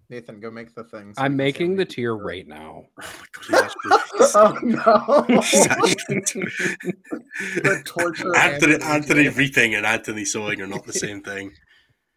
[0.09, 1.17] Nathan, go make the things.
[1.17, 2.85] so I'm making the tier you- right now.
[3.51, 4.03] Oh my God!
[4.19, 5.41] He Oh no!
[5.41, 7.63] He's actually doing it.
[7.63, 9.37] The torture Anthony, Anthony Anthony did.
[9.37, 11.53] reaping and Anthony sowing are not the same thing.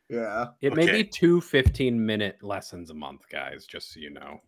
[0.09, 0.47] yeah.
[0.61, 4.39] It may be two 15 minute lessons a month, guys, just so you know.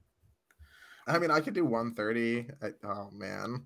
[1.07, 2.47] I mean, I could do 130.
[2.61, 3.63] I, oh man.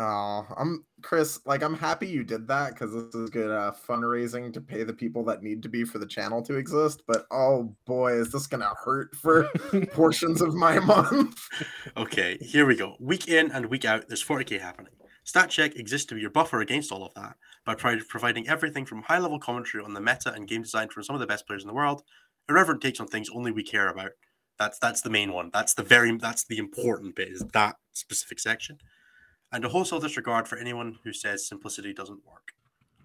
[0.00, 1.40] Oh, I'm Chris.
[1.44, 4.92] Like, I'm happy you did that because this is good uh, fundraising to pay the
[4.92, 7.02] people that need to be for the channel to exist.
[7.06, 9.44] But oh boy, is this gonna hurt for
[9.92, 11.40] portions of my month?
[11.96, 12.94] Okay, here we go.
[13.00, 14.92] Week in and week out, there's 40k happening.
[15.26, 17.36] StatCheck exists to be your buffer against all of that
[17.66, 21.14] by providing everything from high level commentary on the meta and game design from some
[21.14, 22.02] of the best players in the world,
[22.48, 24.12] irreverent takes on things only we care about,
[24.58, 25.50] That's that's the main one.
[25.52, 28.78] That's the very that's the important bit is that specific section.
[29.52, 32.52] And a wholesale disregard for anyone who says simplicity doesn't work.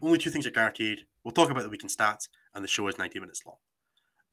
[0.01, 1.05] Only two things are guaranteed.
[1.23, 3.55] We'll talk about the weekend stats, and the show is 90 minutes long.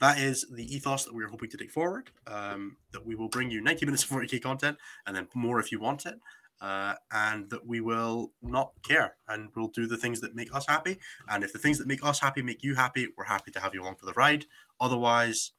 [0.01, 2.11] That is the ethos that we're hoping to take forward.
[2.27, 5.71] Um, that we will bring you 90 minutes of 40k content, and then more if
[5.71, 6.19] you want it.
[6.61, 10.67] Uh, and that we will not care and we'll do the things that make us
[10.69, 10.99] happy.
[11.31, 13.75] And if the things that make us happy make you happy, we're happy to have
[13.75, 14.45] you along for the ride.
[14.79, 15.53] Otherwise,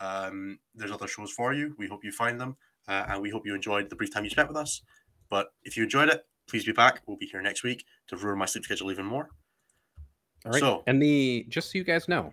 [0.00, 1.74] um, there's other shows for you.
[1.78, 2.56] We hope you find them,
[2.88, 4.82] uh, and we hope you enjoyed the brief time you spent with us.
[5.30, 7.02] But if you enjoyed it, please be back.
[7.06, 9.30] We'll be here next week to ruin my sleep schedule even more.
[10.44, 10.60] All right.
[10.60, 12.32] So- and the just so you guys know,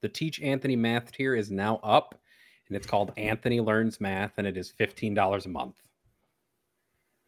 [0.00, 2.20] the Teach Anthony Math tier is now up,
[2.68, 5.76] and it's called Anthony Learns Math, and it is fifteen dollars a month.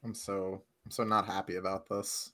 [0.04, 2.32] I'm so I'm so not happy about this.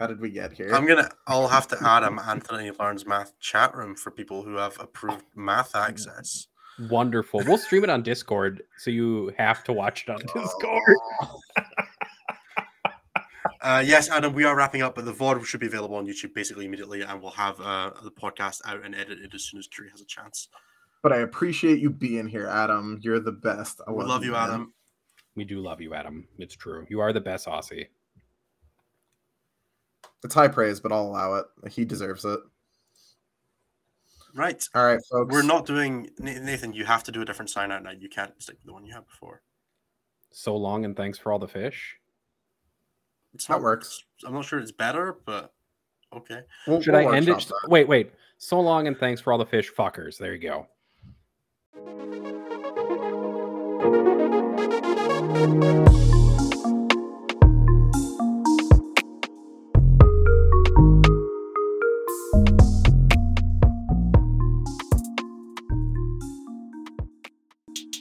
[0.00, 0.74] How did we get here?
[0.74, 1.10] I'm gonna.
[1.26, 5.26] I'll have to add an Anthony Learns Math chat room for people who have approved
[5.36, 6.46] math access.
[6.88, 7.42] Wonderful.
[7.46, 10.96] We'll stream it on Discord, so you have to watch it on Discord.
[13.62, 16.32] Uh, yes, Adam, we are wrapping up, but the VOD should be available on YouTube
[16.32, 19.90] basically immediately, and we'll have uh, the podcast out and edited as soon as Kiri
[19.90, 20.48] has a chance.
[21.02, 23.00] But I appreciate you being here, Adam.
[23.02, 23.82] You're the best.
[23.86, 24.48] I We love you, man.
[24.48, 24.74] Adam.
[25.36, 26.26] We do love you, Adam.
[26.38, 26.86] It's true.
[26.88, 27.88] You are the best Aussie.
[30.22, 31.46] It's high praise, but I'll allow it.
[31.70, 32.40] He deserves it.
[34.34, 34.62] Right.
[34.74, 35.32] All right, folks.
[35.32, 36.72] We're not doing Nathan.
[36.72, 37.90] You have to do a different sign out now.
[37.90, 39.42] You can't stick with the one you had before.
[40.30, 41.96] So long, and thanks for all the fish.
[43.34, 44.04] It's That not works.
[44.24, 45.52] I'm not sure it's better, but
[46.14, 46.42] okay.
[46.66, 47.38] We'll- Should we'll I end it?
[47.38, 47.68] that.
[47.68, 48.12] Wait, wait.
[48.38, 50.16] So long, and thanks for all the fish, fuckers.
[50.18, 50.66] There you go.